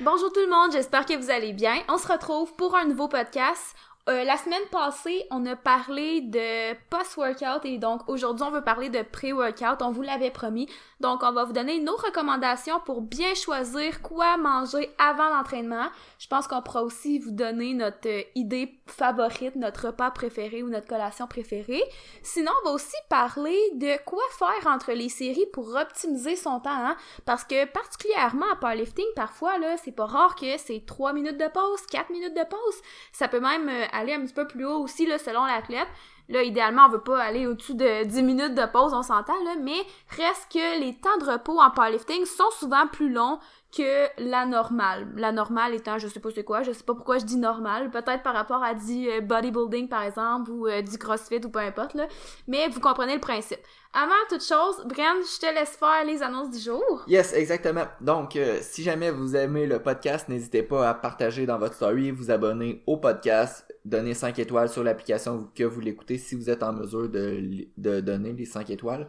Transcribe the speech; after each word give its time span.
Bonjour 0.00 0.32
tout 0.32 0.40
le 0.40 0.48
monde, 0.48 0.72
j'espère 0.72 1.04
que 1.04 1.14
vous 1.16 1.30
allez 1.30 1.52
bien. 1.52 1.74
On 1.88 1.98
se 1.98 2.08
retrouve 2.08 2.54
pour 2.54 2.74
un 2.74 2.86
nouveau 2.86 3.06
podcast. 3.06 3.74
Euh, 4.08 4.24
la 4.24 4.38
semaine 4.38 4.62
passée, 4.70 5.26
on 5.30 5.44
a 5.44 5.56
parlé 5.56 6.22
de 6.22 6.74
post-workout 6.88 7.64
et 7.64 7.76
donc 7.76 8.08
aujourd'hui, 8.08 8.44
on 8.48 8.50
veut 8.50 8.64
parler 8.64 8.88
de 8.88 9.02
pré-workout. 9.02 9.82
On 9.82 9.90
vous 9.90 10.02
l'avait 10.02 10.30
promis. 10.30 10.68
Donc, 11.00 11.22
on 11.22 11.32
va 11.32 11.44
vous 11.44 11.52
donner 11.52 11.78
nos 11.80 11.96
recommandations 11.96 12.80
pour 12.80 13.02
bien 13.02 13.34
choisir 13.34 14.00
quoi 14.00 14.38
manger 14.38 14.90
avant 14.98 15.28
l'entraînement. 15.28 15.88
Je 16.18 16.26
pense 16.28 16.46
qu'on 16.46 16.62
pourra 16.62 16.82
aussi 16.82 17.18
vous 17.18 17.30
donner 17.30 17.74
notre 17.74 18.08
euh, 18.08 18.22
idée 18.34 18.74
favorite, 18.86 19.56
notre 19.56 19.88
repas 19.88 20.10
préféré 20.10 20.62
ou 20.62 20.68
notre 20.68 20.86
collation 20.86 21.26
préférée. 21.26 21.82
Sinon, 22.22 22.52
on 22.62 22.68
va 22.68 22.74
aussi 22.74 22.96
parler 23.10 23.58
de 23.74 24.02
quoi 24.04 24.22
faire 24.38 24.72
entre 24.72 24.92
les 24.92 25.10
séries 25.10 25.46
pour 25.52 25.74
optimiser 25.74 26.36
son 26.36 26.58
temps. 26.60 26.70
Hein? 26.70 26.96
Parce 27.26 27.44
que 27.44 27.66
particulièrement 27.66 28.46
en 28.52 28.56
powerlifting, 28.56 29.06
parfois, 29.14 29.58
là, 29.58 29.76
c'est 29.76 29.92
pas 29.92 30.06
rare 30.06 30.34
que 30.36 30.56
c'est 30.58 30.84
3 30.86 31.12
minutes 31.12 31.38
de 31.38 31.48
pause, 31.48 31.80
4 31.90 32.10
minutes 32.10 32.36
de 32.36 32.44
pause. 32.48 32.80
Ça 33.12 33.28
peut 33.28 33.40
même 33.40 33.68
euh, 33.68 33.86
aller 33.92 34.14
un 34.14 34.20
petit 34.22 34.34
peu 34.34 34.46
plus 34.46 34.64
haut 34.64 34.82
aussi, 34.82 35.06
là, 35.06 35.18
selon 35.18 35.44
l'athlète. 35.44 35.88
Là, 36.28 36.44
idéalement, 36.44 36.86
on 36.86 36.90
veut 36.90 37.00
pas 37.00 37.20
aller 37.20 37.46
au-dessus 37.46 37.74
de 37.74 38.04
10 38.04 38.22
minutes 38.22 38.54
de 38.54 38.66
pause, 38.66 38.94
on 38.94 39.02
s'entend, 39.02 39.34
mais 39.60 39.84
reste 40.16 40.46
que 40.52 40.80
les 40.80 40.94
temps 40.94 41.16
de 41.18 41.30
repos 41.30 41.60
en 41.60 41.70
powerlifting 41.70 42.24
sont 42.24 42.50
souvent 42.58 42.86
plus 42.86 43.12
longs 43.12 43.38
que 43.76 44.08
la 44.18 44.46
normale. 44.46 45.06
La 45.16 45.32
normale 45.32 45.74
étant, 45.74 45.98
je 45.98 46.08
sais 46.08 46.20
pas 46.20 46.30
c'est 46.34 46.44
quoi, 46.44 46.62
je 46.62 46.72
sais 46.72 46.82
pas 46.82 46.94
pourquoi 46.94 47.18
je 47.18 47.24
dis 47.24 47.36
normale, 47.36 47.90
peut-être 47.90 48.22
par 48.22 48.34
rapport 48.34 48.62
à 48.62 48.74
du 48.74 49.08
euh, 49.08 49.20
bodybuilding 49.20 49.88
par 49.88 50.02
exemple, 50.02 50.50
ou 50.50 50.66
euh, 50.66 50.82
du 50.82 50.98
crossfit 50.98 51.40
ou 51.44 51.50
peu 51.50 51.60
importe, 51.60 51.94
là. 51.94 52.06
Mais 52.48 52.68
vous 52.68 52.80
comprenez 52.80 53.14
le 53.14 53.20
principe. 53.20 53.60
Avant 53.92 54.12
toute 54.28 54.42
chose, 54.44 54.84
Bren, 54.86 55.16
je 55.20 55.40
te 55.40 55.52
laisse 55.54 55.76
faire 55.76 56.04
les 56.06 56.22
annonces 56.22 56.50
du 56.50 56.58
jour. 56.58 57.04
Yes, 57.08 57.32
exactement. 57.32 57.84
Donc, 58.00 58.36
euh, 58.36 58.58
si 58.60 58.82
jamais 58.82 59.10
vous 59.10 59.34
aimez 59.34 59.66
le 59.66 59.80
podcast, 59.82 60.28
n'hésitez 60.28 60.62
pas 60.62 60.88
à 60.88 60.94
partager 60.94 61.44
dans 61.46 61.58
votre 61.58 61.74
story, 61.74 62.10
vous 62.12 62.30
abonner 62.30 62.82
au 62.86 62.98
podcast, 62.98 63.66
donner 63.84 64.14
5 64.14 64.38
étoiles 64.38 64.68
sur 64.68 64.84
l'application 64.84 65.48
que 65.54 65.64
vous 65.64 65.80
l'écoutez 65.80 66.18
si 66.18 66.34
vous 66.36 66.50
êtes 66.50 66.62
en 66.62 66.72
mesure 66.72 67.08
de, 67.08 67.66
de 67.78 68.00
donner 68.00 68.32
les 68.32 68.44
5 68.44 68.70
étoiles. 68.70 69.06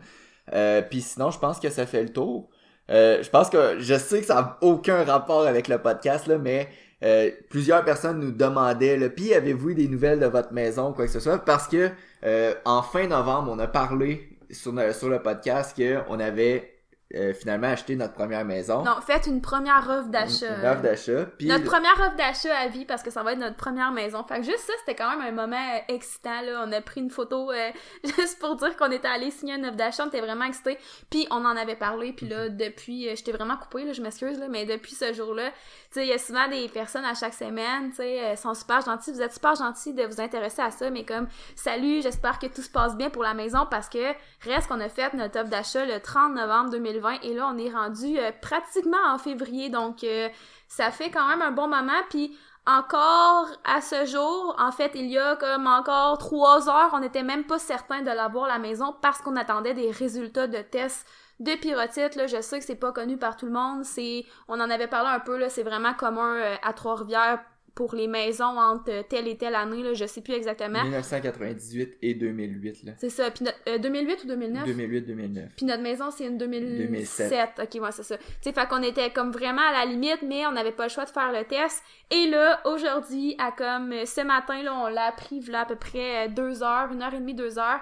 Euh, 0.53 0.81
Puis 0.81 1.01
sinon, 1.01 1.29
je 1.29 1.39
pense 1.39 1.59
que 1.59 1.69
ça 1.69 1.85
fait 1.85 2.03
le 2.03 2.11
tour. 2.11 2.49
Euh, 2.89 3.21
je 3.23 3.29
pense 3.29 3.49
que 3.49 3.79
je 3.79 3.95
sais 3.95 4.19
que 4.19 4.25
ça 4.25 4.35
n'a 4.35 4.57
aucun 4.61 5.03
rapport 5.03 5.45
avec 5.47 5.67
le 5.67 5.77
podcast, 5.77 6.27
là, 6.27 6.37
mais 6.37 6.67
euh, 7.03 7.31
plusieurs 7.49 7.83
personnes 7.85 8.19
nous 8.19 8.31
demandaient, 8.31 8.97
là, 8.97 9.09
puis 9.09 9.33
avez-vous 9.33 9.73
des 9.73 9.87
nouvelles 9.87 10.19
de 10.19 10.25
votre 10.25 10.51
maison, 10.53 10.91
quoi 10.93 11.05
que 11.05 11.11
ce 11.11 11.19
soit, 11.19 11.39
parce 11.39 11.67
que 11.67 11.89
euh, 12.25 12.53
en 12.65 12.81
fin 12.81 13.07
novembre, 13.07 13.51
on 13.53 13.59
a 13.59 13.67
parlé 13.67 14.29
sur, 14.49 14.71
le- 14.73 14.91
sur 14.93 15.09
le 15.09 15.19
podcast 15.21 15.75
qu'on 15.75 16.19
avait 16.19 16.73
euh, 17.15 17.33
finalement 17.33 17.67
acheté 17.67 17.95
notre 17.95 18.13
première 18.13 18.45
maison. 18.45 18.83
Non, 18.83 18.95
faites 19.05 19.27
une 19.27 19.41
première 19.41 19.87
offre 19.89 20.09
d'achat. 20.09 20.57
une 20.59 20.65
offre 20.65 20.81
d'achat. 20.81 21.25
Puis 21.37 21.47
Notre 21.47 21.65
première 21.65 21.93
offre 21.99 22.15
d'achat 22.15 22.55
à 22.57 22.67
vie 22.67 22.85
parce 22.85 23.03
que 23.03 23.09
ça 23.09 23.23
va 23.23 23.33
être 23.33 23.39
notre 23.39 23.55
première 23.55 23.91
maison. 23.91 24.23
Fait 24.23 24.37
que 24.39 24.43
juste 24.43 24.59
ça, 24.59 24.73
c'était 24.79 24.95
quand 24.95 25.09
même 25.09 25.21
un 25.21 25.31
moment 25.31 25.55
euh, 25.55 25.93
excitant 25.93 26.41
là. 26.41 26.63
On 26.65 26.71
a 26.71 26.81
pris 26.81 27.01
une 27.01 27.09
photo 27.09 27.51
euh, 27.51 27.71
juste 28.03 28.39
pour 28.39 28.55
dire 28.55 28.75
qu'on 28.77 28.91
était 28.91 29.07
allé 29.07 29.31
signer 29.31 29.55
une 29.55 29.65
offre 29.65 29.75
d'achat. 29.75 30.03
On 30.03 30.07
était 30.07 30.21
vraiment 30.21 30.45
excités. 30.45 30.77
Puis 31.09 31.27
on 31.31 31.43
en 31.45 31.57
avait 31.57 31.75
parlé. 31.75 32.13
Puis 32.13 32.27
là, 32.27 32.49
depuis, 32.49 33.09
euh, 33.09 33.13
j'étais 33.15 33.31
vraiment 33.31 33.57
coupée 33.57 33.83
là, 33.83 33.93
je 33.93 34.01
m'excuse 34.01 34.39
là, 34.39 34.47
mais 34.47 34.65
depuis 34.65 34.95
ce 34.95 35.13
jour-là, 35.13 35.49
tu 35.49 35.99
sais, 35.99 36.05
il 36.05 36.09
y 36.09 36.13
a 36.13 36.17
souvent 36.17 36.47
des 36.47 36.69
personnes 36.69 37.05
à 37.05 37.13
chaque 37.13 37.33
semaine, 37.33 37.89
tu 37.89 37.97
sais, 37.97 38.35
sont 38.37 38.53
super 38.53 38.81
gentils. 38.81 39.11
Vous 39.11 39.21
êtes 39.21 39.33
super 39.33 39.55
gentils 39.55 39.93
de 39.93 40.03
vous 40.03 40.21
intéresser 40.21 40.61
à 40.61 40.71
ça, 40.71 40.89
mais 40.89 41.03
comme 41.03 41.27
salut, 41.55 42.01
j'espère 42.01 42.39
que 42.39 42.47
tout 42.47 42.61
se 42.61 42.69
passe 42.69 42.95
bien 42.95 43.09
pour 43.09 43.23
la 43.23 43.33
maison 43.33 43.67
parce 43.69 43.89
que 43.89 44.13
reste 44.41 44.67
qu'on 44.67 44.79
a 44.79 44.87
fait 44.87 45.13
notre 45.13 45.39
offre 45.39 45.49
d'achat 45.49 45.85
le 45.85 45.99
30 45.99 46.35
novembre 46.35 46.69
2020 46.69 47.00
et 47.21 47.33
là 47.33 47.51
on 47.53 47.57
est 47.57 47.69
rendu 47.69 48.17
euh, 48.17 48.31
pratiquement 48.41 48.97
en 49.07 49.17
février 49.17 49.69
donc 49.69 50.03
euh, 50.03 50.29
ça 50.67 50.91
fait 50.91 51.09
quand 51.09 51.27
même 51.27 51.41
un 51.41 51.51
bon 51.51 51.67
moment 51.67 52.01
puis 52.09 52.37
encore 52.67 53.47
à 53.63 53.81
ce 53.81 54.05
jour, 54.05 54.55
en 54.59 54.71
fait, 54.71 54.91
il 54.93 55.07
y 55.07 55.17
a 55.17 55.35
comme 55.35 55.65
encore 55.65 56.19
trois 56.19 56.69
heures, 56.69 56.91
on 56.93 56.99
n'était 56.99 57.23
même 57.23 57.45
pas 57.45 57.57
certain 57.57 58.01
de 58.01 58.11
l'avoir 58.11 58.47
la 58.47 58.59
maison 58.59 58.95
parce 59.01 59.19
qu'on 59.21 59.35
attendait 59.35 59.73
des 59.73 59.89
résultats 59.89 60.47
de 60.47 60.61
tests 60.61 61.07
de 61.39 61.55
pyrotite. 61.55 62.15
Là, 62.15 62.27
je 62.27 62.39
sais 62.39 62.59
que 62.59 62.65
c'est 62.65 62.75
pas 62.75 62.91
connu 62.91 63.17
par 63.17 63.35
tout 63.35 63.47
le 63.47 63.51
monde. 63.51 63.83
C'est, 63.83 64.25
on 64.47 64.59
en 64.59 64.69
avait 64.69 64.87
parlé 64.87 65.09
un 65.09 65.19
peu 65.19 65.37
là, 65.37 65.49
c'est 65.49 65.63
vraiment 65.63 65.93
commun 65.95 66.35
euh, 66.35 66.55
à 66.61 66.73
Trois-Rivières 66.73 67.43
pour 67.73 67.95
les 67.95 68.07
maisons 68.07 68.43
entre 68.59 69.07
telle 69.07 69.27
et 69.27 69.37
telle 69.37 69.55
année. 69.55 69.81
Là, 69.81 69.93
je 69.93 70.05
sais 70.05 70.21
plus 70.21 70.33
exactement. 70.33 70.83
1998 70.83 71.97
et 72.01 72.13
2008, 72.13 72.83
là. 72.83 72.91
C'est 72.97 73.09
ça. 73.09 73.31
Puis 73.31 73.45
notre- 73.45 73.57
euh, 73.69 73.77
2008 73.77 74.23
ou 74.23 74.27
2009? 74.27 74.65
2008-2009. 74.65 75.49
Puis 75.55 75.65
notre 75.65 75.81
maison, 75.81 76.11
c'est 76.11 76.25
une 76.25 76.37
2007. 76.37 77.29
2007. 77.29 77.49
Ok, 77.63 77.81
ouais, 77.81 77.91
c'est 77.91 78.03
ça. 78.03 78.17
Tu 78.17 78.23
sais, 78.41 78.51
fait 78.53 78.67
qu'on 78.67 78.83
était 78.83 79.09
comme 79.11 79.31
vraiment 79.31 79.61
à 79.61 79.71
la 79.71 79.85
limite, 79.85 80.21
mais 80.23 80.45
on 80.45 80.51
n'avait 80.51 80.71
pas 80.71 80.83
le 80.83 80.89
choix 80.89 81.05
de 81.05 81.09
faire 81.09 81.31
le 81.31 81.43
test. 81.45 81.81
Et 82.09 82.27
là, 82.27 82.59
aujourd'hui, 82.65 83.35
à 83.39 83.51
comme 83.51 83.91
euh, 83.93 84.05
ce 84.05 84.21
matin, 84.21 84.61
là, 84.63 84.75
on 84.75 84.87
l'a 84.87 85.05
appris, 85.05 85.39
là, 85.41 85.61
à 85.61 85.65
peu 85.65 85.75
près 85.75 86.25
euh, 86.25 86.29
deux 86.29 86.63
heures, 86.63 86.89
une 86.91 87.01
heure 87.01 87.13
et 87.13 87.19
demie, 87.19 87.33
deux 87.33 87.57
heures. 87.57 87.79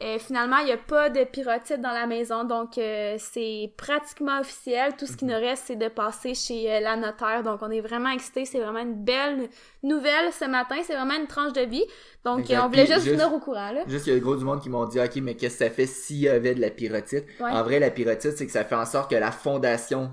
Euh, 0.00 0.18
finalement, 0.18 0.56
il 0.58 0.64
n'y 0.66 0.72
a 0.72 0.76
pas 0.78 1.10
de 1.10 1.22
pyrotite 1.22 1.80
dans 1.80 1.92
la 1.92 2.06
maison, 2.06 2.42
donc 2.42 2.76
euh, 2.76 3.14
c'est 3.18 3.72
pratiquement 3.76 4.40
officiel. 4.40 4.96
Tout 4.98 5.06
ce 5.06 5.16
qui 5.16 5.24
nous 5.24 5.34
reste, 5.34 5.64
c'est 5.66 5.76
de 5.76 5.86
passer 5.88 6.34
chez 6.34 6.72
euh, 6.72 6.80
la 6.80 6.96
notaire. 6.96 7.42
Donc, 7.44 7.60
on 7.62 7.70
est 7.70 7.80
vraiment 7.80 8.10
excités. 8.10 8.44
C'est 8.44 8.58
vraiment 8.58 8.80
une 8.80 8.94
belle 9.04 9.48
nouvelle 9.84 10.32
ce 10.32 10.44
matin. 10.46 10.76
C'est 10.84 10.94
vraiment 10.94 11.14
une 11.14 11.28
tranche 11.28 11.52
de 11.52 11.60
vie. 11.60 11.84
Donc, 12.24 12.46
on 12.50 12.68
voulait 12.68 12.86
juste 12.86 13.02
juste- 13.02 13.10
venir 13.12 13.32
au 13.32 13.38
courant, 13.38 13.70
là. 13.70 13.84
Juste 13.86 14.04
qu'il 14.04 14.14
y 14.14 14.16
a 14.16 14.18
gros 14.20 14.34
du 14.34 14.44
monde 14.44 14.60
qui 14.60 14.70
m'ont 14.70 14.86
dit, 14.86 14.98
OK, 14.98 15.16
mais 15.16 15.34
qu'est-ce 15.36 15.58
que 15.58 15.64
ça 15.66 15.70
fait 15.70 15.86
s'il 15.86 16.16
y 16.18 16.28
avait 16.28 16.54
de 16.54 16.60
la 16.60 16.70
pyrotite? 16.70 17.24
Ouais. 17.38 17.50
En 17.50 17.62
vrai, 17.62 17.78
la 17.78 17.90
pyrotite, 17.90 18.32
c'est 18.36 18.46
que 18.46 18.52
ça 18.52 18.64
fait 18.64 18.74
en 18.74 18.86
sorte 18.86 19.10
que 19.10 19.16
la 19.16 19.30
fondation 19.30 20.10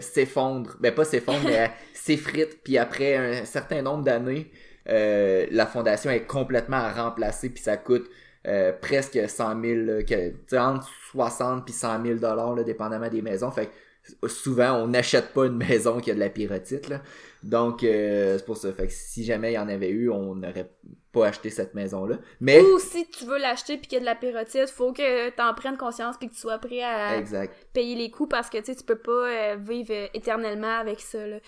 s'effondre. 0.00 0.76
Ben, 0.80 0.92
pas 0.94 1.04
s'effondre, 1.04 1.40
mais 1.44 1.70
s'effrite. 1.94 2.62
Puis 2.62 2.78
après 2.78 3.16
un 3.16 3.44
certain 3.44 3.82
nombre 3.82 4.04
d'années, 4.04 4.50
euh, 4.88 5.46
la 5.50 5.66
fondation 5.66 6.10
est 6.10 6.26
complètement 6.26 6.76
à 6.78 6.92
remplacer. 6.92 7.48
Puis 7.50 7.62
ça 7.62 7.76
coûte 7.76 8.08
euh, 8.46 8.72
presque 8.80 9.18
100 9.28 9.62
000, 9.62 9.74
là, 9.82 10.02
que, 10.02 10.30
tu 10.48 10.58
entre 10.58 10.88
60 11.12 11.64
puis 11.64 11.74
100 11.74 12.04
000 12.04 12.18
dollars, 12.18 12.54
dépendamment 12.64 13.08
des 13.08 13.22
maisons. 13.22 13.50
Fait 13.50 13.66
que 13.66 14.28
souvent, 14.28 14.74
on 14.82 14.88
n'achète 14.88 15.32
pas 15.32 15.46
une 15.46 15.56
maison 15.68 16.00
qui 16.00 16.10
a 16.10 16.14
de 16.14 16.20
la 16.20 16.30
pyrotite, 16.30 16.88
là. 16.88 17.00
Donc, 17.42 17.82
euh, 17.82 18.38
c'est 18.38 18.44
pour 18.44 18.56
ça. 18.56 18.72
Fait 18.72 18.86
que 18.86 18.92
si 18.92 19.24
jamais 19.24 19.52
il 19.52 19.54
y 19.54 19.58
en 19.58 19.68
avait 19.68 19.90
eu, 19.90 20.10
on 20.10 20.36
n'aurait 20.36 20.70
pas 21.12 21.26
acheté 21.26 21.50
cette 21.50 21.74
maison-là. 21.74 22.18
Mais, 22.40 22.60
Ou 22.60 22.78
si 22.78 23.06
tu 23.10 23.24
veux 23.24 23.38
l'acheter 23.38 23.76
puis 23.76 23.86
qu'il 23.86 23.94
y 23.94 23.96
a 23.96 24.00
de 24.00 24.06
la 24.06 24.14
pyrotite, 24.14 24.70
faut 24.70 24.92
que 24.92 25.30
t'en 25.30 25.52
prennes 25.54 25.76
conscience 25.76 26.16
puis 26.16 26.28
que 26.28 26.34
tu 26.34 26.40
sois 26.40 26.58
prêt 26.58 26.82
à 26.82 27.16
exact. 27.18 27.54
payer 27.72 27.94
les 27.96 28.10
coûts 28.10 28.26
parce 28.26 28.48
que 28.48 28.58
tu 28.58 28.66
sais 28.66 28.74
tu 28.74 28.84
peux 28.84 28.96
pas 28.96 29.28
euh, 29.28 29.56
vivre 29.56 29.92
éternellement 30.14 30.78
avec 30.78 31.00
ça 31.00 31.26
là. 31.26 31.38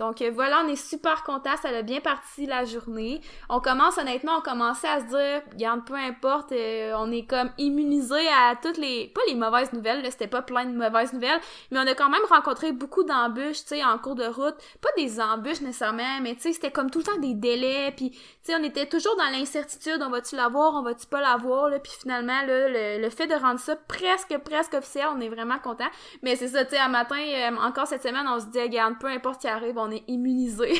Donc 0.00 0.22
euh, 0.22 0.30
voilà, 0.32 0.62
on 0.64 0.68
est 0.68 0.76
super 0.76 1.22
contents, 1.24 1.56
ça 1.60 1.68
a 1.68 1.82
bien 1.82 2.00
parti 2.00 2.46
la 2.46 2.64
journée. 2.64 3.20
On 3.50 3.60
commence 3.60 3.98
honnêtement, 3.98 4.38
on 4.38 4.40
commençait 4.40 4.88
à 4.88 5.00
se 5.00 5.04
dire, 5.04 5.42
regarde, 5.52 5.84
peu 5.84 5.94
importe, 5.94 6.52
euh, 6.52 6.94
on 6.96 7.12
est 7.12 7.26
comme 7.26 7.50
immunisé 7.58 8.26
à 8.28 8.56
toutes 8.56 8.78
les 8.78 9.08
pas 9.14 9.20
les 9.28 9.34
mauvaises 9.34 9.74
nouvelles, 9.74 10.02
là, 10.02 10.10
c'était 10.10 10.26
pas 10.26 10.40
plein 10.40 10.64
de 10.64 10.74
mauvaises 10.74 11.12
nouvelles, 11.12 11.40
mais 11.70 11.78
on 11.78 11.86
a 11.86 11.94
quand 11.94 12.08
même 12.08 12.24
rencontré 12.30 12.72
beaucoup 12.72 13.04
d'embûches, 13.04 13.60
tu 13.60 13.76
sais, 13.76 13.84
en 13.84 13.98
cours 13.98 14.14
de 14.14 14.24
route, 14.24 14.54
pas 14.80 14.88
des 14.96 15.20
embûches 15.20 15.60
nécessairement, 15.60 16.20
mais 16.22 16.34
tu 16.34 16.40
sais, 16.40 16.52
c'était 16.54 16.70
comme 16.70 16.90
tout 16.90 17.00
le 17.00 17.04
temps 17.04 17.18
des 17.18 17.34
délais, 17.34 17.92
puis 17.94 18.10
tu 18.10 18.18
sais, 18.42 18.54
on 18.58 18.64
était 18.64 18.86
toujours 18.86 19.16
dans 19.16 19.30
l'incertitude, 19.38 20.02
on 20.02 20.08
va-tu 20.08 20.34
l'avoir, 20.34 20.76
on 20.76 20.82
va-tu 20.82 21.06
pas 21.08 21.20
l'avoir, 21.20 21.68
là, 21.68 21.78
puis 21.78 21.92
finalement 22.00 22.40
là, 22.46 22.68
le, 22.68 23.02
le 23.02 23.10
fait 23.10 23.26
de 23.26 23.34
rendre 23.34 23.60
ça 23.60 23.76
presque 23.76 24.36
presque 24.38 24.72
officiel, 24.72 25.08
on 25.14 25.20
est 25.20 25.28
vraiment 25.28 25.58
content. 25.58 25.88
Mais 26.22 26.36
c'est 26.36 26.48
ça, 26.48 26.64
tu 26.64 26.70
sais, 26.70 26.78
un 26.78 26.88
matin, 26.88 27.20
euh, 27.20 27.56
encore 27.60 27.86
cette 27.86 28.02
semaine, 28.02 28.26
on 28.26 28.40
se 28.40 28.46
dit, 28.46 28.62
regarde, 28.62 28.98
peu 28.98 29.08
importe 29.08 29.42
qui 29.42 29.48
arrive, 29.48 29.76
on 29.76 29.89
est 29.90 30.04
immunisé. 30.08 30.72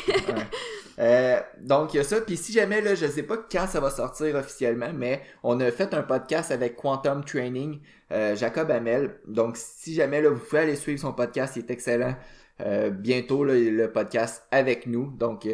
Euh, 0.99 1.39
donc 1.61 1.93
il 1.93 1.97
y 1.97 1.99
a 2.01 2.03
ça. 2.03 2.21
Puis 2.21 2.37
si 2.37 2.51
jamais 2.51 2.79
là, 2.81 2.93
je 2.93 3.07
sais 3.07 3.23
pas 3.23 3.37
quand 3.37 3.65
ça 3.65 3.79
va 3.79 3.89
sortir 3.89 4.35
officiellement, 4.35 4.91
mais 4.93 5.21
on 5.41 5.59
a 5.59 5.71
fait 5.71 5.95
un 5.95 6.03
podcast 6.03 6.51
avec 6.51 6.75
Quantum 6.75 7.23
Training, 7.23 7.79
euh, 8.11 8.35
Jacob 8.35 8.69
Hamel. 8.69 9.15
Donc 9.25 9.55
si 9.57 9.95
jamais 9.95 10.21
là, 10.21 10.29
vous 10.29 10.37
pouvez 10.37 10.61
aller 10.61 10.75
suivre 10.75 10.99
son 10.99 11.13
podcast, 11.13 11.55
il 11.55 11.59
est 11.59 11.71
excellent. 11.71 12.13
Euh, 12.59 12.91
bientôt 12.91 13.45
le 13.45 13.87
podcast 13.87 14.43
avec 14.51 14.85
nous. 14.85 15.11
Donc 15.17 15.47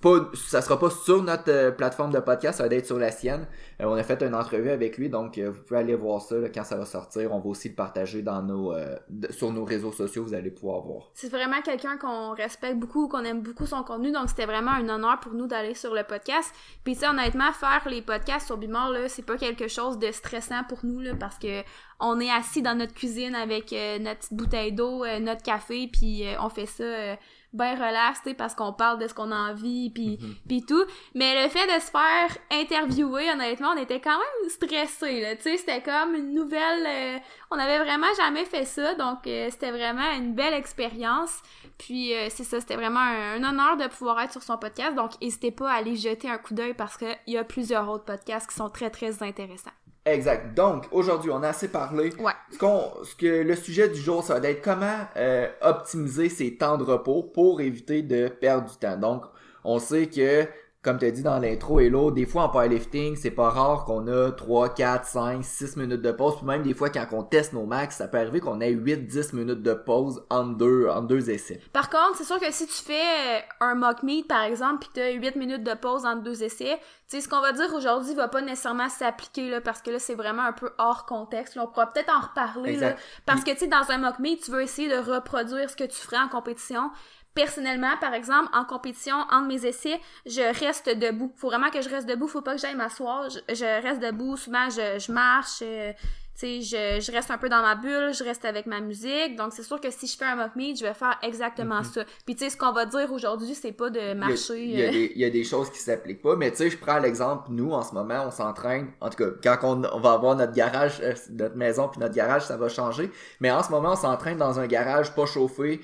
pas, 0.00 0.30
ça 0.34 0.62
sera 0.62 0.78
pas 0.78 0.90
sur 0.90 1.22
notre 1.22 1.50
euh, 1.50 1.70
plateforme 1.70 2.12
de 2.12 2.20
podcast, 2.20 2.58
ça 2.58 2.66
va 2.66 2.74
être 2.74 2.86
sur 2.86 2.98
la 2.98 3.10
sienne. 3.10 3.46
Euh, 3.80 3.86
on 3.86 3.94
a 3.94 4.02
fait 4.02 4.22
une 4.22 4.34
entrevue 4.34 4.70
avec 4.70 4.96
lui, 4.96 5.08
donc 5.08 5.38
euh, 5.38 5.50
vous 5.50 5.62
pouvez 5.62 5.80
aller 5.80 5.94
voir 5.94 6.20
ça 6.20 6.36
là, 6.36 6.48
quand 6.48 6.64
ça 6.64 6.76
va 6.76 6.84
sortir. 6.84 7.32
On 7.32 7.40
va 7.40 7.48
aussi 7.48 7.68
le 7.68 7.74
partager 7.74 8.22
dans 8.22 8.42
nos, 8.42 8.72
euh, 8.72 8.96
sur 9.30 9.52
nos 9.52 9.64
réseaux 9.64 9.92
sociaux, 9.92 10.24
vous 10.24 10.34
allez 10.34 10.50
pouvoir 10.50 10.80
voir. 10.82 11.10
c'est 11.14 11.28
vraiment 11.28 11.60
quelqu'un 11.62 11.96
qu'on 11.98 12.30
respecte 12.30 12.78
beaucoup, 12.78 13.08
qu'on 13.08 13.24
aime 13.24 13.42
beaucoup 13.42 13.66
son 13.66 13.82
contenu, 13.82 14.12
donc 14.12 14.28
c'était 14.28 14.46
vraiment 14.46 14.72
un 14.72 14.88
honneur 14.88 15.20
pour 15.20 15.34
nous 15.34 15.46
d'aller 15.46 15.74
sur 15.74 15.94
le 15.94 16.04
podcast. 16.04 16.52
Puis 16.84 16.96
tu 16.96 17.06
honnêtement, 17.06 17.52
faire 17.52 17.86
les 17.88 18.02
podcasts 18.02 18.46
sur 18.46 18.56
Bimor, 18.56 18.90
là, 18.90 19.08
c'est 19.08 19.24
pas 19.24 19.36
quelque 19.36 19.68
chose 19.68 19.98
de 19.98 20.10
stressant 20.12 20.64
pour 20.68 20.78
nous, 20.84 21.00
là, 21.00 21.12
parce 21.18 21.38
que 21.38 21.62
on 22.00 22.18
est 22.20 22.30
assis 22.30 22.62
dans 22.62 22.74
notre 22.74 22.94
cuisine 22.94 23.34
avec 23.34 23.74
notre 24.00 24.20
petite 24.20 24.34
bouteille 24.34 24.72
d'eau, 24.72 25.04
notre 25.20 25.42
café, 25.42 25.86
puis 25.92 26.24
on 26.40 26.48
fait 26.48 26.64
ça 26.64 27.18
bien 27.52 27.74
relax, 27.74 28.22
tu 28.22 28.28
sais, 28.30 28.34
parce 28.34 28.54
qu'on 28.54 28.72
parle 28.72 28.98
de 28.98 29.08
ce 29.08 29.14
qu'on 29.14 29.32
a 29.32 29.50
envie, 29.50 29.90
puis 29.90 30.18
Mhm. 30.20 30.34
puis 30.48 30.62
tout. 30.64 30.84
Mais 31.14 31.42
le 31.42 31.48
fait 31.48 31.66
de 31.66 31.80
se 31.80 31.90
faire 31.90 32.36
interviewer, 32.52 33.30
honnêtement, 33.30 33.70
on 33.74 33.78
était 33.78 34.00
quand 34.00 34.18
même 34.18 34.48
stressés, 34.50 35.20
là, 35.20 35.36
tu 35.36 35.42
sais, 35.42 35.56
c'était 35.56 35.82
comme 35.82 36.14
une 36.14 36.32
nouvelle... 36.32 36.86
euh, 36.86 37.18
on 37.50 37.58
avait 37.58 37.78
vraiment 37.78 38.06
jamais 38.16 38.44
fait 38.44 38.64
ça, 38.64 38.94
donc 38.94 39.26
euh, 39.26 39.48
c'était 39.50 39.72
vraiment 39.72 40.12
une 40.16 40.34
belle 40.34 40.54
expérience. 40.54 41.40
Puis 41.78 42.14
euh, 42.14 42.26
c'est 42.30 42.44
ça, 42.44 42.60
c'était 42.60 42.76
vraiment 42.76 43.00
un, 43.00 43.42
un 43.42 43.48
honneur 43.50 43.76
de 43.76 43.86
pouvoir 43.88 44.20
être 44.20 44.32
sur 44.32 44.42
son 44.42 44.56
podcast, 44.58 44.94
donc 44.94 45.12
n'hésitez 45.20 45.50
pas 45.50 45.70
à 45.70 45.74
aller 45.76 45.96
jeter 45.96 46.28
un 46.30 46.38
coup 46.38 46.54
d'œil 46.54 46.74
parce 46.74 46.96
qu'il 46.96 47.16
y 47.26 47.36
a 47.36 47.44
plusieurs 47.44 47.88
autres 47.88 48.04
podcasts 48.04 48.48
qui 48.50 48.54
sont 48.56 48.68
très 48.70 48.90
très 48.90 49.22
intéressants. 49.22 49.70
Exact. 50.06 50.54
Donc, 50.54 50.86
aujourd'hui, 50.92 51.30
on 51.30 51.42
a 51.42 51.48
assez 51.48 51.68
parlé. 51.68 52.10
Ouais. 52.16 52.32
Ce, 52.52 52.58
qu'on, 52.58 52.90
ce 53.04 53.14
que 53.14 53.42
le 53.42 53.54
sujet 53.54 53.88
du 53.88 54.00
jour, 54.00 54.22
ça 54.22 54.40
va 54.40 54.48
être 54.48 54.62
comment 54.62 55.06
euh, 55.16 55.48
optimiser 55.60 56.28
ses 56.28 56.56
temps 56.56 56.78
de 56.78 56.84
repos 56.84 57.22
pour 57.22 57.60
éviter 57.60 58.02
de 58.02 58.28
perdre 58.28 58.70
du 58.70 58.76
temps. 58.76 58.96
Donc, 58.96 59.24
on 59.62 59.78
sait 59.78 60.06
que, 60.06 60.46
comme 60.82 60.98
tu 60.98 61.04
as 61.04 61.10
dit 61.10 61.22
dans 61.22 61.38
l'intro, 61.38 61.78
Hello, 61.78 62.10
des 62.10 62.24
fois 62.24 62.44
en 62.44 62.48
powerlifting, 62.48 63.14
c'est 63.14 63.30
pas 63.30 63.50
rare 63.50 63.84
qu'on 63.84 64.06
a 64.06 64.32
3, 64.32 64.72
4, 64.72 65.04
5, 65.04 65.44
6 65.44 65.76
minutes 65.76 66.00
de 66.00 66.10
pause. 66.10 66.36
Puis 66.36 66.46
même 66.46 66.62
des 66.62 66.72
fois, 66.72 66.88
quand 66.88 67.06
on 67.12 67.22
teste 67.22 67.52
nos 67.52 67.66
max, 67.66 67.96
ça 67.96 68.08
peut 68.08 68.16
arriver 68.16 68.40
qu'on 68.40 68.62
ait 68.62 68.70
8, 68.70 69.06
10 69.06 69.34
minutes 69.34 69.62
de 69.62 69.74
pause 69.74 70.24
en 70.30 70.44
deux, 70.44 70.88
en 70.88 71.02
deux 71.02 71.28
essais. 71.28 71.60
Par 71.74 71.90
contre, 71.90 72.16
c'est 72.16 72.24
sûr 72.24 72.40
que 72.40 72.50
si 72.50 72.66
tu 72.66 72.72
fais 72.72 72.94
euh, 72.94 73.40
un 73.60 73.74
mock 73.74 74.02
meet, 74.02 74.26
par 74.26 74.42
exemple, 74.42 74.86
puis 74.86 74.90
tu 74.94 75.00
as 75.00 75.10
8 75.10 75.36
minutes 75.36 75.64
de 75.64 75.74
pause 75.74 76.06
entre 76.06 76.22
deux 76.22 76.42
essais, 76.42 76.78
tu 77.10 77.16
sais, 77.16 77.20
ce 77.20 77.28
qu'on 77.28 77.42
va 77.42 77.52
dire 77.52 77.74
aujourd'hui 77.74 78.14
va 78.14 78.28
pas 78.28 78.40
nécessairement 78.40 78.88
s'appliquer, 78.88 79.50
là, 79.50 79.60
parce 79.60 79.82
que 79.82 79.90
là, 79.90 79.98
c'est 79.98 80.14
vraiment 80.14 80.44
un 80.44 80.52
peu 80.52 80.70
hors 80.78 81.04
contexte. 81.04 81.56
Là, 81.56 81.64
on 81.64 81.66
pourra 81.66 81.92
peut-être 81.92 82.10
en 82.10 82.20
reparler, 82.20 82.76
là, 82.76 82.94
parce 83.26 83.44
que, 83.44 83.50
tu 83.50 83.58
sais, 83.58 83.66
dans 83.66 83.90
un 83.90 83.98
mock 83.98 84.18
meet, 84.18 84.44
tu 84.44 84.50
veux 84.50 84.62
essayer 84.62 84.88
de 84.88 84.96
reproduire 84.96 85.68
ce 85.68 85.76
que 85.76 85.84
tu 85.84 85.96
ferais 85.96 86.20
en 86.20 86.28
compétition. 86.28 86.90
Personnellement, 87.34 87.96
par 88.00 88.12
exemple, 88.14 88.48
en 88.52 88.64
compétition, 88.64 89.14
entre 89.30 89.46
mes 89.46 89.64
essais, 89.64 90.00
je 90.26 90.42
reste 90.64 90.88
debout. 90.88 91.32
Faut 91.36 91.48
vraiment 91.48 91.70
que 91.70 91.80
je 91.80 91.88
reste 91.88 92.08
debout, 92.08 92.26
faut 92.26 92.42
pas 92.42 92.54
que 92.56 92.60
j'aille 92.60 92.74
m'asseoir. 92.74 93.28
Je, 93.30 93.38
je 93.54 93.82
reste 93.82 94.00
debout, 94.02 94.36
souvent 94.36 94.68
je, 94.68 94.98
je 94.98 95.12
marche, 95.12 95.62
euh, 95.62 95.92
tu 96.38 96.60
sais, 96.60 97.00
je, 97.00 97.04
je 97.04 97.12
reste 97.12 97.30
un 97.30 97.38
peu 97.38 97.48
dans 97.48 97.60
ma 97.60 97.74
bulle, 97.76 98.12
je 98.14 98.24
reste 98.24 98.44
avec 98.44 98.66
ma 98.66 98.80
musique. 98.80 99.36
Donc, 99.36 99.52
c'est 99.52 99.62
sûr 99.62 99.80
que 99.80 99.90
si 99.90 100.06
je 100.06 100.16
fais 100.16 100.24
un 100.24 100.36
mock 100.36 100.56
meet, 100.56 100.78
je 100.78 100.84
vais 100.84 100.94
faire 100.94 101.18
exactement 101.22 101.82
ça. 101.84 102.04
Puis, 102.24 102.34
tu 102.34 102.44
sais, 102.44 102.50
ce 102.50 102.56
qu'on 102.56 102.72
va 102.72 102.86
dire 102.86 103.12
aujourd'hui, 103.12 103.54
c'est 103.54 103.72
pas 103.72 103.90
de 103.90 104.14
marcher. 104.14 104.64
Il 104.64 104.70
y, 104.70 104.82
a, 104.82 104.86
il 104.86 104.86
y 104.86 104.86
a 104.86 104.88
euh, 104.88 104.90
des, 104.90 105.12
il 105.14 105.20
y 105.20 105.24
a 105.24 105.30
des 105.30 105.44
choses 105.44 105.70
qui 105.70 105.78
s'appliquent 105.78 106.22
pas, 106.22 106.34
mais 106.36 106.50
tu 106.50 106.56
sais, 106.56 106.70
je 106.70 106.78
prends 106.78 106.98
l'exemple, 106.98 107.44
nous, 107.50 107.72
en 107.72 107.82
ce 107.82 107.94
moment, 107.94 108.24
on 108.26 108.30
s'entraîne, 108.30 108.90
en 109.00 109.08
tout 109.10 109.22
cas, 109.22 109.56
quand 109.58 109.58
on, 109.62 109.82
on 109.94 110.00
va 110.00 110.12
avoir 110.12 110.34
notre 110.34 110.52
garage, 110.52 111.00
euh, 111.02 111.14
notre 111.30 111.56
maison 111.56 111.88
puis 111.88 112.00
notre 112.00 112.14
garage, 112.14 112.46
ça 112.46 112.56
va 112.56 112.68
changer, 112.68 113.10
mais 113.40 113.50
en 113.50 113.62
ce 113.62 113.70
moment, 113.70 113.92
on 113.92 113.96
s'entraîne 113.96 114.38
dans 114.38 114.58
un 114.58 114.66
garage 114.66 115.14
pas 115.14 115.26
chauffé, 115.26 115.80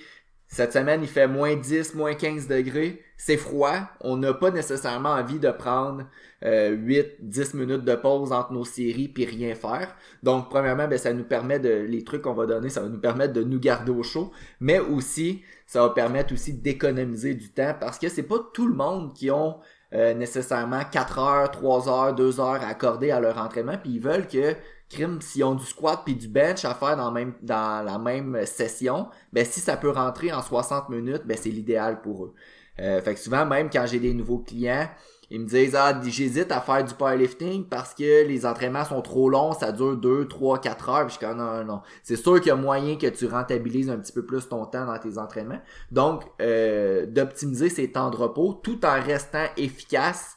cette 0.49 0.73
semaine, 0.73 1.03
il 1.03 1.09
fait 1.09 1.27
moins 1.27 1.57
10, 1.57 1.95
moins 1.95 2.15
15 2.15 2.47
degrés, 2.47 3.03
c'est 3.17 3.37
froid, 3.37 3.81
on 4.01 4.17
n'a 4.17 4.33
pas 4.33 4.51
nécessairement 4.51 5.11
envie 5.11 5.39
de 5.39 5.51
prendre 5.51 6.05
euh, 6.45 6.71
8, 6.71 7.17
10 7.21 7.55
minutes 7.55 7.85
de 7.85 7.95
pause 7.95 8.33
entre 8.33 8.53
nos 8.53 8.65
séries 8.65 9.09
puis 9.09 9.25
rien 9.25 9.55
faire. 9.55 9.97
Donc, 10.23 10.49
premièrement, 10.49 10.87
ben, 10.87 10.99
ça 10.99 11.13
nous 11.13 11.25
permet 11.25 11.59
de, 11.59 11.71
les 11.71 12.05
trucs 12.05 12.23
qu'on 12.23 12.35
va 12.35 12.47
donner, 12.47 12.69
ça 12.69 12.81
va 12.81 12.89
nous 12.89 13.01
permettre 13.01 13.33
de 13.33 13.43
nous 13.43 13.59
garder 13.59 13.91
au 13.91 14.03
chaud, 14.03 14.31
mais 14.61 14.79
aussi, 14.79 15.43
ça 15.67 15.83
va 15.83 15.91
permettre 15.91 16.33
aussi 16.33 16.53
d'économiser 16.53 17.35
du 17.35 17.51
temps 17.51 17.75
parce 17.79 17.99
que 17.99 18.09
c'est 18.09 18.23
pas 18.23 18.39
tout 18.55 18.69
le 18.69 18.75
monde 18.75 19.15
qui 19.15 19.31
ont 19.31 19.57
euh, 19.95 20.15
nécessairement 20.15 20.83
4 20.85 21.19
heures, 21.19 21.51
3 21.51 21.89
heures, 21.89 22.15
2 22.15 22.41
heures 22.41 22.63
à 22.63 22.69
accorder 22.69 23.11
à 23.11 23.19
leur 23.19 23.39
entraînement. 23.39 23.79
Puis 23.83 23.93
ils 23.95 24.01
veulent 24.01 24.29
que 24.29 24.55
crime 24.89 25.21
s'ils 25.21 25.45
ont 25.45 25.55
du 25.55 25.65
squat 25.65 26.03
puis 26.05 26.15
du 26.15 26.29
bench 26.29 26.65
à 26.65 26.75
faire 26.75 26.97
dans, 26.97 27.11
même, 27.11 27.35
dans 27.43 27.85
la 27.85 27.99
même 27.99 28.45
session, 28.47 29.09
ben 29.33 29.45
si 29.45 29.61
ça 29.61 29.77
peut 29.77 29.91
rentrer 29.91 30.33
en 30.33 30.43
60 30.43 30.89
minutes, 30.89 31.23
ben 31.25 31.37
c'est 31.41 31.51
l'idéal 31.51 32.01
pour 32.01 32.25
eux. 32.25 32.35
Euh, 32.79 33.01
fait 33.01 33.15
que 33.15 33.21
souvent 33.21 33.47
même 33.47 33.71
quand 33.71 33.87
j'ai 33.87 33.99
des 33.99 34.13
nouveaux 34.13 34.39
clients, 34.39 34.89
ils 35.31 35.41
me 35.41 35.47
disent 35.47 35.75
ah 35.75 36.01
j'hésite 36.05 36.53
à 36.53 36.61
faire 36.61 36.85
du 36.85 36.95
powerlifting 36.95 37.69
parce 37.69 37.95
que 37.95 38.25
les 38.27 38.47
entraînements 38.47 38.85
sont 38.85 39.03
trop 39.03 39.29
longs, 39.29 39.55
ça 39.55 39.73
dure 39.73 39.97
2, 39.97 40.29
3, 40.29 40.61
4 40.61 40.89
heures. 40.89 41.07
Puis 41.07 41.17
je 41.21 41.27
suis 41.27 41.37
non, 41.37 41.65
non. 41.65 41.81
C'est 42.03 42.17
sûr 42.17 42.37
qu'il 42.37 42.49
y 42.49 42.53
a 42.53 42.57
moyen 42.57 42.97
que 42.97 43.09
tu 43.09 43.27
rentabilises 43.27 43.91
un 43.91 43.99
petit 43.99 44.13
peu 44.13 44.25
plus 44.25 44.49
ton 44.49 44.65
temps 44.67 44.87
dans 44.87 44.99
tes 44.99 45.19
entraînements. 45.19 45.61
Donc 45.91 46.23
euh, 46.41 47.07
d'optimiser 47.07 47.71
ces 47.71 47.91
temps 47.91 48.11
de 48.11 48.17
repos 48.17 48.61
tout 48.63 48.85
en 48.87 49.03
restant 49.03 49.47
efficace, 49.57 50.37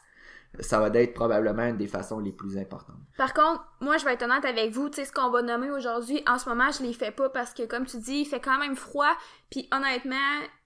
ça 0.58 0.80
va 0.80 0.88
être 0.98 1.14
probablement 1.14 1.66
une 1.66 1.76
des 1.76 1.86
façons 1.86 2.18
les 2.18 2.32
plus 2.32 2.58
importantes. 2.58 2.96
Par 3.20 3.34
contre, 3.34 3.62
moi, 3.80 3.98
je 3.98 4.06
vais 4.06 4.14
être 4.14 4.22
honnête 4.22 4.46
avec 4.46 4.70
vous, 4.70 4.88
tu 4.88 4.96
sais, 4.96 5.04
ce 5.04 5.12
qu'on 5.12 5.28
va 5.28 5.42
nommer 5.42 5.70
aujourd'hui, 5.70 6.22
en 6.26 6.38
ce 6.38 6.48
moment, 6.48 6.70
je 6.70 6.82
les 6.82 6.94
fais 6.94 7.10
pas 7.10 7.28
parce 7.28 7.52
que, 7.52 7.64
comme 7.64 7.84
tu 7.84 7.98
dis, 7.98 8.20
il 8.20 8.24
fait 8.24 8.40
quand 8.40 8.56
même 8.56 8.76
froid, 8.76 9.12
puis 9.50 9.68
honnêtement, 9.72 10.16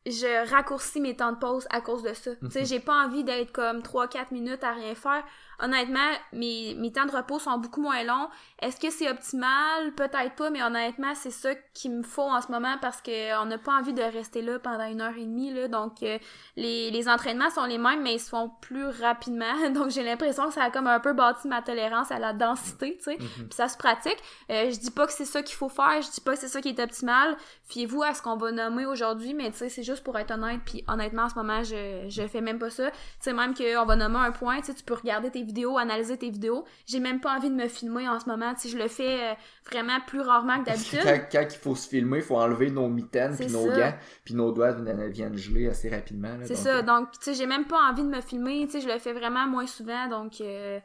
je 0.06 0.50
raccourcis 0.50 1.00
mes 1.00 1.16
temps 1.16 1.32
de 1.32 1.38
pause 1.38 1.66
à 1.70 1.80
cause 1.80 2.02
de 2.02 2.12
ça. 2.12 2.36
Tu 2.36 2.50
sais, 2.50 2.64
j'ai 2.66 2.80
pas 2.80 3.04
envie 3.04 3.24
d'être 3.24 3.52
comme 3.52 3.78
3-4 3.78 4.26
minutes 4.32 4.62
à 4.62 4.72
rien 4.72 4.94
faire. 4.94 5.24
Honnêtement, 5.60 6.10
mes, 6.32 6.74
mes 6.74 6.92
temps 6.92 7.06
de 7.06 7.12
repos 7.12 7.38
sont 7.38 7.56
beaucoup 7.58 7.80
moins 7.80 8.02
longs. 8.02 8.28
Est-ce 8.60 8.78
que 8.78 8.90
c'est 8.90 9.08
optimal? 9.08 9.94
Peut-être 9.96 10.34
pas, 10.34 10.50
mais 10.50 10.62
honnêtement, 10.62 11.14
c'est 11.14 11.30
ça 11.30 11.54
qu'il 11.72 11.92
me 11.92 12.02
faut 12.02 12.22
en 12.22 12.42
ce 12.42 12.52
moment 12.52 12.76
parce 12.82 13.00
que 13.00 13.40
on 13.40 13.46
n'a 13.46 13.56
pas 13.56 13.72
envie 13.72 13.94
de 13.94 14.02
rester 14.02 14.42
là 14.42 14.58
pendant 14.58 14.84
une 14.84 15.00
heure 15.00 15.16
et 15.16 15.24
demie, 15.24 15.54
là. 15.54 15.68
Donc, 15.68 16.02
euh, 16.02 16.18
les, 16.56 16.90
les 16.90 17.08
entraînements 17.08 17.50
sont 17.50 17.64
les 17.64 17.78
mêmes, 17.78 18.02
mais 18.02 18.14
ils 18.14 18.20
se 18.20 18.28
font 18.28 18.50
plus 18.60 18.86
rapidement. 18.86 19.54
Donc, 19.70 19.90
j'ai 19.90 20.02
l'impression 20.02 20.48
que 20.48 20.54
ça 20.54 20.64
a 20.64 20.70
comme 20.70 20.88
un 20.88 21.00
peu 21.00 21.14
bâti 21.14 21.48
ma 21.48 21.62
tolérance 21.62 22.10
à 22.10 22.18
la 22.18 22.34
densité, 22.46 22.96
tu 22.99 23.05
sais. 23.05 23.17
Puis 23.17 23.46
ça 23.50 23.69
se 23.69 23.76
pratique. 23.76 24.19
Euh, 24.50 24.70
je 24.70 24.79
dis 24.79 24.91
pas 24.91 25.06
que 25.06 25.12
c'est 25.12 25.25
ça 25.25 25.43
qu'il 25.43 25.56
faut 25.56 25.69
faire, 25.69 26.00
je 26.02 26.11
dis 26.11 26.20
pas 26.20 26.35
que 26.35 26.38
c'est 26.41 26.49
ça 26.49 26.61
qui 26.61 26.69
est 26.70 26.81
optimal. 26.81 27.37
Fiez-vous 27.69 28.02
à 28.02 28.14
ce 28.14 28.23
qu'on 28.23 28.37
va 28.37 28.52
nommer 28.52 28.87
aujourd'hui, 28.87 29.35
mais 29.35 29.50
tu 29.50 29.58
sais, 29.58 29.69
c'est 29.69 29.82
juste 29.82 30.02
pour 30.05 30.19
être 30.19 30.31
honnête. 30.32 30.61
Puis 30.64 30.85
honnêtement, 30.88 31.23
en 31.25 31.29
ce 31.29 31.35
moment, 31.35 31.62
je, 31.62 32.06
je 32.08 32.26
fais 32.26 32.41
même 32.41 32.58
pas 32.58 32.70
ça. 32.70 32.91
Tu 32.91 32.96
sais, 33.20 33.32
même 33.32 33.55
qu'on 33.55 33.85
va 33.87 33.96
nommer 33.96 34.19
un 34.19 34.32
point, 34.32 34.58
tu 34.61 34.67
sais, 34.67 34.75
tu 34.75 34.82
peux 34.85 34.94
regarder 34.94 35.31
tes 35.31 35.43
vidéos, 35.43 35.79
analyser 35.79 36.17
tes 36.19 36.31
vidéos. 36.31 36.64
J'ai 36.87 37.00
même 37.00 37.20
pas 37.20 37.37
envie 37.37 37.50
de 37.50 37.55
me 37.55 37.69
filmer 37.69 38.08
en 38.08 38.20
ce 38.20 38.29
moment. 38.29 38.52
Tu 38.55 38.61
sais, 38.61 38.69
je 38.69 38.79
le 38.79 38.88
fais 38.88 39.31
euh, 39.31 39.35
vraiment 39.70 39.99
plus 40.06 40.20
rarement 40.20 40.61
que 40.61 40.67
d'habitude. 40.67 41.00
quand, 41.02 41.20
quand 41.32 41.47
il 41.50 41.58
faut 41.58 41.75
se 41.75 41.88
filmer, 41.88 42.19
il 42.19 42.23
faut 42.25 42.37
enlever 42.37 42.70
nos 42.70 42.88
mitaines 42.88 43.35
puis 43.37 43.47
nos 43.47 43.70
ça. 43.70 43.76
gants, 43.79 43.94
puis 44.25 44.35
nos 44.35 44.52
doigts 44.52 44.73
viennent, 44.73 45.37
geler 45.37 45.69
assez 45.69 45.88
rapidement. 45.88 46.37
C'est 46.44 46.55
ça. 46.56 46.76
euh, 46.76 46.82
Donc, 46.82 47.11
tu 47.12 47.19
sais, 47.23 47.35
j'ai 47.35 47.47
même 47.47 47.64
pas 47.67 47.79
envie 47.90 48.02
de 48.02 48.08
me 48.08 48.20
filmer. 48.20 48.64
Tu 48.67 48.73
sais, 48.73 48.81
je 48.81 48.88
le 48.88 48.99
fais 48.99 49.12
vraiment 49.12 49.47
moins 49.47 49.67
souvent. 49.67 50.06
Donc, 50.08 50.40
euh, 50.40 50.79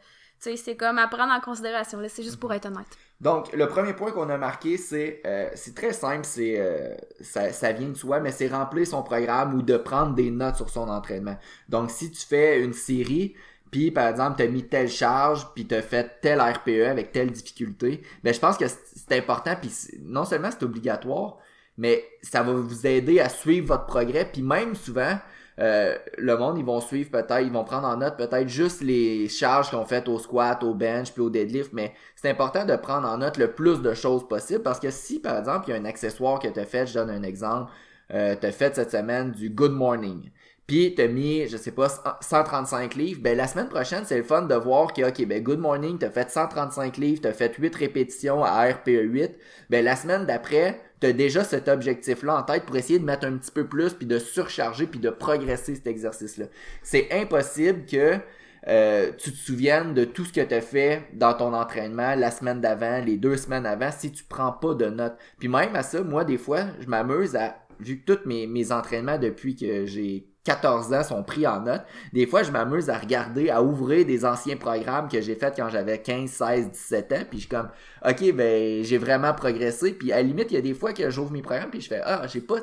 sais, 0.44 0.56
c'est 0.58 0.76
comme 0.76 0.98
à 0.98 1.08
prendre 1.08 1.34
en 1.34 1.40
considération. 1.42 2.00
Là, 2.00 2.10
c'est 2.10 2.24
juste 2.24 2.40
pour 2.40 2.54
être 2.54 2.66
honnête. 2.66 2.88
Donc, 3.22 3.52
le 3.54 3.68
premier 3.68 3.94
point 3.94 4.12
qu'on 4.12 4.30
a 4.30 4.38
marqué, 4.38 4.78
c'est 4.78 5.22
euh, 5.26 5.50
c'est 5.56 5.76
très 5.76 5.92
simple, 5.92 6.24
c'est 6.24 6.56
euh, 6.58 6.96
ça, 7.20 7.52
ça 7.52 7.72
vient 7.74 7.90
de 7.90 7.94
soi, 7.94 8.20
mais 8.20 8.32
c'est 8.32 8.48
remplir 8.48 8.88
son 8.88 9.04
programme 9.04 9.54
ou 9.54 9.62
de 9.62 9.76
prendre 9.78 10.16
des 10.16 10.32
notes 10.32 10.56
sur 10.56 10.70
son 10.70 10.88
entraînement. 10.88 11.38
Donc, 11.68 11.92
si 11.92 12.12
tu 12.12 12.26
fais 12.26 12.62
une 12.62 12.74
série, 12.74 13.36
puis 13.72 13.92
par 13.92 14.08
exemple, 14.08 14.38
tu 14.38 14.44
as 14.44 14.48
mis 14.48 14.64
telle 14.64 14.90
charge, 14.90 15.48
puis 15.54 15.68
tu 15.68 15.76
as 15.76 15.82
fait 15.82 16.20
tel 16.22 16.42
RPE 16.42 16.88
avec 16.90 17.12
telle 17.12 17.32
difficulté, 17.32 18.02
ben 18.24 18.34
je 18.34 18.40
pense 18.40 18.58
que 18.58 18.66
c'est 18.68 19.18
important, 19.18 19.56
puis 19.60 19.72
non 20.02 20.26
seulement 20.26 20.50
c'est 20.52 20.64
obligatoire, 20.64 21.38
mais 21.78 22.04
ça 22.22 22.42
va 22.42 22.54
vous 22.54 22.88
aider 22.88 23.19
à 23.19 23.30
suivre 23.30 23.68
votre 23.68 23.86
progrès, 23.86 24.30
puis 24.31 24.42
même 24.42 24.76
souvent, 24.76 25.18
euh, 25.59 25.97
le 26.18 26.37
monde, 26.37 26.57
ils 26.57 26.63
vont 26.66 26.80
suivre 26.80 27.11
peut-être, 27.11 27.42
ils 27.42 27.51
vont 27.51 27.66
prendre 27.66 27.87
en 27.87 27.97
note 27.97 28.16
peut-être 28.16 28.47
juste 28.47 28.81
les 28.81 29.28
charges 29.28 29.69
qu'ils 29.69 29.78
ont 29.78 29.85
faites 29.85 30.07
au 30.07 30.18
squat, 30.18 30.63
au 30.63 30.73
bench, 30.73 31.11
puis 31.11 31.21
au 31.21 31.30
deadlift, 31.30 31.73
mais 31.73 31.94
c'est 32.16 32.30
important 32.30 32.66
de 32.66 32.75
prendre 32.75 33.07
en 33.07 33.18
note 33.18 33.37
le 33.37 33.51
plus 33.51 33.81
de 33.81 33.94
choses 33.94 34.28
possible 34.28 34.63
parce 34.63 34.80
que 34.80 34.89
si, 34.89 35.19
par 35.19 35.37
exemple, 35.37 35.66
il 35.68 35.71
y 35.71 35.73
a 35.73 35.78
un 35.78 35.85
accessoire 35.85 36.39
que 36.39 36.47
tu 36.47 36.63
fait, 36.66 36.87
je 36.87 36.94
donne 36.94 37.09
un 37.09 37.23
exemple, 37.23 37.71
euh, 38.13 38.35
tu 38.39 38.47
as 38.47 38.51
fait 38.51 38.73
cette 38.75 38.92
semaine 38.92 39.31
du 39.31 39.49
good 39.49 39.73
morning, 39.73 40.31
puis 40.66 40.94
tu 40.95 41.01
as 41.01 41.07
mis, 41.07 41.47
je 41.47 41.57
sais 41.57 41.71
pas, 41.71 41.89
135 42.21 42.95
livres, 42.95 43.21
ben 43.21 43.35
la 43.35 43.47
semaine 43.47 43.69
prochaine, 43.69 44.06
c'est 44.06 44.18
le 44.18 44.23
fun 44.23 44.44
de 44.44 44.56
voir 44.56 44.94
que, 44.94 45.01
ok, 45.01 45.25
ben 45.28 45.44
good 45.44 45.59
morning, 45.59 45.97
tu 45.97 46.06
as 46.06 46.11
fait 46.11 46.30
135 46.30 46.95
livres, 46.97 47.21
tu 47.21 47.28
as 47.28 47.33
fait 47.33 47.54
8 47.56 47.75
répétitions 47.75 48.44
à 48.44 48.66
RPE 48.69 49.01
8, 49.04 49.37
ben 49.69 49.83
la 49.83 49.95
semaine 49.95 50.25
d'après, 50.25 50.80
tu 51.00 51.08
as 51.08 51.14
déjà 51.14 51.44
cet 51.44 51.68
objectif-là 51.68 52.38
en 52.38 52.44
tête 52.44 52.66
pour 52.66 52.76
essayer 52.76 53.00
de 53.00 53.06
mettre 53.06 53.26
un 53.26 53.38
petit 53.38 53.52
peu 53.52 53.68
plus, 53.68 53.94
puis 53.94 54.06
de 54.06 54.20
surcharger, 54.20 54.88
puis 54.88 55.00
de 55.00 55.10
progresser 55.10 55.76
cet 55.76 55.88
exercice-là. 55.88 56.46
C'est 56.84 57.08
impossible 57.12 57.86
que 57.86 58.18
euh, 58.68 59.12
tu 59.18 59.32
te 59.32 59.38
souviennes 59.38 59.94
de 59.94 60.04
tout 60.04 60.26
ce 60.26 60.34
que 60.34 60.42
tu 60.42 60.54
as 60.54 60.62
fait 60.62 61.04
dans 61.14 61.34
ton 61.34 61.54
entraînement 61.54 62.16
la 62.16 62.30
semaine 62.30 62.60
d'avant, 62.60 63.00
les 63.04 63.18
deux 63.18 63.38
semaines 63.38 63.66
avant, 63.66 63.92
si 63.92 64.12
tu 64.12 64.24
prends 64.24 64.52
pas 64.52 64.74
de 64.74 64.88
notes. 64.88 65.18
Puis 65.40 65.48
même 65.48 65.76
à 65.76 65.84
ça, 65.84 66.02
moi, 66.04 66.26
des 66.26 66.38
fois, 66.38 66.66
je 66.80 66.88
m'amuse 66.88 67.36
à, 67.36 67.56
vu 67.80 68.02
que 68.02 68.14
tous 68.14 68.28
mes, 68.28 68.48
mes 68.48 68.72
entraînements 68.72 69.18
depuis 69.18 69.56
que 69.56 69.86
j'ai 69.86 70.29
14 70.46 70.94
ans 70.94 71.04
sont 71.04 71.24
pris 71.24 71.46
en 71.46 71.62
notes, 71.62 71.84
des 72.14 72.26
fois, 72.26 72.44
je 72.44 72.52
m'amuse 72.52 72.90
à 72.90 72.98
regarder, 72.98 73.50
à 73.50 73.62
ouvrir 73.62 74.06
des 74.06 74.26
anciens 74.26 74.58
programmes 74.58 75.08
que 75.10 75.22
j'ai 75.22 75.36
fait 75.36 75.54
quand 75.56 75.69
j'avais 75.69 76.02
15, 76.02 76.30
16, 76.30 76.72
17 76.72 77.12
ans, 77.12 77.24
puis 77.30 77.40
je 77.40 77.48
suis 77.48 77.50
comme, 77.50 77.69
ok, 78.06 78.34
ben, 78.34 78.84
j'ai 78.84 78.98
vraiment 78.98 79.34
progressé, 79.34 79.94
puis 79.94 80.12
à 80.12 80.18
la 80.18 80.24
limite, 80.24 80.52
il 80.52 80.56
y 80.56 80.58
a 80.58 80.62
des 80.62 80.74
fois 80.74 80.94
que 80.94 81.10
j'ouvre 81.10 81.31
mes 81.31 81.42
programmes, 81.42 81.69
puis 81.69 81.81
je 81.81 81.90
fais, 81.90 82.02
ah, 82.04 82.26
j'ai 82.28 82.42
pas 82.42 82.60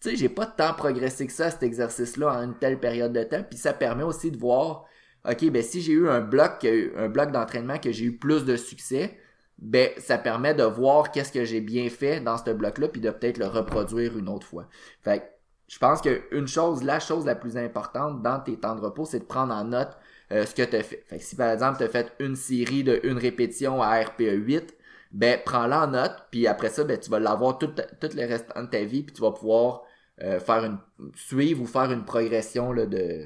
tu 0.00 0.10
sais, 0.10 0.16
j'ai 0.16 0.28
pas 0.28 0.46
tant 0.46 0.74
progressé 0.74 1.26
que 1.26 1.32
ça, 1.32 1.50
cet 1.50 1.62
exercice-là, 1.62 2.38
en 2.38 2.42
une 2.42 2.58
telle 2.58 2.78
période 2.78 3.12
de 3.12 3.22
temps. 3.22 3.42
Puis 3.48 3.58
ça 3.58 3.72
permet 3.72 4.02
aussi 4.02 4.30
de 4.30 4.36
voir, 4.36 4.84
OK, 5.28 5.48
ben 5.50 5.62
si 5.62 5.80
j'ai 5.80 5.92
eu 5.92 6.08
un 6.08 6.20
bloc, 6.20 6.66
un 6.96 7.08
bloc 7.08 7.32
d'entraînement 7.32 7.78
que 7.78 7.92
j'ai 7.92 8.04
eu 8.04 8.16
plus 8.18 8.44
de 8.44 8.56
succès, 8.56 9.18
ben 9.58 9.90
ça 9.98 10.18
permet 10.18 10.54
de 10.54 10.64
voir 10.64 11.10
qu'est-ce 11.10 11.32
que 11.32 11.44
j'ai 11.44 11.60
bien 11.60 11.88
fait 11.88 12.20
dans 12.20 12.36
ce 12.36 12.50
bloc-là, 12.50 12.88
puis 12.88 13.00
de 13.00 13.10
peut-être 13.10 13.38
le 13.38 13.46
reproduire 13.46 14.18
une 14.18 14.28
autre 14.28 14.46
fois. 14.46 14.68
Fait 15.02 15.32
je 15.68 15.78
pense 15.78 16.00
qu'une 16.00 16.46
chose, 16.46 16.82
la 16.82 17.00
chose 17.00 17.26
la 17.26 17.34
plus 17.34 17.56
importante 17.56 18.22
dans 18.22 18.40
tes 18.40 18.56
temps 18.56 18.76
de 18.76 18.80
repos, 18.80 19.04
c'est 19.04 19.20
de 19.20 19.24
prendre 19.24 19.52
en 19.52 19.64
note 19.64 19.96
euh, 20.32 20.46
ce 20.46 20.54
que 20.54 20.62
tu 20.62 20.76
as 20.76 20.82
fait. 20.82 21.04
Fait 21.06 21.18
que 21.18 21.24
si 21.24 21.36
par 21.36 21.50
exemple 21.50 21.78
tu 21.78 21.84
as 21.84 21.88
fait 21.88 22.12
une 22.20 22.36
série 22.36 22.84
de 22.84 23.00
une 23.04 23.18
répétition 23.18 23.82
à 23.82 24.00
RPE 24.00 24.34
8, 24.34 24.76
ben 25.12 25.40
prends-la 25.44 25.84
en 25.84 25.86
note, 25.88 26.26
puis 26.30 26.46
après 26.46 26.68
ça, 26.68 26.84
ben 26.84 26.98
tu 26.98 27.10
vas 27.10 27.18
l'avoir 27.20 27.58
tout, 27.58 27.70
le 27.76 28.26
restant 28.26 28.62
de 28.62 28.68
ta 28.68 28.84
vie, 28.84 29.02
puis 29.02 29.14
tu 29.14 29.22
vas 29.22 29.32
pouvoir 29.32 29.82
euh, 30.22 30.40
faire 30.40 30.64
une 30.64 30.78
suivre 31.14 31.62
ou 31.62 31.66
faire 31.66 31.92
une 31.92 32.04
progression 32.04 32.72
là, 32.72 32.86
de, 32.86 33.24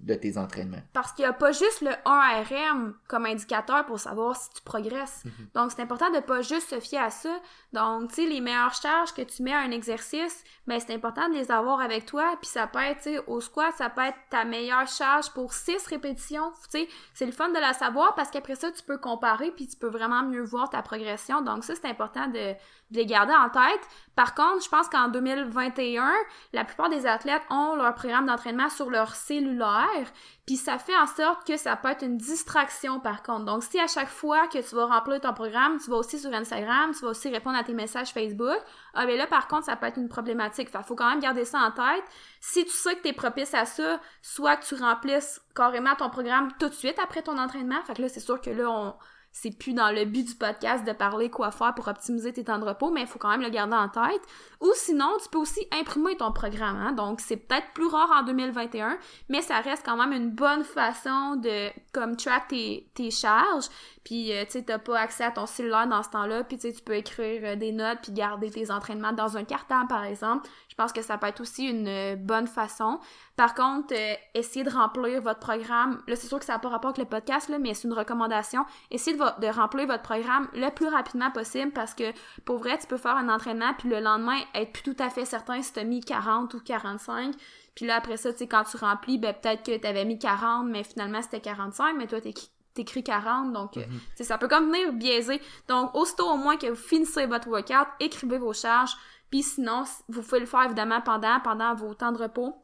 de 0.00 0.14
tes 0.14 0.38
entraînements. 0.38 0.82
Parce 0.92 1.12
qu'il 1.12 1.24
n'y 1.24 1.30
a 1.30 1.34
pas 1.34 1.52
juste 1.52 1.82
le 1.82 1.90
1RM 2.06 2.94
comme 3.08 3.26
indicateur 3.26 3.84
pour 3.86 4.00
savoir 4.00 4.36
si 4.36 4.50
tu 4.50 4.62
progresses. 4.62 5.24
Mhm. 5.24 5.32
Donc, 5.54 5.70
c'est 5.70 5.82
important 5.82 6.10
de 6.10 6.20
pas 6.20 6.40
juste 6.40 6.70
se 6.70 6.80
fier 6.80 6.98
à 6.98 7.10
ça. 7.10 7.40
Donc, 7.72 8.08
tu 8.08 8.16
sais, 8.16 8.26
les 8.26 8.40
meilleures 8.40 8.74
charges 8.74 9.12
que 9.12 9.22
tu 9.22 9.42
mets 9.42 9.52
à 9.52 9.60
un 9.60 9.70
exercice, 9.70 10.44
ben, 10.66 10.80
c'est 10.80 10.94
important 10.94 11.28
de 11.28 11.34
les 11.34 11.50
avoir 11.50 11.80
avec 11.80 12.06
toi. 12.06 12.36
Puis 12.40 12.50
ça 12.50 12.66
peut 12.66 12.78
être, 12.78 13.02
tu 13.02 13.14
sais, 13.14 13.18
au 13.26 13.40
squat, 13.40 13.74
ça 13.76 13.90
peut 13.90 14.02
être 14.02 14.18
ta 14.30 14.44
meilleure 14.44 14.88
charge 14.88 15.30
pour 15.32 15.52
6 15.52 15.86
répétitions. 15.86 16.52
Tu 16.72 16.80
sais, 16.80 16.88
c'est 17.12 17.26
le 17.26 17.32
fun 17.32 17.50
de 17.50 17.58
la 17.58 17.74
savoir 17.74 18.14
parce 18.14 18.30
qu'après 18.30 18.54
ça, 18.54 18.70
tu 18.72 18.82
peux 18.82 18.98
comparer 18.98 19.50
puis 19.50 19.66
tu 19.66 19.76
peux 19.76 19.88
vraiment 19.88 20.22
mieux 20.22 20.42
voir 20.42 20.70
ta 20.70 20.80
progression. 20.82 21.42
Donc, 21.42 21.64
ça, 21.64 21.74
c'est 21.74 21.88
important 21.88 22.28
de, 22.28 22.54
de 22.90 22.96
les 22.96 23.06
garder 23.06 23.34
en 23.34 23.50
tête. 23.50 23.80
Par 24.16 24.34
contre, 24.34 24.64
je 24.64 24.68
pense 24.68 24.88
qu'en 24.88 25.08
2021, 25.08 26.12
la 26.52 26.64
plupart 26.64 26.88
des 26.88 27.06
athlètes 27.10 27.42
ont 27.50 27.74
leur 27.74 27.94
programme 27.94 28.26
d'entraînement 28.26 28.70
sur 28.70 28.88
leur 28.88 29.14
cellulaire, 29.14 30.10
puis 30.46 30.56
ça 30.56 30.78
fait 30.78 30.96
en 30.96 31.06
sorte 31.06 31.46
que 31.46 31.56
ça 31.56 31.76
peut 31.76 31.88
être 31.88 32.02
une 32.02 32.16
distraction 32.16 33.00
par 33.00 33.22
contre. 33.22 33.44
Donc 33.44 33.62
si 33.62 33.78
à 33.78 33.86
chaque 33.86 34.08
fois 34.08 34.46
que 34.48 34.58
tu 34.66 34.74
vas 34.74 34.86
remplir 34.86 35.20
ton 35.20 35.34
programme, 35.34 35.78
tu 35.78 35.90
vas 35.90 35.98
aussi 35.98 36.18
sur 36.18 36.32
Instagram, 36.32 36.92
tu 36.94 37.04
vas 37.04 37.10
aussi 37.10 37.28
répondre 37.28 37.58
à 37.58 37.64
tes 37.64 37.74
messages 37.74 38.08
Facebook, 38.08 38.58
ah 38.94 39.06
ben 39.06 39.18
là 39.18 39.26
par 39.26 39.48
contre 39.48 39.66
ça 39.66 39.76
peut 39.76 39.86
être 39.86 39.98
une 39.98 40.08
problématique. 40.08 40.70
Fait 40.70 40.82
faut 40.82 40.96
quand 40.96 41.10
même 41.10 41.20
garder 41.20 41.44
ça 41.44 41.58
en 41.60 41.70
tête. 41.70 42.04
Si 42.40 42.64
tu 42.64 42.70
sais 42.70 42.96
que 42.96 43.02
tu 43.02 43.08
es 43.08 43.12
propice 43.12 43.52
à 43.52 43.66
ça, 43.66 44.00
soit 44.22 44.56
que 44.56 44.64
tu 44.64 44.74
remplisses 44.76 45.40
carrément 45.54 45.94
ton 45.96 46.08
programme 46.08 46.50
tout 46.58 46.68
de 46.68 46.74
suite 46.74 46.98
après 47.02 47.22
ton 47.22 47.36
entraînement, 47.36 47.82
fait 47.84 47.94
que 47.94 48.02
là 48.02 48.08
c'est 48.08 48.20
sûr 48.20 48.40
que 48.40 48.50
là 48.50 48.70
on 48.70 48.94
c'est 49.32 49.56
plus 49.56 49.74
dans 49.74 49.90
le 49.90 50.04
but 50.04 50.26
du 50.26 50.34
podcast 50.34 50.84
de 50.84 50.92
parler 50.92 51.30
quoi 51.30 51.50
faire 51.50 51.74
pour 51.74 51.86
optimiser 51.88 52.32
tes 52.32 52.44
temps 52.44 52.58
de 52.58 52.64
repos, 52.64 52.90
mais 52.90 53.02
il 53.02 53.06
faut 53.06 53.18
quand 53.18 53.30
même 53.30 53.42
le 53.42 53.48
garder 53.48 53.76
en 53.76 53.88
tête. 53.88 54.22
Ou 54.60 54.70
sinon, 54.74 55.08
tu 55.22 55.28
peux 55.30 55.38
aussi 55.38 55.66
imprimer 55.72 56.16
ton 56.16 56.32
programme. 56.32 56.76
Hein? 56.76 56.92
Donc, 56.92 57.20
c'est 57.20 57.36
peut-être 57.36 57.68
plus 57.72 57.86
rare 57.86 58.10
en 58.12 58.22
2021, 58.24 58.98
mais 59.28 59.40
ça 59.40 59.60
reste 59.60 59.84
quand 59.84 59.96
même 59.96 60.12
une 60.12 60.30
bonne 60.30 60.64
façon 60.64 61.36
de 61.36 61.70
comme 61.92 62.16
track 62.16 62.48
tes, 62.48 63.10
charges. 63.10 63.66
Puis, 64.04 64.32
euh, 64.32 64.44
tu 64.44 64.52
sais, 64.52 64.62
t'as 64.62 64.78
pas 64.78 64.98
accès 64.98 65.24
à 65.24 65.30
ton 65.30 65.46
cellulaire 65.46 65.86
dans 65.86 66.02
ce 66.02 66.10
temps-là, 66.10 66.44
puis 66.44 66.58
tu 66.58 66.72
peux 66.84 66.94
écrire 66.94 67.42
euh, 67.44 67.56
des 67.56 67.72
notes, 67.72 67.98
puis 68.02 68.12
garder 68.12 68.50
tes 68.50 68.70
entraînements 68.70 69.12
dans 69.12 69.36
un 69.36 69.44
carton, 69.44 69.86
par 69.88 70.04
exemple. 70.04 70.48
Je 70.68 70.74
pense 70.74 70.92
que 70.92 71.02
ça 71.02 71.18
peut 71.18 71.26
être 71.26 71.40
aussi 71.40 71.66
une 71.66 71.88
euh, 71.88 72.16
bonne 72.16 72.46
façon. 72.46 72.98
Par 73.40 73.54
contre, 73.54 73.94
essayez 74.34 74.66
de 74.66 74.70
remplir 74.70 75.22
votre 75.22 75.40
programme. 75.40 76.02
Là, 76.06 76.14
c'est 76.14 76.26
sûr 76.26 76.38
que 76.38 76.44
ça 76.44 76.52
n'a 76.52 76.58
pas 76.58 76.68
rapport 76.68 76.90
avec 76.90 76.98
le 76.98 77.06
podcast, 77.06 77.48
là, 77.48 77.58
mais 77.58 77.72
c'est 77.72 77.88
une 77.88 77.94
recommandation. 77.94 78.66
Essayez 78.90 79.16
de, 79.16 79.40
de, 79.40 79.46
remplir 79.46 79.86
votre 79.86 80.02
programme 80.02 80.46
le 80.52 80.68
plus 80.68 80.88
rapidement 80.88 81.30
possible 81.30 81.72
parce 81.72 81.94
que, 81.94 82.12
pour 82.44 82.58
vrai, 82.58 82.76
tu 82.76 82.86
peux 82.86 82.98
faire 82.98 83.16
un 83.16 83.30
entraînement, 83.30 83.72
puis 83.78 83.88
le 83.88 84.00
lendemain, 84.00 84.36
être 84.54 84.72
plus 84.74 84.82
tout 84.82 85.02
à 85.02 85.08
fait 85.08 85.24
certain 85.24 85.62
si 85.62 85.72
t'as 85.72 85.84
mis 85.84 86.00
40 86.00 86.52
ou 86.52 86.60
45. 86.60 87.34
Puis 87.74 87.86
là, 87.86 87.96
après 87.96 88.18
ça, 88.18 88.30
tu 88.30 88.40
sais, 88.40 88.46
quand 88.46 88.64
tu 88.64 88.76
remplis, 88.76 89.16
ben 89.16 89.32
peut-être 89.32 89.62
que 89.62 89.78
t'avais 89.78 90.04
mis 90.04 90.18
40, 90.18 90.66
mais 90.66 90.84
finalement, 90.84 91.22
c'était 91.22 91.40
45, 91.40 91.96
mais 91.96 92.06
toi, 92.06 92.20
t'es 92.20 92.34
t'écris 92.74 93.02
40, 93.02 93.54
donc 93.54 93.76
mm 93.76 94.22
ça 94.22 94.36
peut 94.36 94.48
comme 94.48 94.66
venir 94.66 94.92
biaiser. 94.92 95.40
Donc, 95.66 95.94
aussitôt 95.94 96.28
au 96.28 96.36
moins 96.36 96.58
que 96.58 96.66
vous 96.66 96.76
finissez 96.76 97.24
votre 97.24 97.48
workout, 97.48 97.88
écrivez 98.00 98.36
vos 98.36 98.52
charges, 98.52 98.94
puis 99.30 99.42
sinon, 99.42 99.84
vous 100.10 100.20
pouvez 100.20 100.40
le 100.40 100.46
faire 100.46 100.64
évidemment 100.64 101.00
pendant, 101.00 101.40
pendant 101.40 101.74
vos 101.74 101.94
temps 101.94 102.12
de 102.12 102.18
repos. 102.18 102.54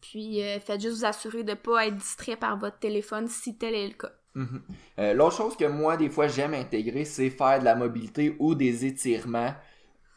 Puis 0.00 0.42
euh, 0.42 0.58
faites 0.60 0.80
juste 0.80 0.98
vous 0.98 1.04
assurer 1.04 1.44
de 1.44 1.54
pas 1.54 1.86
être 1.86 1.96
distrait 1.96 2.36
par 2.36 2.58
votre 2.58 2.78
téléphone 2.78 3.28
si 3.28 3.56
tel 3.56 3.74
est 3.74 3.88
le 3.88 3.94
cas. 3.94 4.12
Mhm. 4.34 4.62
Euh, 4.98 5.14
l'autre 5.14 5.36
chose 5.36 5.56
que 5.56 5.64
moi, 5.64 5.96
des 5.96 6.08
fois, 6.08 6.28
j'aime 6.28 6.54
intégrer, 6.54 7.04
c'est 7.04 7.30
faire 7.30 7.58
de 7.58 7.64
la 7.64 7.74
mobilité 7.74 8.36
ou 8.38 8.54
des 8.54 8.86
étirements 8.86 9.54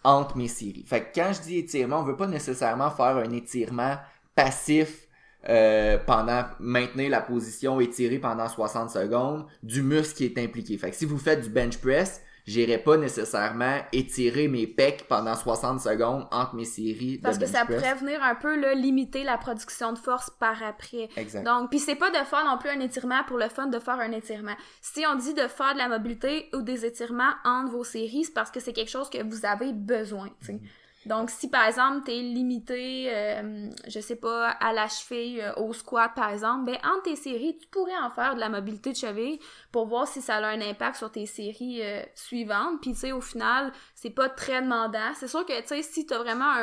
entre 0.04 0.38
mes 0.38 0.48
séries. 0.48 0.86
Fait 0.86 1.02
que 1.02 1.16
quand 1.16 1.32
je 1.34 1.42
dis 1.42 1.58
étirement, 1.58 2.00
on 2.00 2.04
veut 2.04 2.18
pas 2.18 2.28
nécessairement 2.28 2.92
faire 2.92 3.18
un 3.18 3.32
étirement 3.32 3.98
passif 4.36 5.08
euh, 5.50 5.98
pendant 5.98 6.46
maintenir 6.60 7.10
la 7.10 7.22
position 7.22 7.80
étirée 7.82 8.20
pendant 8.20 8.48
60 8.48 8.90
secondes 8.90 9.46
du 9.62 9.82
muscle 9.82 10.16
qui 10.16 10.26
est 10.26 10.38
impliqué. 10.38 10.78
Fait 10.78 10.90
que 10.90 10.96
si 10.96 11.06
vous 11.06 11.18
faites 11.18 11.42
du 11.42 11.50
bench 11.50 11.78
press, 11.80 12.22
j'irai 12.46 12.78
pas 12.78 12.98
nécessairement 12.98 13.78
étirer 13.92 14.48
mes 14.48 14.68
pecs 14.68 15.08
pendant 15.08 15.36
60 15.36 15.80
secondes 15.80 16.28
entre 16.32 16.56
mes 16.56 16.66
séries 16.66 17.20
Parce 17.24 17.38
que 17.38 17.46
ça 17.46 17.66
pourrait 17.66 17.96
venir 17.96 18.22
un 18.22 18.36
peu 18.36 18.60
là, 18.60 18.74
limiter 18.74 19.24
la 19.24 19.38
production 19.38 19.94
de 19.94 19.98
force 19.98 20.30
par 20.30 20.62
après. 20.64 21.10
Exact. 21.16 21.44
Donc, 21.44 21.70
puis 21.70 21.80
c'est 21.80 21.96
pas 21.96 22.10
de 22.10 22.26
faire 22.26 22.46
non 22.46 22.58
plus 22.58 22.70
un 22.70 22.80
étirement 22.80 23.24
pour 23.28 23.38
le 23.38 23.50
fun 23.50 23.68
de 23.68 23.80
faire 23.80 24.00
un 24.00 24.12
étirement. 24.12 24.56
Si 24.82 25.04
on 25.10 25.16
dit 25.16 25.34
de 25.34 25.48
faire 25.48 25.74
de 25.74 25.80
la 25.80 25.88
mobilité 25.88 26.50
ou 26.54 26.62
des 26.62 26.86
étirements 26.86 27.34
entre 27.46 27.72
vos 27.72 27.84
séries, 27.84 28.26
c'est 28.26 28.34
parce 28.34 28.52
que 28.52 28.60
c'est 28.60 28.74
quelque 28.74 28.92
chose 28.92 29.10
que 29.10 29.24
vous 29.24 29.46
avez 29.46 29.74
besoin. 29.74 30.30
Mm-hmm. 30.44 30.60
Donc, 31.06 31.30
si 31.30 31.50
par 31.50 31.66
exemple, 31.66 32.04
t'es 32.06 32.20
limité, 32.20 33.14
euh, 33.14 33.70
je 33.88 34.00
sais 34.00 34.16
pas, 34.16 34.50
à 34.50 34.74
la 34.74 34.88
cheville, 34.88 35.42
euh, 35.42 35.54
au 35.56 35.74
squat 35.74 36.12
par 36.16 36.32
exemple, 36.32 36.66
ben 36.66 36.78
entre 36.86 37.04
tes 37.04 37.16
séries, 37.16 37.58
tu 37.58 37.68
pourrais 37.68 37.98
en 37.98 38.10
faire 38.10 38.36
de 38.36 38.40
la 38.40 38.50
mobilité 38.50 38.92
de 38.92 38.98
cheville 38.98 39.40
pour 39.72 39.86
voir 39.88 40.08
si 40.08 40.22
ça 40.22 40.38
a 40.38 40.48
un 40.48 40.62
impact 40.62 40.96
sur 40.96 41.12
tes 41.12 41.26
séries 41.26 41.82
euh, 41.82 42.02
suivantes. 42.16 42.80
Puis 42.82 42.94
tu 42.94 43.00
sais, 43.00 43.12
au 43.12 43.22
final, 43.22 43.72
c'est 43.96 44.12
pas 44.12 44.30
très 44.30 44.62
demandant. 44.62 45.14
C'est 45.16 45.28
sûr 45.28 45.46
que 45.46 45.60
tu 45.62 45.68
sais, 45.68 45.82
si 45.82 46.06
t'as 46.06 46.20
vraiment 46.20 46.54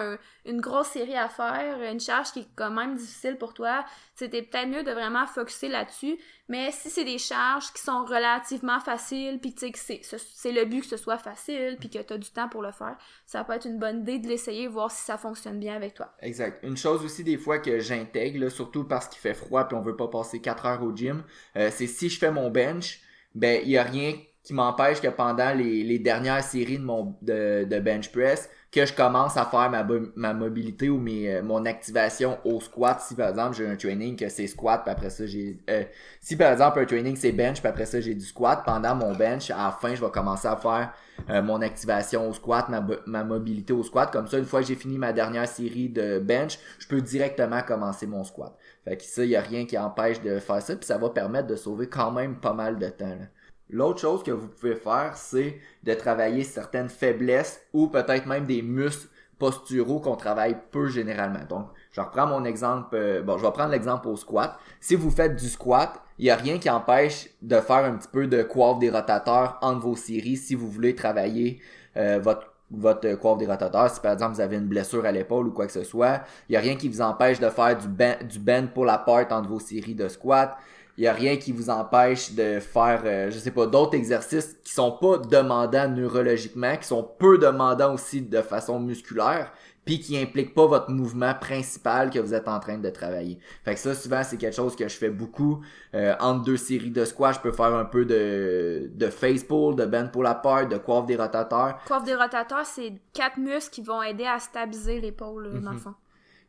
une 0.46 0.60
grosse 0.60 0.88
série 0.88 1.16
à 1.16 1.28
faire, 1.28 1.82
une 1.82 2.00
charge 2.00 2.32
qui 2.32 2.40
est 2.40 2.48
quand 2.56 2.70
même 2.70 2.94
difficile 2.96 3.36
pour 3.36 3.54
toi, 3.54 3.84
c'était 4.14 4.42
peut-être 4.42 4.68
mieux 4.68 4.82
de 4.82 4.92
vraiment 4.92 5.26
focuser 5.26 5.68
là-dessus. 5.68 6.18
Mais 6.50 6.72
si 6.72 6.90
c'est 6.90 7.04
des 7.04 7.18
charges 7.18 7.72
qui 7.72 7.80
sont 7.80 8.04
relativement 8.04 8.80
faciles, 8.80 9.38
puis 9.40 9.54
tu 9.54 9.68
sais 9.72 10.00
que 10.00 10.16
c'est 10.18 10.50
le 10.50 10.64
but 10.64 10.80
que 10.80 10.86
ce 10.88 10.96
soit 10.96 11.16
facile, 11.16 11.76
puis 11.78 11.88
que 11.88 11.98
tu 12.00 12.12
as 12.12 12.18
du 12.18 12.28
temps 12.28 12.48
pour 12.48 12.60
le 12.60 12.72
faire, 12.72 12.96
ça 13.24 13.44
peut 13.44 13.52
être 13.52 13.66
une 13.66 13.78
bonne 13.78 14.00
idée 14.00 14.18
de 14.18 14.26
l'essayer, 14.26 14.66
voir 14.66 14.90
si 14.90 15.00
ça 15.04 15.16
fonctionne 15.16 15.60
bien 15.60 15.76
avec 15.76 15.94
toi. 15.94 16.12
Exact. 16.20 16.58
Une 16.64 16.76
chose 16.76 17.04
aussi 17.04 17.22
des 17.22 17.38
fois 17.38 17.60
que 17.60 17.78
j'intègre, 17.78 18.48
surtout 18.48 18.82
parce 18.82 19.06
qu'il 19.06 19.20
fait 19.20 19.32
froid 19.32 19.62
puis 19.68 19.76
on 19.76 19.80
veut 19.80 19.94
pas 19.94 20.08
passer 20.08 20.40
4 20.40 20.66
heures 20.66 20.82
au 20.82 20.92
gym, 20.92 21.22
euh, 21.54 21.70
c'est 21.72 21.86
si 21.86 22.08
je 22.08 22.18
fais 22.18 22.32
mon 22.32 22.50
bench, 22.50 23.00
ben 23.36 23.62
il 23.62 23.70
y 23.70 23.78
a 23.78 23.84
rien 23.84 24.14
qui 24.42 24.52
m'empêche 24.52 25.00
que 25.00 25.06
pendant 25.06 25.56
les, 25.56 25.98
dernières 26.00 26.42
séries 26.42 26.78
de 26.78 26.82
mon 26.84 27.16
de, 27.22 27.62
de 27.62 27.78
bench 27.78 28.10
press, 28.10 28.50
que 28.72 28.86
je 28.86 28.92
commence 28.92 29.36
à 29.36 29.44
faire 29.46 29.68
ma, 29.68 29.84
ma 30.14 30.32
mobilité 30.32 30.88
ou 30.88 30.98
mes, 30.98 31.34
euh, 31.34 31.42
mon 31.42 31.64
activation 31.66 32.38
au 32.44 32.60
squat. 32.60 33.00
Si 33.00 33.16
par 33.16 33.30
exemple 33.30 33.56
j'ai 33.56 33.66
un 33.66 33.74
training 33.74 34.16
que 34.16 34.28
c'est 34.28 34.46
squat, 34.46 34.82
puis 34.84 34.92
après 34.92 35.10
ça 35.10 35.26
j'ai... 35.26 35.58
Euh, 35.68 35.82
si 36.20 36.36
par 36.36 36.52
exemple 36.52 36.78
un 36.78 36.84
training 36.84 37.16
c'est 37.16 37.32
bench, 37.32 37.58
puis 37.58 37.68
après 37.68 37.86
ça 37.86 38.00
j'ai 38.00 38.14
du 38.14 38.24
squat, 38.24 38.62
pendant 38.64 38.94
mon 38.94 39.12
bench, 39.12 39.50
à 39.50 39.56
la 39.56 39.70
fin 39.72 39.94
je 39.94 40.04
vais 40.04 40.10
commencer 40.10 40.46
à 40.46 40.56
faire 40.56 40.92
euh, 41.30 41.42
mon 41.42 41.60
activation 41.62 42.28
au 42.28 42.32
squat, 42.32 42.68
ma, 42.68 42.86
ma 43.06 43.24
mobilité 43.24 43.72
au 43.72 43.82
squat. 43.82 44.12
Comme 44.12 44.28
ça, 44.28 44.38
une 44.38 44.44
fois 44.44 44.60
que 44.60 44.66
j'ai 44.66 44.76
fini 44.76 44.98
ma 44.98 45.12
dernière 45.12 45.48
série 45.48 45.88
de 45.88 46.20
bench, 46.20 46.58
je 46.78 46.86
peux 46.86 47.00
directement 47.00 47.62
commencer 47.62 48.06
mon 48.06 48.22
squat. 48.22 48.56
Fait 48.84 48.96
que 48.96 49.02
ça, 49.02 49.24
il 49.24 49.30
n'y 49.30 49.36
a 49.36 49.40
rien 49.40 49.66
qui 49.66 49.76
empêche 49.76 50.22
de 50.22 50.38
faire 50.38 50.62
ça, 50.62 50.76
puis 50.76 50.86
ça 50.86 50.96
va 50.96 51.10
permettre 51.10 51.48
de 51.48 51.56
sauver 51.56 51.88
quand 51.88 52.12
même 52.12 52.36
pas 52.36 52.52
mal 52.52 52.78
de 52.78 52.88
temps. 52.88 53.08
Là. 53.08 53.26
L'autre 53.72 54.00
chose 54.00 54.22
que 54.22 54.30
vous 54.30 54.48
pouvez 54.48 54.74
faire, 54.74 55.12
c'est 55.16 55.58
de 55.84 55.94
travailler 55.94 56.44
certaines 56.44 56.88
faiblesses 56.88 57.60
ou 57.72 57.86
peut-être 57.86 58.26
même 58.26 58.46
des 58.46 58.62
muscles 58.62 59.08
posturaux 59.38 60.00
qu'on 60.00 60.16
travaille 60.16 60.56
peu 60.70 60.88
généralement. 60.88 61.44
Donc, 61.48 61.68
je 61.92 62.00
reprends 62.00 62.26
mon 62.26 62.44
exemple, 62.44 62.94
euh, 62.94 63.22
bon, 63.22 63.38
je 63.38 63.44
vais 63.44 63.52
prendre 63.52 63.70
l'exemple 63.70 64.06
au 64.08 64.16
squat. 64.16 64.56
Si 64.80 64.94
vous 64.94 65.10
faites 65.10 65.34
du 65.34 65.48
squat, 65.48 66.00
il 66.18 66.24
n'y 66.24 66.30
a 66.30 66.36
rien 66.36 66.58
qui 66.58 66.68
empêche 66.68 67.30
de 67.40 67.56
faire 67.56 67.84
un 67.84 67.94
petit 67.94 68.08
peu 68.12 68.26
de 68.26 68.42
coiffe 68.42 68.78
des 68.78 68.90
rotateurs 68.90 69.58
entre 69.62 69.80
vos 69.80 69.96
séries 69.96 70.36
si 70.36 70.54
vous 70.54 70.68
voulez 70.68 70.94
travailler 70.94 71.60
euh, 71.96 72.20
votre 72.22 72.46
votre 72.72 73.14
coiffe 73.16 73.38
des 73.38 73.46
rotateurs, 73.46 73.90
si 73.90 74.00
par 74.00 74.12
exemple 74.12 74.34
vous 74.34 74.40
avez 74.40 74.56
une 74.56 74.68
blessure 74.68 75.04
à 75.04 75.10
l'épaule 75.10 75.48
ou 75.48 75.50
quoi 75.50 75.66
que 75.66 75.72
ce 75.72 75.82
soit, 75.82 76.20
il 76.48 76.52
n'y 76.52 76.56
a 76.56 76.60
rien 76.60 76.76
qui 76.76 76.88
vous 76.88 77.00
empêche 77.00 77.40
de 77.40 77.48
faire 77.50 77.76
du 77.76 77.88
bend, 77.88 78.14
du 78.24 78.38
bend 78.38 78.68
pour 78.72 78.84
la 78.84 78.96
part 78.98 79.26
entre 79.30 79.48
vos 79.48 79.58
séries 79.58 79.96
de 79.96 80.06
squat 80.06 80.56
il 81.00 81.04
y 81.04 81.08
a 81.08 81.14
rien 81.14 81.38
qui 81.38 81.50
vous 81.50 81.70
empêche 81.70 82.32
de 82.34 82.60
faire, 82.60 83.00
euh, 83.06 83.30
je 83.30 83.38
sais 83.38 83.52
pas, 83.52 83.66
d'autres 83.66 83.94
exercices 83.94 84.58
qui 84.62 84.74
sont 84.74 84.92
pas 84.92 85.16
demandants 85.16 85.88
neurologiquement, 85.88 86.76
qui 86.76 86.86
sont 86.86 87.02
peu 87.18 87.38
demandants 87.38 87.94
aussi 87.94 88.20
de 88.20 88.42
façon 88.42 88.78
musculaire, 88.78 89.50
puis 89.86 89.98
qui 89.98 90.18
impliquent 90.18 90.52
pas 90.52 90.66
votre 90.66 90.90
mouvement 90.90 91.32
principal 91.32 92.10
que 92.10 92.18
vous 92.18 92.34
êtes 92.34 92.48
en 92.48 92.60
train 92.60 92.76
de 92.76 92.90
travailler. 92.90 93.38
Fait 93.64 93.72
que 93.72 93.80
ça, 93.80 93.94
souvent, 93.94 94.22
c'est 94.22 94.36
quelque 94.36 94.54
chose 94.54 94.76
que 94.76 94.86
je 94.86 94.94
fais 94.94 95.08
beaucoup. 95.08 95.64
Euh, 95.94 96.14
entre 96.20 96.44
deux 96.44 96.58
séries 96.58 96.90
de 96.90 97.06
squash, 97.06 97.36
je 97.36 97.40
peux 97.40 97.52
faire 97.52 97.74
un 97.74 97.86
peu 97.86 98.04
de, 98.04 98.90
de 98.94 99.06
face 99.06 99.42
pull, 99.42 99.76
de 99.76 99.86
bend 99.86 100.08
pour 100.12 100.22
la 100.22 100.34
part, 100.34 100.68
de 100.68 100.76
coiffe 100.76 101.06
des 101.06 101.16
rotateurs. 101.16 101.78
Coiffe 101.86 102.04
des 102.04 102.14
rotateurs, 102.14 102.66
c'est 102.66 102.92
quatre 103.14 103.38
muscles 103.38 103.70
qui 103.72 103.80
vont 103.80 104.02
aider 104.02 104.26
à 104.26 104.38
stabiliser 104.38 105.00
l'épaule, 105.00 105.48
mm 105.48 105.60
dans 105.62 105.70
le 105.70 105.76
mhm. 105.76 105.82
fond. 105.82 105.94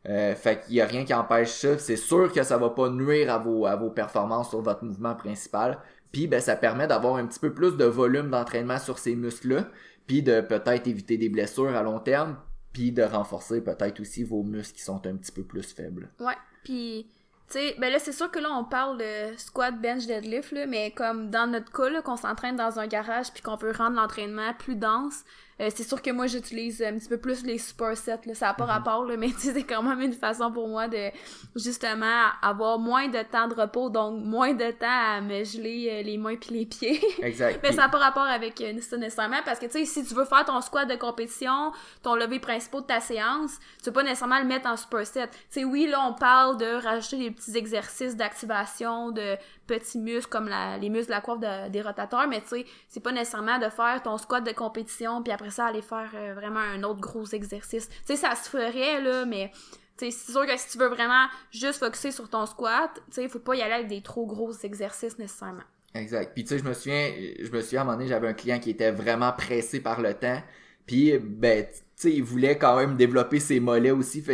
Euh, 0.08 0.34
fait 0.34 0.60
qu'il 0.60 0.74
y 0.74 0.80
a 0.80 0.86
rien 0.86 1.04
qui 1.04 1.14
empêche 1.14 1.50
ça. 1.50 1.78
C'est 1.78 1.96
sûr 1.96 2.32
que 2.32 2.42
ça 2.42 2.58
va 2.58 2.70
pas 2.70 2.90
nuire 2.90 3.32
à 3.32 3.38
vos, 3.38 3.66
à 3.66 3.76
vos 3.76 3.90
performances 3.90 4.50
sur 4.50 4.60
votre 4.60 4.84
mouvement 4.84 5.14
principal. 5.14 5.78
Puis 6.10 6.26
ben, 6.26 6.40
ça 6.40 6.56
permet 6.56 6.86
d'avoir 6.86 7.16
un 7.16 7.26
petit 7.26 7.38
peu 7.38 7.54
plus 7.54 7.76
de 7.76 7.84
volume 7.84 8.30
d'entraînement 8.30 8.78
sur 8.78 8.98
ces 8.98 9.14
muscles-là. 9.14 9.68
Puis 10.06 10.22
de 10.22 10.40
peut-être 10.40 10.86
éviter 10.88 11.16
des 11.16 11.28
blessures 11.28 11.74
à 11.76 11.82
long 11.82 12.00
terme. 12.00 12.36
puis 12.72 12.90
de 12.90 13.02
renforcer 13.02 13.62
peut-être 13.62 14.00
aussi 14.00 14.24
vos 14.24 14.42
muscles 14.42 14.76
qui 14.76 14.82
sont 14.82 15.06
un 15.06 15.16
petit 15.16 15.32
peu 15.32 15.44
plus 15.44 15.74
faibles. 15.74 16.10
Ouais, 16.18 16.36
puis 16.64 17.06
tu 17.48 17.58
sais, 17.58 17.76
ben 17.78 17.92
là, 17.92 17.98
c'est 17.98 18.12
sûr 18.12 18.30
que 18.30 18.38
là, 18.38 18.48
on 18.50 18.64
parle 18.64 18.98
de 18.98 19.36
squat, 19.36 19.78
bench, 19.78 20.06
deadlift, 20.06 20.52
là, 20.52 20.66
mais 20.66 20.90
comme 20.90 21.30
dans 21.30 21.46
notre 21.46 21.70
cas, 21.70 22.00
qu'on 22.00 22.16
s'entraîne 22.16 22.56
dans 22.56 22.78
un 22.78 22.86
garage 22.86 23.30
puis 23.32 23.42
qu'on 23.42 23.56
veut 23.56 23.72
rendre 23.72 23.96
l'entraînement 23.96 24.54
plus 24.58 24.76
dense, 24.76 25.24
euh, 25.62 25.70
c'est 25.74 25.84
sûr 25.84 26.02
que 26.02 26.10
moi, 26.10 26.26
j'utilise 26.26 26.82
un 26.82 26.94
petit 26.98 27.08
peu 27.08 27.18
plus 27.18 27.44
les 27.44 27.58
supersets, 27.58 28.20
là, 28.26 28.34
ça 28.34 28.46
n'a 28.46 28.54
pas 28.54 28.64
Mhm. 28.64 28.70
rapport, 28.70 29.04
là, 29.04 29.16
mais 29.18 29.28
c'est 29.38 29.62
quand 29.62 29.82
même 29.82 30.00
une 30.00 30.12
façon 30.12 30.50
pour 30.52 30.68
moi 30.68 30.88
de, 30.88 31.10
justement, 31.56 32.26
avoir 32.42 32.78
moins 32.78 33.08
de 33.08 33.22
temps 33.22 33.48
de 33.48 33.54
repos, 33.54 33.90
donc 33.90 34.22
moins 34.24 34.52
de 34.52 34.70
temps 34.72 34.86
à 34.88 35.20
me 35.20 35.44
geler 35.44 35.88
euh, 35.90 36.02
les 36.02 36.18
mains 36.18 36.36
puis 36.36 36.54
les 36.54 36.66
pieds. 36.66 37.00
Exact. 37.22 37.60
Mais 37.62 37.72
ça 37.72 37.82
n'a 37.82 37.88
pas 37.88 37.98
rapport 37.98 38.24
avec 38.24 38.60
euh, 38.60 38.80
ça 38.80 38.96
nécessairement 38.96 39.40
parce 39.44 39.58
que 39.58 39.66
tu 39.66 39.72
sais 39.72 39.84
si 39.84 40.04
tu 40.04 40.14
veux 40.14 40.24
faire 40.24 40.44
ton 40.44 40.60
squat 40.60 40.88
de 40.88 40.96
compétition, 40.96 41.72
ton 42.02 42.14
levé 42.14 42.38
principal 42.40 42.80
de 42.82 42.86
ta 42.86 43.00
séance, 43.00 43.58
tu 43.78 43.84
peux 43.84 43.92
pas 43.92 44.02
nécessairement 44.02 44.38
le 44.40 44.46
mettre 44.46 44.68
en 44.68 44.76
superset. 44.76 45.28
Tu 45.28 45.36
sais 45.50 45.64
oui 45.64 45.86
là 45.86 46.00
on 46.08 46.14
parle 46.14 46.56
de 46.56 46.82
rajouter 46.82 47.18
des 47.18 47.30
petits 47.30 47.56
exercices 47.56 48.16
d'activation 48.16 49.10
de 49.10 49.36
petits 49.66 49.98
muscles 49.98 50.30
comme 50.30 50.48
la- 50.48 50.78
les 50.78 50.88
muscles 50.90 51.06
de 51.08 51.12
la 51.12 51.20
coiffe 51.20 51.40
de- 51.40 51.68
des 51.70 51.82
rotateurs, 51.82 52.26
mais 52.28 52.40
tu 52.40 52.48
sais 52.48 52.66
c'est 52.88 53.02
pas 53.02 53.12
nécessairement 53.12 53.58
de 53.58 53.68
faire 53.68 54.02
ton 54.02 54.18
squat 54.18 54.44
de 54.44 54.52
compétition 54.52 55.22
puis 55.22 55.32
après 55.32 55.50
ça 55.50 55.66
aller 55.66 55.82
faire 55.82 56.10
euh, 56.14 56.34
vraiment 56.34 56.60
un 56.60 56.82
autre 56.82 57.00
gros 57.00 57.26
exercice. 57.26 57.88
Tu 57.88 57.94
sais 58.04 58.16
ça 58.16 58.34
se 58.34 58.48
ferait 58.48 59.00
là 59.00 59.24
mais 59.24 59.50
c'est 59.96 60.10
sûr 60.10 60.44
que 60.46 60.56
si 60.56 60.70
tu 60.72 60.78
veux 60.78 60.88
vraiment 60.88 61.26
juste 61.52 61.78
focuser 61.78 62.10
sur 62.10 62.28
ton 62.28 62.44
squat, 62.46 62.90
tu 62.94 63.02
sais, 63.12 63.28
faut 63.28 63.38
pas 63.38 63.54
y 63.54 63.62
aller 63.62 63.74
avec 63.74 63.86
des 63.86 64.00
trop 64.02 64.26
gros 64.26 64.52
exercices 64.52 65.16
nécessairement. 65.16 65.62
Exact. 65.94 66.32
Puis 66.34 66.42
tu 66.42 66.48
sais, 66.48 66.58
je 66.58 66.64
me 66.64 66.72
souviens, 66.74 67.12
je 67.38 67.50
me 67.52 67.60
souviens 67.60 67.80
à 67.80 67.82
un 67.82 67.84
moment 67.84 67.96
donné, 67.98 68.08
j'avais 68.08 68.26
un 68.26 68.32
client 68.32 68.58
qui 68.58 68.70
était 68.70 68.90
vraiment 68.90 69.30
pressé 69.32 69.80
par 69.80 70.00
le 70.00 70.14
temps. 70.14 70.42
Puis 70.86 71.16
ben, 71.18 71.66
tu 71.66 71.78
sais, 71.94 72.12
il 72.12 72.24
voulait 72.24 72.58
quand 72.58 72.76
même 72.76 72.96
développer 72.96 73.38
ses 73.38 73.60
mollets 73.60 73.92
aussi. 73.92 74.24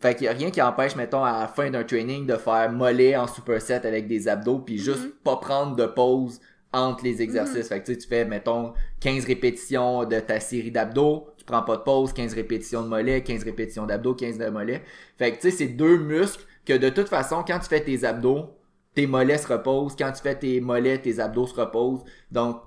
Fait 0.00 0.14
qu'il 0.14 0.24
y 0.24 0.28
a 0.28 0.32
rien 0.32 0.50
qui 0.50 0.60
empêche, 0.62 0.96
mettons, 0.96 1.22
à 1.24 1.40
la 1.40 1.48
fin 1.48 1.70
d'un 1.70 1.84
training 1.84 2.26
de 2.26 2.36
faire 2.36 2.70
mollet 2.72 3.16
en 3.16 3.26
superset 3.26 3.86
avec 3.86 4.06
des 4.08 4.28
abdos, 4.28 4.58
puis 4.60 4.78
juste 4.78 5.04
Mhm. 5.04 5.12
pas 5.24 5.36
prendre 5.36 5.76
de 5.76 5.86
pause 5.86 6.40
entre 6.72 7.02
les 7.04 7.20
exercices. 7.20 7.68
Fait 7.68 7.80
que 7.80 7.86
tu 7.86 7.92
sais, 7.94 7.98
tu 7.98 8.08
fais, 8.08 8.24
mettons, 8.24 8.72
15 9.00 9.24
répétitions 9.26 10.04
de 10.04 10.20
ta 10.20 10.38
série 10.40 10.70
d'abdos, 10.70 11.26
tu 11.36 11.44
prends 11.44 11.62
pas 11.62 11.76
de 11.76 11.82
pause, 11.82 12.12
15 12.12 12.32
répétitions 12.34 12.82
de 12.82 12.88
mollet, 12.88 13.22
15 13.22 13.42
répétitions 13.44 13.86
d'abdos, 13.86 14.14
15 14.14 14.38
de 14.38 14.48
mollet. 14.48 14.82
Fait 15.18 15.32
que 15.32 15.36
tu 15.40 15.50
sais, 15.50 15.56
c'est 15.56 15.68
deux 15.68 15.98
muscles 15.98 16.44
que 16.64 16.74
de 16.76 16.88
toute 16.88 17.08
façon, 17.08 17.42
quand 17.46 17.58
tu 17.58 17.66
fais 17.68 17.80
tes 17.82 18.04
abdos, 18.04 18.50
tes 18.94 19.06
mollets 19.08 19.38
se 19.38 19.48
reposent. 19.52 19.96
Quand 19.96 20.12
tu 20.12 20.22
fais 20.22 20.36
tes 20.36 20.60
mollets, 20.60 20.98
tes 21.00 21.18
abdos 21.18 21.48
se 21.48 21.54
reposent. 21.60 22.04
Donc, 22.30 22.60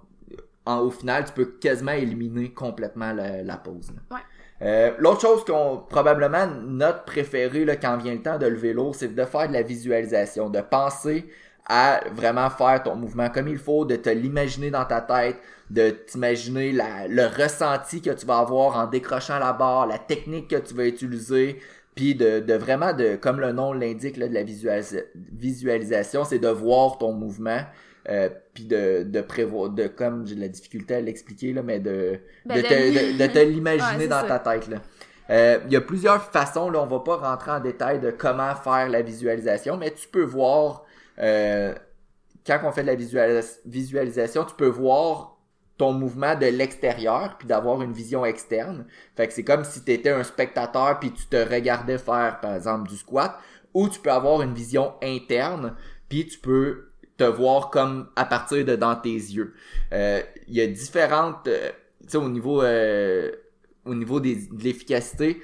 en, 0.66 0.80
au 0.80 0.90
final, 0.92 1.26
tu 1.26 1.32
peux 1.34 1.46
quasiment 1.46 1.92
éliminer 1.94 2.52
complètement 2.54 3.12
la, 3.14 3.42
la 3.44 3.58
pause. 3.58 3.92
là. 3.92 4.18
Ouais. 4.18 4.24
Euh, 4.64 4.92
L'autre 5.00 5.22
chose 5.22 5.44
qu'on 5.46 5.78
probablement 5.90 6.48
notre 6.48 7.04
préféré 7.04 7.66
là, 7.66 7.76
quand 7.76 7.98
vient 7.98 8.14
le 8.14 8.22
temps 8.22 8.38
de 8.38 8.46
lever 8.46 8.74
lourd, 8.74 8.96
c'est 8.96 9.14
de 9.14 9.26
faire 9.26 9.48
de 9.50 9.54
la 9.54 9.62
visualisation, 9.62 10.50
de 10.50 10.62
penser 10.62 11.26
à 11.66 12.02
vraiment 12.14 12.50
faire 12.50 12.82
ton 12.84 12.96
mouvement 12.96 13.30
comme 13.30 13.48
il 13.48 13.58
faut, 13.58 13.86
de 13.86 13.96
te 13.96 14.10
l'imaginer 14.10 14.72
dans 14.72 14.86
ta 14.86 15.02
tête, 15.02 15.38
de 15.70 15.90
t'imaginer 15.90 16.72
le 16.74 17.26
ressenti 17.28 18.02
que 18.02 18.12
tu 18.12 18.26
vas 18.26 18.40
avoir 18.40 18.78
en 18.78 18.88
décrochant 18.88 19.40
la 19.40 19.54
barre, 19.54 19.88
la 19.88 19.98
technique 19.98 20.50
que 20.50 20.58
tu 20.58 20.74
vas 20.74 20.86
utiliser, 20.86 21.60
puis 21.96 22.16
de, 22.16 22.40
de 22.40 22.54
vraiment 22.54 22.94
de 22.94 23.16
comme 23.16 23.40
le 23.40 23.52
nom 23.54 23.74
l'indique 23.74 24.18
de 24.20 24.26
la 24.26 24.44
visualisa- 24.44 25.06
visualisation, 25.16 26.24
c'est 26.26 26.40
de 26.40 26.48
voir 26.50 26.98
ton 26.98 27.14
mouvement. 27.14 27.62
Euh, 28.10 28.30
puis 28.54 28.66
de, 28.66 29.04
de 29.04 29.22
prévoir 29.22 29.70
de 29.70 29.88
comme 29.88 30.28
j'ai 30.28 30.36
de 30.36 30.42
la 30.42 30.50
difficulté 30.50 30.96
à 30.96 31.00
l'expliquer 31.00 31.54
là 31.54 31.64
mais 31.64 31.80
de 31.80 32.20
Ben, 32.46 32.58
de, 32.58 32.62
de- 32.62 32.68
te, 32.68 33.18
de, 33.28 33.28
te 33.34 33.40
l'imaginer 33.40 33.98
Ouais, 34.04 34.08
dans 34.10 34.22
ça. 34.28 34.40
ta 34.40 34.40
tête 34.40 34.68
là. 34.68 34.82
Euh, 35.30 35.60
Il 35.68 35.72
y 35.72 35.78
a 35.78 35.82
plusieurs 35.82 36.22
façons, 36.32 36.70
là, 36.70 36.82
on 36.82 36.86
va 36.86 37.00
pas 37.00 37.16
rentrer 37.16 37.52
en 37.52 37.62
détail 37.62 38.02
de 38.02 38.12
comment 38.12 38.54
faire 38.56 38.90
la 38.90 39.02
visualisation, 39.02 39.78
mais 39.78 39.92
tu 39.92 40.10
peux 40.10 40.24
voir, 40.24 40.84
euh, 41.20 41.74
quand 42.46 42.60
on 42.66 42.72
fait 42.74 42.82
de 42.82 42.88
la 42.88 42.96
visualis- 42.96 43.60
visualisation, 43.66 44.44
tu 44.44 44.54
peux 44.56 44.68
voir 44.68 45.38
ton 45.78 45.94
mouvement 45.94 46.36
de 46.36 46.46
l'extérieur, 46.48 47.38
puis 47.40 47.48
d'avoir 47.48 47.82
une 47.82 47.94
vision 47.94 48.26
externe. 48.26 48.86
Fait 49.16 49.28
que 49.28 49.34
c'est 49.34 49.44
comme 49.46 49.64
si 49.64 49.84
tu 49.84 49.92
étais 49.94 50.12
un 50.12 50.24
spectateur, 50.24 51.00
puis 51.00 51.12
tu 51.14 51.26
te 51.28 51.38
regardais 51.38 51.98
faire, 51.98 52.40
par 52.42 52.56
exemple, 52.56 52.90
du 52.90 52.98
squat, 52.98 53.38
ou 53.74 53.88
tu 53.90 54.00
peux 54.02 54.12
avoir 54.12 54.42
une 54.42 54.54
vision 54.54 54.94
interne, 55.02 55.76
puis 56.10 56.28
tu 56.28 56.38
peux 56.40 56.90
te 57.18 57.24
voir 57.24 57.70
comme 57.70 58.08
à 58.16 58.26
partir 58.26 58.66
de 58.66 58.76
dans 58.76 58.96
tes 58.96 59.10
yeux. 59.14 59.54
Euh, 59.92 60.22
Il 60.48 60.56
y 60.56 60.62
a 60.62 60.68
différentes, 60.68 61.48
euh, 61.48 61.70
tu 62.02 62.10
sais, 62.10 62.18
au 62.18 62.30
niveau... 62.30 62.62
euh, 62.62 63.32
au 63.86 63.96
niveau 63.96 64.22
des, 64.22 64.38
de 64.38 64.64
l'efficacité, 64.64 65.42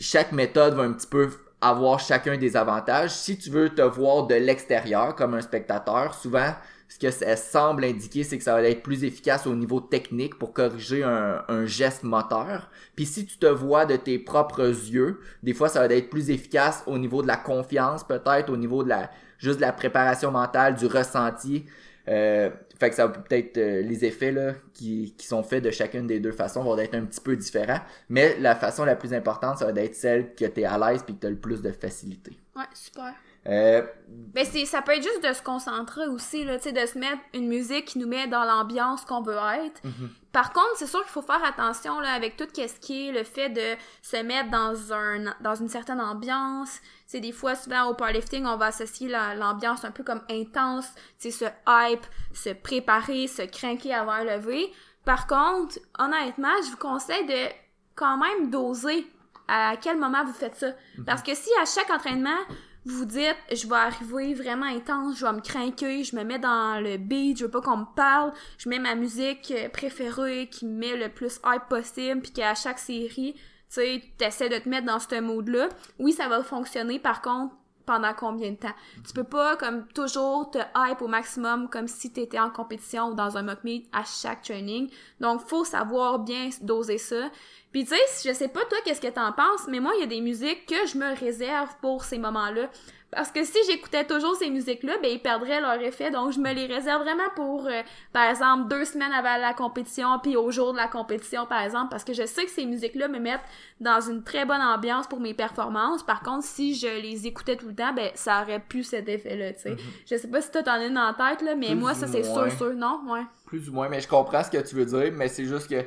chaque 0.00 0.32
méthode 0.32 0.74
va 0.74 0.82
un 0.82 0.92
petit 0.92 1.06
peu 1.06 1.30
avoir 1.60 2.00
chacun 2.00 2.36
des 2.36 2.56
avantages. 2.56 3.10
Si 3.10 3.38
tu 3.38 3.50
veux 3.50 3.68
te 3.68 3.82
voir 3.82 4.26
de 4.26 4.34
l'extérieur 4.34 5.14
comme 5.14 5.34
un 5.34 5.40
spectateur, 5.40 6.12
souvent, 6.14 6.54
ce 6.88 6.98
que 6.98 7.12
ça 7.12 7.36
semble 7.36 7.84
indiquer, 7.84 8.24
c'est 8.24 8.36
que 8.36 8.42
ça 8.42 8.54
va 8.54 8.64
être 8.64 8.82
plus 8.82 9.04
efficace 9.04 9.46
au 9.46 9.54
niveau 9.54 9.80
technique 9.80 10.40
pour 10.40 10.52
corriger 10.52 11.04
un, 11.04 11.44
un 11.46 11.66
geste 11.66 12.02
moteur. 12.02 12.68
Puis 12.96 13.06
si 13.06 13.26
tu 13.26 13.38
te 13.38 13.46
vois 13.46 13.86
de 13.86 13.94
tes 13.94 14.18
propres 14.18 14.66
yeux, 14.66 15.20
des 15.44 15.54
fois, 15.54 15.68
ça 15.68 15.86
va 15.86 15.94
être 15.94 16.10
plus 16.10 16.30
efficace 16.30 16.82
au 16.88 16.98
niveau 16.98 17.22
de 17.22 17.28
la 17.28 17.36
confiance, 17.36 18.02
peut-être, 18.02 18.50
au 18.50 18.56
niveau 18.56 18.82
de 18.82 18.88
la 18.88 19.08
juste 19.38 19.56
de 19.56 19.62
la 19.62 19.72
préparation 19.72 20.30
mentale, 20.30 20.74
du 20.74 20.86
ressenti. 20.86 21.64
Euh, 22.08 22.50
fait 22.78 22.90
que 22.90 22.96
ça 22.96 23.08
peut-être 23.08 23.58
euh, 23.58 23.82
les 23.82 24.04
effets 24.04 24.32
là, 24.32 24.54
qui, 24.72 25.14
qui 25.16 25.26
sont 25.26 25.42
faits 25.42 25.62
de 25.62 25.70
chacune 25.70 26.06
des 26.06 26.20
deux 26.20 26.32
façons 26.32 26.62
vont 26.62 26.78
être 26.78 26.94
un 26.94 27.04
petit 27.04 27.20
peu 27.20 27.36
différents. 27.36 27.80
Mais 28.08 28.38
la 28.38 28.54
façon 28.54 28.84
la 28.84 28.96
plus 28.96 29.12
importante, 29.12 29.58
ça 29.58 29.70
va 29.70 29.80
être 29.80 29.94
celle 29.94 30.34
que 30.34 30.44
tu 30.44 30.64
à 30.64 30.78
l'aise 30.78 31.02
puis 31.02 31.16
que 31.16 31.26
le 31.26 31.36
plus 31.36 31.60
de 31.60 31.70
facilité. 31.70 32.38
Ouais, 32.56 32.64
super. 32.74 33.14
Euh, 33.46 33.82
Ben 34.08 34.44
c'est 34.44 34.66
ça 34.66 34.82
peut 34.82 34.92
être 34.92 35.02
juste 35.02 35.22
de 35.26 35.32
se 35.32 35.42
concentrer 35.42 36.06
aussi 36.08 36.44
là, 36.44 36.56
tu 36.58 36.64
sais 36.64 36.72
de 36.72 36.84
se 36.86 36.98
mettre 36.98 37.18
une 37.32 37.48
musique 37.48 37.86
qui 37.86 37.98
nous 37.98 38.08
met 38.08 38.26
dans 38.26 38.44
l'ambiance 38.44 39.04
qu'on 39.04 39.22
veut 39.22 39.36
être. 39.64 39.82
Mhm. 39.84 40.10
Par 40.32 40.52
contre, 40.52 40.72
c'est 40.76 40.86
sûr 40.86 41.00
qu'il 41.02 41.10
faut 41.12 41.22
faire 41.22 41.42
attention 41.44 41.98
là 42.00 42.12
avec 42.12 42.36
tout 42.36 42.46
ce 42.54 42.78
qui 42.80 43.08
est 43.08 43.12
le 43.12 43.24
fait 43.24 43.48
de 43.48 43.76
se 44.02 44.16
mettre 44.18 44.50
dans 44.50 44.92
un 44.92 45.34
dans 45.40 45.54
une 45.54 45.68
certaine 45.68 46.00
ambiance. 46.00 46.78
C'est 47.06 47.20
des 47.20 47.32
fois 47.32 47.54
souvent 47.54 47.86
au 47.86 47.94
powerlifting, 47.94 48.44
on 48.44 48.56
va 48.56 48.66
associer 48.66 49.08
la- 49.08 49.34
l'ambiance 49.34 49.84
un 49.84 49.92
peu 49.92 50.02
comme 50.04 50.22
intense, 50.30 50.88
tu 51.18 51.30
sais 51.30 51.30
se 51.30 51.44
hype, 51.66 52.04
se 52.34 52.50
préparer, 52.50 53.26
se 53.28 53.42
craquer 53.42 53.94
avant 53.94 54.18
le 54.18 54.36
lever. 54.36 54.70
Par 55.06 55.26
contre, 55.26 55.78
honnêtement, 55.98 56.52
je 56.66 56.70
vous 56.72 56.76
conseille 56.76 57.24
de 57.24 57.46
quand 57.94 58.18
même 58.18 58.50
doser 58.50 59.06
à 59.48 59.74
quel 59.80 59.96
moment 59.96 60.22
vous 60.24 60.34
faites 60.34 60.56
ça. 60.56 60.68
Parce 61.06 61.22
que 61.22 61.34
si 61.34 61.48
à 61.62 61.64
chaque 61.64 61.88
entraînement, 61.90 62.36
vous 62.84 63.04
dites, 63.04 63.36
je 63.52 63.66
vais 63.66 63.76
arriver 63.76 64.34
vraiment 64.34 64.66
intense, 64.66 65.18
je 65.18 65.26
vais 65.26 65.32
me 65.32 65.40
craquer, 65.40 66.04
je 66.04 66.16
me 66.16 66.24
mets 66.24 66.38
dans 66.38 66.82
le 66.82 66.96
beat, 66.96 67.38
je 67.38 67.44
veux 67.44 67.50
pas 67.50 67.60
qu'on 67.60 67.78
me 67.78 67.94
parle, 67.96 68.32
je 68.56 68.68
mets 68.68 68.78
ma 68.78 68.94
musique 68.94 69.52
euh, 69.56 69.68
préférée 69.68 70.48
qui 70.50 70.66
me 70.66 70.78
met 70.78 70.96
le 70.96 71.08
plus 71.08 71.40
hype 71.44 71.68
possible, 71.68 72.22
puis 72.22 72.32
qu'à 72.32 72.54
chaque 72.54 72.78
série, 72.78 73.34
tu 73.34 73.40
sais, 73.68 74.02
t'essaies 74.16 74.48
de 74.48 74.58
te 74.58 74.68
mettre 74.68 74.86
dans 74.86 74.98
ce 74.98 75.20
mood-là. 75.20 75.68
Oui, 75.98 76.12
ça 76.12 76.28
va 76.28 76.42
fonctionner, 76.42 76.98
par 76.98 77.20
contre, 77.20 77.54
pendant 77.88 78.12
combien 78.12 78.50
de 78.50 78.56
temps? 78.56 78.74
Tu 79.06 79.14
peux 79.14 79.24
pas, 79.24 79.56
comme 79.56 79.88
toujours, 79.88 80.50
te 80.50 80.58
hype 80.76 81.00
au 81.00 81.08
maximum 81.08 81.70
comme 81.70 81.88
si 81.88 82.12
t'étais 82.12 82.38
en 82.38 82.50
compétition 82.50 83.08
ou 83.08 83.14
dans 83.14 83.38
un 83.38 83.42
mock 83.42 83.64
meet 83.64 83.88
à 83.94 84.04
chaque 84.04 84.42
training. 84.42 84.90
Donc, 85.20 85.40
faut 85.40 85.64
savoir 85.64 86.18
bien 86.18 86.50
doser 86.60 86.98
ça. 86.98 87.30
Puis 87.72 87.84
tu 87.84 87.94
sais, 87.94 88.28
je 88.28 88.34
sais 88.34 88.48
pas 88.48 88.64
toi 88.68 88.78
qu'est-ce 88.84 89.00
que 89.00 89.08
t'en 89.08 89.32
penses, 89.32 89.66
mais 89.68 89.80
moi 89.80 89.92
il 89.96 90.00
y 90.00 90.04
a 90.04 90.06
des 90.06 90.20
musiques 90.20 90.66
que 90.66 90.86
je 90.86 90.96
me 90.96 91.18
réserve 91.18 91.68
pour 91.80 92.04
ces 92.04 92.18
moments-là. 92.18 92.70
Parce 93.10 93.30
que 93.32 93.42
si 93.42 93.56
j'écoutais 93.70 94.04
toujours 94.04 94.36
ces 94.36 94.50
musiques-là, 94.50 94.98
ben 95.02 95.10
ils 95.10 95.18
perdraient 95.20 95.62
leur 95.62 95.80
effet. 95.80 96.10
Donc 96.10 96.32
je 96.32 96.38
me 96.38 96.52
les 96.52 96.66
réserve 96.66 97.02
vraiment 97.02 97.30
pour, 97.34 97.66
euh, 97.66 97.82
par 98.12 98.28
exemple, 98.28 98.68
deux 98.68 98.84
semaines 98.84 99.12
avant 99.12 99.38
la 99.38 99.54
compétition, 99.54 100.18
puis 100.22 100.36
au 100.36 100.50
jour 100.50 100.72
de 100.72 100.76
la 100.76 100.88
compétition, 100.88 101.46
par 101.46 101.62
exemple, 101.62 101.88
parce 101.90 102.04
que 102.04 102.12
je 102.12 102.26
sais 102.26 102.44
que 102.44 102.50
ces 102.50 102.66
musiques-là 102.66 103.08
me 103.08 103.18
mettent 103.18 103.40
dans 103.80 104.00
une 104.00 104.22
très 104.22 104.44
bonne 104.44 104.60
ambiance 104.60 105.06
pour 105.06 105.20
mes 105.20 105.32
performances. 105.32 106.02
Par 106.02 106.20
contre, 106.22 106.44
si 106.44 106.74
je 106.74 107.00
les 107.00 107.26
écoutais 107.26 107.56
tout 107.56 107.68
le 107.68 107.74
temps, 107.74 107.94
ben 107.94 108.10
ça 108.14 108.42
aurait 108.42 108.60
plus 108.60 108.84
cet 108.84 109.08
effet-là, 109.08 109.54
tu 109.54 109.60
sais. 109.60 109.76
Je 110.10 110.16
sais 110.16 110.28
pas 110.28 110.42
si 110.42 110.50
toi 110.50 110.62
t'en 110.62 110.72
as 110.72 110.84
une 110.86 110.98
en 110.98 111.14
tête, 111.14 111.40
là, 111.40 111.54
mais 111.54 111.68
Plus 111.68 111.76
moi 111.76 111.94
ça 111.94 112.06
c'est 112.06 112.22
sûr, 112.24 112.52
sûr, 112.52 112.74
non? 112.74 113.00
Ouais. 113.08 113.22
plus 113.46 113.70
ou 113.70 113.72
moins, 113.72 113.88
mais 113.88 114.00
je 114.00 114.08
comprends 114.08 114.44
ce 114.44 114.50
que 114.50 114.58
tu 114.58 114.74
veux 114.74 114.84
dire, 114.84 115.10
mais 115.14 115.28
c'est 115.28 115.46
juste 115.46 115.70
que 115.70 115.82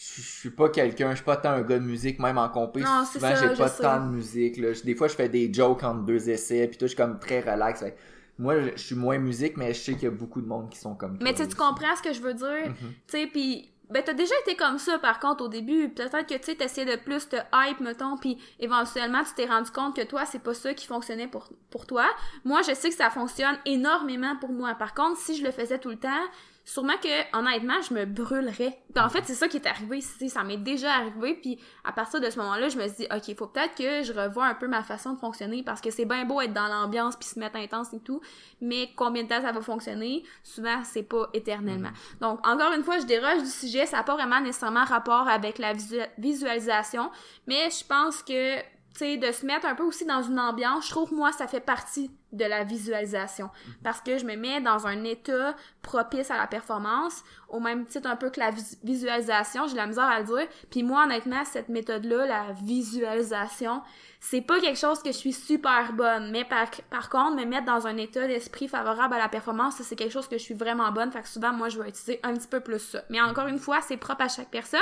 je 0.00 0.22
suis 0.22 0.50
pas 0.50 0.70
quelqu'un, 0.70 1.10
je 1.10 1.16
suis 1.16 1.24
pas 1.24 1.36
tant 1.36 1.50
un 1.50 1.60
gars 1.60 1.78
de 1.78 1.84
musique, 1.84 2.18
même 2.20 2.38
en 2.38 2.48
compé. 2.48 2.80
Non, 2.80 3.04
Souvent, 3.04 3.34
j'ai 3.36 3.54
pas 3.54 3.68
sais. 3.68 3.82
tant 3.82 4.00
de 4.00 4.10
musique. 4.10 4.56
Là. 4.56 4.68
Des 4.82 4.94
fois, 4.94 5.08
je 5.08 5.14
fais 5.14 5.28
des 5.28 5.52
jokes 5.52 5.82
entre 5.82 6.04
deux 6.04 6.30
essais, 6.30 6.66
puis 6.68 6.78
tout, 6.78 6.86
je 6.86 6.88
suis 6.88 6.96
comme 6.96 7.18
très 7.18 7.40
relax. 7.40 7.80
Fait 7.80 7.96
Moi, 8.38 8.60
je 8.76 8.80
suis 8.80 8.94
moins 8.94 9.18
musique, 9.18 9.58
mais 9.58 9.74
je 9.74 9.80
sais 9.80 9.92
qu'il 9.92 10.04
y 10.04 10.06
a 10.06 10.10
beaucoup 10.10 10.40
de 10.40 10.46
monde 10.46 10.70
qui 10.70 10.78
sont 10.78 10.94
comme 10.94 11.18
Mais 11.20 11.34
tu 11.34 11.46
comprends 11.54 11.94
ce 11.96 12.02
que 12.02 12.14
je 12.14 12.20
veux 12.22 12.32
dire? 12.32 12.68
Mhm. 12.68 12.74
Tu 12.76 13.18
sais, 13.18 13.26
puis 13.26 13.70
ben 13.90 14.04
t'as 14.04 14.12
déjà 14.12 14.34
été 14.46 14.54
comme 14.54 14.78
ça 14.78 15.00
par 15.00 15.18
contre 15.18 15.44
au 15.44 15.48
début, 15.48 15.88
peut-être 15.88 16.24
que 16.24 16.34
tu 16.34 16.44
sais 16.44 16.54
t'essayais 16.54 16.96
de 16.96 17.02
plus 17.02 17.28
te 17.28 17.34
hype 17.52 17.80
mettons, 17.80 18.16
puis 18.16 18.38
éventuellement 18.60 19.24
tu 19.24 19.34
t'es 19.34 19.46
rendu 19.46 19.70
compte 19.72 19.96
que 19.96 20.02
toi 20.02 20.24
c'est 20.26 20.38
pas 20.38 20.54
ça 20.54 20.72
qui 20.74 20.86
fonctionnait 20.86 21.26
pour 21.26 21.48
pour 21.70 21.86
toi. 21.86 22.06
Moi 22.44 22.62
je 22.62 22.72
sais 22.72 22.90
que 22.90 22.94
ça 22.94 23.10
fonctionne 23.10 23.58
énormément 23.66 24.36
pour 24.36 24.52
moi. 24.52 24.74
Par 24.74 24.94
contre 24.94 25.18
si 25.18 25.36
je 25.36 25.42
le 25.42 25.50
faisais 25.50 25.78
tout 25.80 25.88
le 25.88 25.96
temps, 25.96 26.22
sûrement 26.64 26.96
que 27.02 27.36
honnêtement 27.36 27.80
je 27.88 27.94
me 27.94 28.04
brûlerais. 28.04 28.78
En 28.96 29.08
fait 29.08 29.22
c'est 29.24 29.34
ça 29.34 29.48
qui 29.48 29.56
est 29.56 29.66
arrivé 29.66 30.00
ça 30.00 30.44
m'est 30.44 30.56
déjà 30.56 30.92
arrivé. 30.94 31.34
Puis 31.34 31.58
à 31.84 31.92
partir 31.92 32.20
de 32.20 32.30
ce 32.30 32.38
moment-là 32.38 32.68
je 32.68 32.76
me 32.76 32.86
suis 32.86 32.96
dit 32.98 33.06
ok 33.14 33.36
faut 33.36 33.46
peut-être 33.46 33.74
que 33.74 34.02
je 34.02 34.12
revoie 34.12 34.46
un 34.46 34.54
peu 34.54 34.68
ma 34.68 34.82
façon 34.82 35.14
de 35.14 35.18
fonctionner 35.18 35.62
parce 35.62 35.80
que 35.80 35.90
c'est 35.90 36.04
bien 36.04 36.24
beau 36.24 36.40
être 36.40 36.52
dans 36.52 36.68
l'ambiance 36.68 37.16
puis 37.16 37.28
se 37.28 37.38
mettre 37.38 37.56
intense 37.56 37.92
et 37.92 38.00
tout. 38.00 38.20
Mais 38.60 38.90
combien 38.96 39.24
de 39.24 39.28
temps 39.28 39.40
ça 39.40 39.52
va 39.52 39.60
fonctionner? 39.60 40.24
Souvent 40.42 40.82
c'est 40.84 41.02
pas 41.02 41.28
éternellement. 41.32 41.90
Mm. 41.90 42.18
donc 42.20 42.46
encore 42.46 42.72
une 42.72 42.84
fois 42.84 42.98
je 42.98 43.06
déroge 43.06 43.42
du 43.42 43.50
sujet. 43.50 43.86
Ça 43.86 43.98
n'a 43.98 44.02
pas 44.02 44.14
vraiment 44.14 44.40
nécessairement 44.40 44.84
rapport 44.84 45.28
avec 45.28 45.58
la 45.58 45.72
visualisation. 46.18 47.10
Mais 47.46 47.70
je 47.70 47.84
pense 47.84 48.22
que 48.22 48.58
sais, 48.98 49.16
de 49.16 49.30
se 49.32 49.46
mettre 49.46 49.66
un 49.66 49.74
peu 49.74 49.82
aussi 49.82 50.04
dans 50.04 50.22
une 50.22 50.38
ambiance, 50.38 50.86
je 50.86 50.90
trouve, 50.90 51.12
moi, 51.12 51.32
ça 51.32 51.46
fait 51.46 51.60
partie 51.60 52.10
de 52.32 52.44
la 52.44 52.64
visualisation. 52.64 53.46
Mhm. 53.46 53.74
Parce 53.82 54.00
que 54.00 54.18
je 54.18 54.24
me 54.24 54.36
mets 54.36 54.60
dans 54.60 54.86
un 54.86 55.04
état 55.04 55.54
propice 55.82 56.30
à 56.30 56.36
la 56.36 56.46
performance, 56.46 57.24
au 57.48 57.60
même 57.60 57.86
titre 57.86 58.08
un 58.08 58.16
peu 58.16 58.30
que 58.30 58.38
la 58.38 58.50
visualisation, 58.84 59.66
j'ai 59.66 59.76
la 59.76 59.86
misère 59.86 60.04
à 60.04 60.20
le 60.20 60.26
dire. 60.26 60.46
Puis 60.70 60.82
moi, 60.82 61.04
honnêtement, 61.04 61.44
cette 61.44 61.68
méthode-là, 61.68 62.26
la 62.26 62.52
visualisation, 62.62 63.82
c'est 64.20 64.42
pas 64.42 64.60
quelque 64.60 64.78
chose 64.78 65.02
que 65.02 65.10
je 65.10 65.16
suis 65.16 65.32
super 65.32 65.92
bonne. 65.92 66.30
Mais 66.30 66.44
par, 66.44 66.70
par 66.90 67.08
contre, 67.10 67.36
me 67.36 67.44
mettre 67.44 67.66
dans 67.66 67.86
un 67.86 67.96
état 67.96 68.26
d'esprit 68.26 68.68
favorable 68.68 69.14
à 69.14 69.18
la 69.18 69.28
performance, 69.28 69.80
c'est 69.82 69.96
quelque 69.96 70.12
chose 70.12 70.28
que 70.28 70.38
je 70.38 70.42
suis 70.42 70.54
vraiment 70.54 70.92
bonne. 70.92 71.10
Fait 71.10 71.22
que 71.22 71.28
souvent, 71.28 71.52
moi, 71.52 71.68
je 71.68 71.80
vais 71.80 71.88
utiliser 71.88 72.20
un 72.22 72.34
petit 72.34 72.48
peu 72.48 72.60
plus 72.60 72.78
ça. 72.78 73.02
Mais 73.08 73.20
encore 73.20 73.48
une 73.48 73.58
fois, 73.58 73.80
c'est 73.80 73.96
propre 73.96 74.22
à 74.22 74.28
chaque 74.28 74.50
personne. 74.50 74.80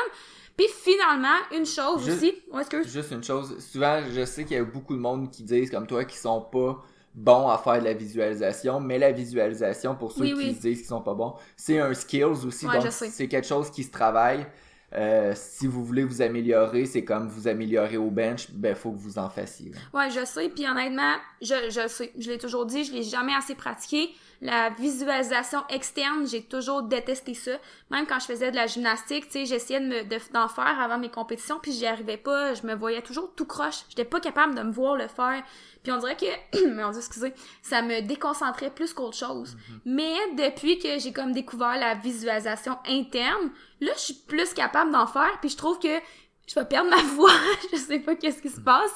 Puis 0.59 0.67
finalement, 0.67 1.37
une 1.53 1.65
chose 1.65 2.09
aussi. 2.09 2.35
Juste 2.85 3.13
une 3.13 3.23
chose. 3.23 3.65
Souvent, 3.65 4.01
je 4.13 4.25
sais 4.25 4.45
qu'il 4.45 4.57
y 4.57 4.61
a 4.61 4.65
beaucoup 4.65 4.95
de 4.97 5.01
monde 5.01 5.31
qui 5.31 5.45
disent 5.45 5.71
comme 5.71 5.87
toi 5.87 6.05
qui 6.05 6.19
sont 6.19 6.41
pas 6.41 6.85
bons 7.15 7.49
à 7.49 7.59
faire 7.59 7.79
de 7.79 7.85
la 7.85 7.95
visualisation, 7.95 8.81
mais 8.81 8.99
la 8.99 9.13
visualisation, 9.13 9.95
pour 9.95 10.11
ceux 10.13 10.25
qui 10.25 10.55
se 10.55 10.61
disent 10.61 10.79
qu'ils 10.79 10.87
sont 10.87 11.01
pas 11.01 11.15
bons, 11.15 11.35
c'est 11.57 11.79
un 11.79 11.95
skills 11.95 12.25
aussi. 12.45 12.67
donc, 12.67 12.87
c'est 12.91 13.29
quelque 13.29 13.47
chose 13.47 13.71
qui 13.71 13.85
se 13.85 13.91
travaille. 13.91 14.47
Euh, 14.95 15.33
si 15.37 15.67
vous 15.67 15.85
voulez 15.85 16.03
vous 16.03 16.23
améliorer, 16.23 16.87
c'est 16.87 17.05
comme 17.05 17.29
vous 17.29 17.47
améliorer 17.47 17.99
au 17.99 18.11
bench, 18.11 18.51
ben 18.53 18.75
faut 18.75 18.91
que 18.91 18.97
vous 18.97 19.19
en 19.19 19.29
fassiez. 19.29 19.73
Ouais, 19.93 20.11
je 20.11 20.25
sais. 20.25 20.49
Puis 20.49 20.67
honnêtement, 20.67 21.15
je, 21.43 21.55
je 21.69 21.87
sais, 21.89 22.11
je 22.19 22.31
l'ai 22.31 22.39
toujours 22.39 22.65
dit, 22.65 22.85
je 22.85 22.93
l'ai 22.95 23.03
jamais 23.03 23.35
assez 23.35 23.55
pratiqué. 23.55 24.09
La 24.41 24.71
visualisation 24.71 25.67
externe, 25.69 26.27
j'ai 26.27 26.43
toujours 26.43 26.83
détesté 26.83 27.35
ça. 27.35 27.53
Même 27.91 28.07
quand 28.07 28.21
je 28.21 28.27
faisais 28.27 28.51
de 28.53 28.57
la 28.57 28.69
gymnastique, 28.69 29.27
tu 29.27 29.33
sais, 29.33 29.47
j'essayais 29.47 29.81
de 29.81 29.87
me, 29.87 30.33
d'en 30.33 30.47
faire 30.47 30.81
avant 30.81 30.99
mes 30.99 31.11
compétitions, 31.11 31.59
puis 31.61 31.73
j'y 31.73 31.87
arrivais 31.87 32.17
pas. 32.17 32.55
Je 32.55 32.65
me 32.65 32.75
voyais 32.75 33.03
toujours 33.03 33.35
tout 33.35 33.47
croche. 33.47 33.81
J'étais 33.89 34.05
pas 34.05 34.21
capable 34.21 34.55
de 34.55 34.63
me 34.63 34.71
voir 34.71 34.95
le 34.95 35.09
faire. 35.09 35.43
Puis 35.83 35.91
on 35.91 35.99
dirait 35.99 36.17
que, 36.17 36.67
mais 36.69 36.85
on 36.85 36.91
dit 36.91 36.99
excusez, 36.99 37.35
ça 37.63 37.83
me 37.83 38.01
déconcentrait 38.01 38.71
plus 38.71 38.93
qu'autre 38.93 39.17
chose. 39.17 39.57
Mm-hmm. 39.57 39.81
Mais 39.87 40.15
depuis 40.37 40.79
que 40.79 40.99
j'ai 40.99 41.13
comme 41.13 41.33
découvert 41.33 41.77
la 41.77 41.95
visualisation 41.95 42.79
interne, 42.87 43.51
là, 43.81 43.91
je 43.95 44.01
suis 44.01 44.15
plus 44.15 44.55
capable 44.55 44.93
d'en 44.93 45.09
faire. 45.09 45.39
Puis 45.41 45.51
je 45.51 45.57
trouve 45.57 45.81
que 45.81 45.99
je 46.49 46.55
vais 46.55 46.65
perdre 46.65 46.91
ma 46.91 47.03
voix, 47.15 47.31
je 47.73 47.77
sais 47.77 47.99
pas 47.99 48.15
qu'est-ce 48.15 48.43
qui 48.43 48.49
se 48.49 48.61
passe, 48.61 48.93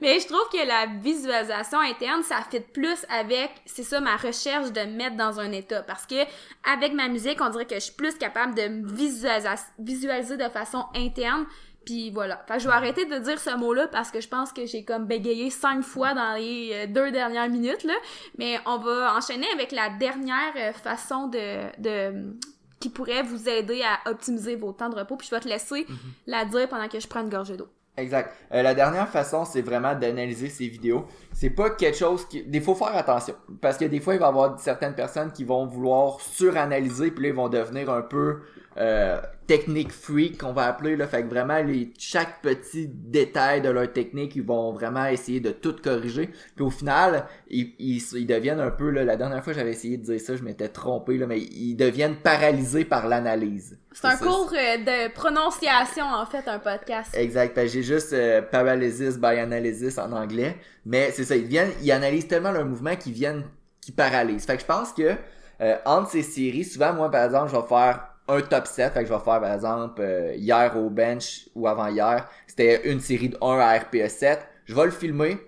mais 0.00 0.18
je 0.18 0.26
trouve 0.26 0.48
que 0.50 0.66
la 0.66 0.86
visualisation 1.00 1.78
interne, 1.80 2.22
ça 2.22 2.38
fit 2.50 2.60
plus 2.60 3.04
avec, 3.08 3.50
c'est 3.66 3.82
ça, 3.82 4.00
ma 4.00 4.16
recherche 4.16 4.72
de 4.72 4.80
me 4.80 4.96
mettre 4.96 5.16
dans 5.16 5.38
un 5.38 5.52
état, 5.52 5.82
parce 5.82 6.06
que 6.06 6.24
avec 6.68 6.94
ma 6.94 7.08
musique, 7.08 7.40
on 7.40 7.50
dirait 7.50 7.66
que 7.66 7.74
je 7.74 7.80
suis 7.80 7.94
plus 7.94 8.16
capable 8.16 8.54
de 8.54 8.68
me 8.68 8.88
visualiser, 8.88 10.36
de 10.36 10.48
façon 10.48 10.84
interne, 10.94 11.46
puis 11.84 12.10
voilà. 12.10 12.42
Enfin, 12.42 12.58
je 12.58 12.66
vais 12.66 12.74
arrêter 12.74 13.04
de 13.04 13.16
dire 13.18 13.38
ce 13.38 13.56
mot-là 13.56 13.86
parce 13.86 14.10
que 14.10 14.20
je 14.20 14.26
pense 14.26 14.52
que 14.52 14.66
j'ai 14.66 14.84
comme 14.84 15.06
bégayé 15.06 15.50
cinq 15.50 15.82
fois 15.82 16.14
dans 16.14 16.34
les 16.34 16.70
euh, 16.72 16.86
deux 16.88 17.12
dernières 17.12 17.48
minutes, 17.48 17.84
là. 17.84 17.94
Mais 18.38 18.58
on 18.66 18.78
va 18.78 19.14
enchaîner 19.16 19.46
avec 19.54 19.70
la 19.70 19.90
dernière 19.90 20.52
euh, 20.56 20.72
façon 20.72 21.28
de 21.28 22.34
qui 22.80 22.90
pourrait 22.90 23.22
vous 23.22 23.48
aider 23.48 23.82
à 23.82 24.10
optimiser 24.10 24.56
vos 24.56 24.72
temps 24.72 24.88
de 24.88 24.96
repos. 24.96 25.16
Puis 25.16 25.28
je 25.30 25.34
vais 25.34 25.40
te 25.40 25.48
laisser 25.48 25.86
mhm. 25.88 25.96
la 26.26 26.44
dire 26.44 26.68
pendant 26.68 26.88
que 26.88 27.00
je 27.00 27.06
prends 27.06 27.22
une 27.22 27.30
gorgée 27.30 27.56
d'eau. 27.56 27.68
Exact. 27.96 28.34
Euh, 28.52 28.62
la 28.62 28.74
dernière 28.74 29.08
façon, 29.08 29.44
c'est 29.46 29.62
vraiment 29.62 29.94
d'analyser 29.94 30.50
ces 30.50 30.68
vidéos. 30.68 31.06
C'est 31.32 31.50
pas 31.50 31.70
quelque 31.70 31.96
chose 31.96 32.26
qui... 32.26 32.44
Il 32.52 32.62
faut 32.62 32.74
faire 32.74 32.94
attention. 32.94 33.34
Parce 33.60 33.78
que 33.78 33.86
des 33.86 34.00
fois, 34.00 34.14
il 34.14 34.20
va 34.20 34.26
y 34.26 34.28
avoir 34.28 34.60
certaines 34.60 34.94
personnes 34.94 35.32
qui 35.32 35.44
vont 35.44 35.66
vouloir 35.66 36.20
suranalyser, 36.20 37.10
puis 37.10 37.24
là, 37.24 37.28
ils 37.30 37.34
vont 37.34 37.48
devenir 37.48 37.90
un 37.90 38.02
peu 38.02 38.40
euh, 38.78 39.20
technique 39.46 39.92
freak 39.92 40.38
qu'on 40.38 40.52
va 40.52 40.66
appeler 40.66 40.96
là. 40.96 41.06
Fait 41.06 41.22
que 41.22 41.28
vraiment 41.28 41.62
les 41.62 41.92
chaque 41.98 42.42
petit 42.42 42.88
détail 42.88 43.62
de 43.62 43.68
leur 43.68 43.90
technique 43.92 44.36
ils 44.36 44.42
vont 44.42 44.72
vraiment 44.72 45.06
essayer 45.06 45.40
de 45.40 45.50
tout 45.50 45.76
corriger. 45.82 46.30
Puis 46.54 46.64
au 46.64 46.70
final 46.70 47.26
ils, 47.48 47.74
ils, 47.78 48.26
deviennent 48.26 48.60
un 48.60 48.70
peu 48.70 48.90
là 48.90 49.04
la 49.04 49.16
dernière 49.16 49.42
fois 49.42 49.52
j'avais 49.52 49.70
essayé 49.70 49.96
de 49.96 50.04
dire 50.04 50.20
ça 50.20 50.36
je 50.36 50.42
m'étais 50.42 50.68
trompé 50.68 51.16
là 51.16 51.26
mais 51.26 51.40
ils 51.40 51.74
deviennent 51.74 52.16
paralysés 52.16 52.84
par 52.84 53.08
l'analyse. 53.08 53.78
C'est 53.92 54.08
un 54.08 54.16
cours 54.16 54.52
euh, 54.52 54.76
de 54.76 55.12
prononciation 55.14 56.04
en 56.04 56.26
fait 56.26 56.46
un 56.48 56.58
podcast. 56.58 57.14
Exact 57.16 57.58
j'ai 57.66 57.82
juste 57.82 58.12
euh, 58.12 58.42
paralysis 58.42 59.18
by 59.18 59.38
analysis 59.38 59.98
en 59.98 60.12
anglais. 60.12 60.56
Mais 60.84 61.10
c'est 61.12 61.24
ça 61.24 61.36
ils 61.36 61.46
viennent 61.46 61.72
ils 61.82 61.92
analysent 61.92 62.28
tellement 62.28 62.52
leur 62.52 62.66
mouvement 62.66 62.96
qu'ils 62.96 63.12
viennent 63.12 63.44
qui 63.80 63.92
paralysent. 63.92 64.44
Fait 64.44 64.56
que 64.56 64.62
je 64.62 64.66
pense 64.66 64.92
que 64.92 65.14
euh, 65.60 65.76
entre 65.86 66.10
ces 66.10 66.22
séries 66.22 66.64
souvent 66.64 66.92
moi 66.92 67.10
par 67.10 67.24
exemple 67.24 67.50
je 67.50 67.56
vais 67.56 67.66
faire 67.66 68.15
un 68.28 68.40
top 68.40 68.66
7. 68.66 68.92
Fait 68.92 69.00
que 69.00 69.08
je 69.08 69.12
vais 69.12 69.20
faire, 69.20 69.40
par 69.40 69.52
exemple, 69.52 70.00
euh, 70.00 70.34
hier 70.36 70.76
au 70.76 70.90
bench 70.90 71.48
ou 71.54 71.66
avant-hier, 71.66 72.28
c'était 72.46 72.90
une 72.90 73.00
série 73.00 73.30
de 73.30 73.38
1 73.40 73.58
à 73.58 73.78
RPE 73.78 74.08
7. 74.08 74.40
Je 74.64 74.74
vais 74.74 74.84
le 74.84 74.90
filmer, 74.90 75.38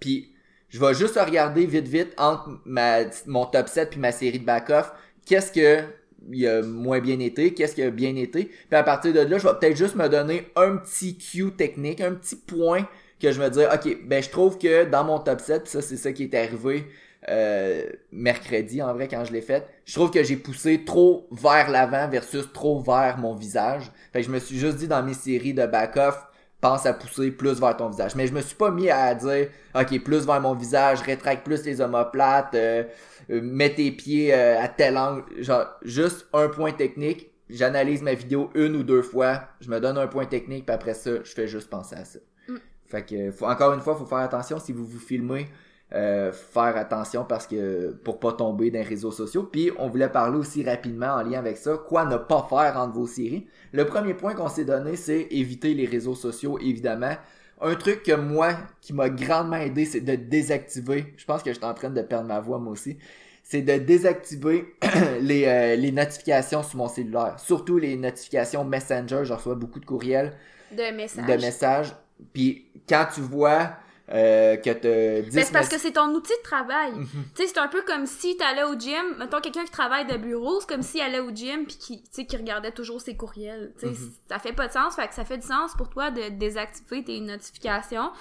puis 0.00 0.34
je 0.68 0.80
vais 0.80 0.94
juste 0.94 1.18
regarder 1.18 1.66
vite 1.66 1.88
vite 1.88 2.14
entre 2.18 2.60
ma, 2.64 2.98
mon 3.26 3.46
top 3.46 3.68
7 3.68 3.90
puis 3.90 4.00
ma 4.00 4.12
série 4.12 4.38
de 4.38 4.44
back-off, 4.44 4.92
qu'est-ce 5.24 5.52
que 5.52 5.82
il 6.30 6.46
a 6.46 6.62
moins 6.62 7.00
bien 7.00 7.20
été, 7.20 7.54
qu'est-ce 7.54 7.74
qui 7.74 7.82
a 7.82 7.90
bien 7.90 8.16
été. 8.16 8.46
Puis 8.46 8.76
à 8.76 8.82
partir 8.82 9.12
de 9.12 9.20
là, 9.20 9.38
je 9.38 9.46
vais 9.46 9.54
peut-être 9.60 9.76
juste 9.76 9.94
me 9.94 10.08
donner 10.08 10.48
un 10.56 10.76
petit 10.76 11.16
cue 11.16 11.52
technique, 11.52 12.00
un 12.00 12.14
petit 12.14 12.36
point 12.36 12.88
que 13.20 13.30
je 13.30 13.40
me 13.40 13.48
dire, 13.48 13.70
ok, 13.72 13.98
ben 14.04 14.22
je 14.22 14.28
trouve 14.28 14.58
que 14.58 14.84
dans 14.84 15.04
mon 15.04 15.18
top 15.18 15.40
7, 15.40 15.68
ça 15.68 15.80
c'est 15.80 15.96
ça 15.96 16.12
qui 16.12 16.24
est 16.24 16.34
arrivé 16.34 16.86
euh, 17.28 17.84
mercredi 18.12 18.82
en 18.82 18.92
vrai 18.94 19.08
quand 19.08 19.24
je 19.24 19.32
l'ai 19.32 19.40
fait. 19.40 19.66
Je 19.84 19.94
trouve 19.94 20.10
que 20.10 20.22
j'ai 20.22 20.36
poussé 20.36 20.84
trop 20.84 21.26
vers 21.32 21.70
l'avant 21.70 22.08
versus 22.08 22.52
trop 22.52 22.80
vers 22.80 23.18
mon 23.18 23.34
visage. 23.34 23.90
Fait 24.12 24.20
que 24.20 24.26
je 24.26 24.30
me 24.30 24.38
suis 24.38 24.58
juste 24.58 24.76
dit 24.76 24.88
dans 24.88 25.02
mes 25.02 25.14
séries 25.14 25.54
de 25.54 25.66
back-off, 25.66 26.26
pense 26.60 26.86
à 26.86 26.92
pousser 26.92 27.30
plus 27.30 27.60
vers 27.60 27.76
ton 27.76 27.88
visage. 27.88 28.14
Mais 28.14 28.26
je 28.26 28.32
me 28.32 28.40
suis 28.40 28.54
pas 28.54 28.70
mis 28.70 28.90
à 28.90 29.14
dire 29.14 29.48
OK, 29.74 30.02
plus 30.02 30.24
vers 30.26 30.40
mon 30.40 30.54
visage, 30.54 31.02
rétracte 31.02 31.44
plus 31.44 31.64
les 31.64 31.80
omoplates, 31.80 32.54
euh, 32.54 32.84
euh 33.30 33.40
mets 33.42 33.74
tes 33.74 33.90
pieds 33.90 34.32
euh, 34.32 34.60
à 34.60 34.68
tel 34.68 34.96
angle, 34.96 35.24
genre 35.42 35.66
juste 35.82 36.26
un 36.32 36.48
point 36.48 36.72
technique. 36.72 37.30
J'analyse 37.48 38.02
ma 38.02 38.14
vidéo 38.14 38.50
une 38.54 38.74
ou 38.74 38.82
deux 38.82 39.02
fois, 39.02 39.42
je 39.60 39.70
me 39.70 39.78
donne 39.78 39.98
un 39.98 40.08
point 40.08 40.26
technique, 40.26 40.66
puis 40.66 40.74
après 40.74 40.94
ça, 40.94 41.10
je 41.22 41.30
fais 41.30 41.46
juste 41.46 41.70
penser 41.70 41.94
à 41.94 42.04
ça. 42.04 42.18
Mm. 42.48 42.56
Fait 42.86 43.04
que 43.04 43.30
faut, 43.30 43.46
encore 43.46 43.72
une 43.72 43.80
fois, 43.80 43.94
faut 43.94 44.06
faire 44.06 44.18
attention 44.18 44.58
si 44.58 44.72
vous 44.72 44.84
vous 44.84 44.98
filmez 44.98 45.46
euh, 45.94 46.32
faire 46.32 46.76
attention 46.76 47.24
parce 47.24 47.46
que 47.46 47.92
pour 48.02 48.18
pas 48.18 48.32
tomber 48.32 48.72
dans 48.72 48.80
les 48.80 48.84
réseaux 48.84 49.12
sociaux. 49.12 49.44
Puis 49.44 49.70
on 49.78 49.88
voulait 49.88 50.08
parler 50.08 50.36
aussi 50.36 50.64
rapidement 50.64 51.14
en 51.14 51.22
lien 51.22 51.38
avec 51.38 51.56
ça, 51.56 51.76
quoi 51.76 52.04
ne 52.04 52.16
pas 52.16 52.44
faire 52.50 52.76
entre 52.76 52.94
vos 52.94 53.06
séries. 53.06 53.46
Le 53.70 53.86
premier 53.86 54.14
point 54.14 54.34
qu'on 54.34 54.48
s'est 54.48 54.64
donné, 54.64 54.96
c'est 54.96 55.28
éviter 55.30 55.74
les 55.74 55.86
réseaux 55.86 56.16
sociaux, 56.16 56.58
évidemment. 56.58 57.14
Un 57.60 57.76
truc 57.76 58.02
que 58.02 58.16
moi, 58.16 58.56
qui 58.80 58.94
m'a 58.94 59.08
grandement 59.08 59.58
aidé, 59.58 59.84
c'est 59.84 60.00
de 60.00 60.16
désactiver. 60.16 61.14
Je 61.16 61.24
pense 61.24 61.44
que 61.44 61.50
je 61.52 61.56
suis 61.56 61.64
en 61.64 61.72
train 61.74 61.90
de 61.90 62.02
perdre 62.02 62.26
ma 62.26 62.40
voix 62.40 62.58
moi 62.58 62.72
aussi. 62.72 62.98
C'est 63.44 63.62
de 63.62 63.78
désactiver 63.78 64.74
les, 65.20 65.44
euh, 65.46 65.76
les 65.76 65.92
notifications 65.92 66.64
sur 66.64 66.78
mon 66.78 66.88
cellulaire. 66.88 67.38
Surtout 67.38 67.78
les 67.78 67.96
notifications 67.96 68.64
Messenger. 68.64 69.20
Je 69.22 69.32
reçois 69.32 69.54
beaucoup 69.54 69.78
de 69.78 69.86
courriels. 69.86 70.32
De 70.72 70.94
messages. 70.96 71.26
De 71.26 71.40
messages. 71.40 71.96
Puis 72.32 72.66
quand 72.88 73.06
tu 73.14 73.20
vois 73.20 73.76
euh, 74.12 74.56
que 74.56 74.70
te 74.70 75.22
ben, 75.22 75.44
c'est 75.44 75.52
parce 75.52 75.68
que 75.68 75.78
c'est 75.78 75.92
ton 75.92 76.08
outil 76.14 76.32
de 76.36 76.42
travail. 76.42 76.92
Mhm. 76.92 77.06
tu 77.34 77.42
sais, 77.42 77.48
c'est 77.48 77.58
un 77.58 77.66
peu 77.66 77.82
comme 77.82 78.06
si 78.06 78.36
t'allais 78.36 78.62
au 78.62 78.78
gym, 78.78 79.16
mettons 79.18 79.40
quelqu'un 79.40 79.64
qui 79.64 79.72
travaille 79.72 80.06
de 80.06 80.16
bureau, 80.16 80.60
c'est 80.60 80.68
comme 80.68 80.82
s'il 80.82 81.00
allait 81.00 81.18
au 81.18 81.30
gym 81.30 81.66
puis 81.66 81.76
qui, 81.76 82.02
tu 82.02 82.08
sais, 82.12 82.26
qui 82.26 82.36
regardait 82.36 82.70
toujours 82.70 83.00
ses 83.00 83.16
courriels. 83.16 83.72
Tu 83.80 83.86
sais, 83.86 83.92
mhm. 83.92 84.12
ça 84.28 84.38
fait 84.38 84.52
pas 84.52 84.68
de 84.68 84.72
sens, 84.72 84.94
fait 84.94 85.08
que 85.08 85.14
ça 85.14 85.24
fait 85.24 85.38
du 85.38 85.46
sens 85.46 85.74
pour 85.76 85.88
toi 85.88 86.12
de 86.12 86.28
désactiver 86.28 87.02
tes 87.02 87.18
notifications. 87.18 88.12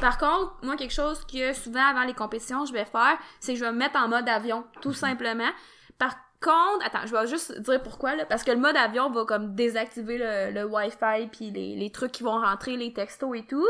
Par 0.00 0.16
contre, 0.18 0.54
moi, 0.62 0.76
quelque 0.76 0.94
chose 0.94 1.24
que 1.24 1.52
souvent 1.52 1.86
avant 1.86 2.04
les 2.04 2.14
compétitions, 2.14 2.64
je 2.64 2.72
vais 2.72 2.84
faire, 2.84 3.18
c'est 3.40 3.54
que 3.54 3.58
je 3.58 3.64
vais 3.64 3.72
me 3.72 3.78
mettre 3.78 3.98
en 3.98 4.08
mode 4.08 4.28
avion, 4.28 4.64
tout 4.80 4.90
mhm. 4.90 4.94
simplement. 4.94 5.50
Par 5.98 6.14
contre, 6.40 6.86
attends, 6.86 7.06
je 7.06 7.16
vais 7.16 7.26
juste 7.26 7.58
dire 7.60 7.82
pourquoi, 7.82 8.14
là, 8.14 8.26
parce 8.26 8.44
que 8.44 8.52
le 8.52 8.58
mode 8.58 8.76
avion 8.76 9.10
va 9.10 9.24
comme 9.24 9.56
désactiver 9.56 10.18
le, 10.18 10.52
le 10.52 10.64
Wi-Fi 10.66 11.28
puis 11.32 11.50
les, 11.50 11.74
les 11.74 11.90
trucs 11.90 12.12
qui 12.12 12.22
vont 12.22 12.40
rentrer, 12.40 12.76
les 12.76 12.92
textos 12.92 13.36
et 13.36 13.44
tout. 13.44 13.66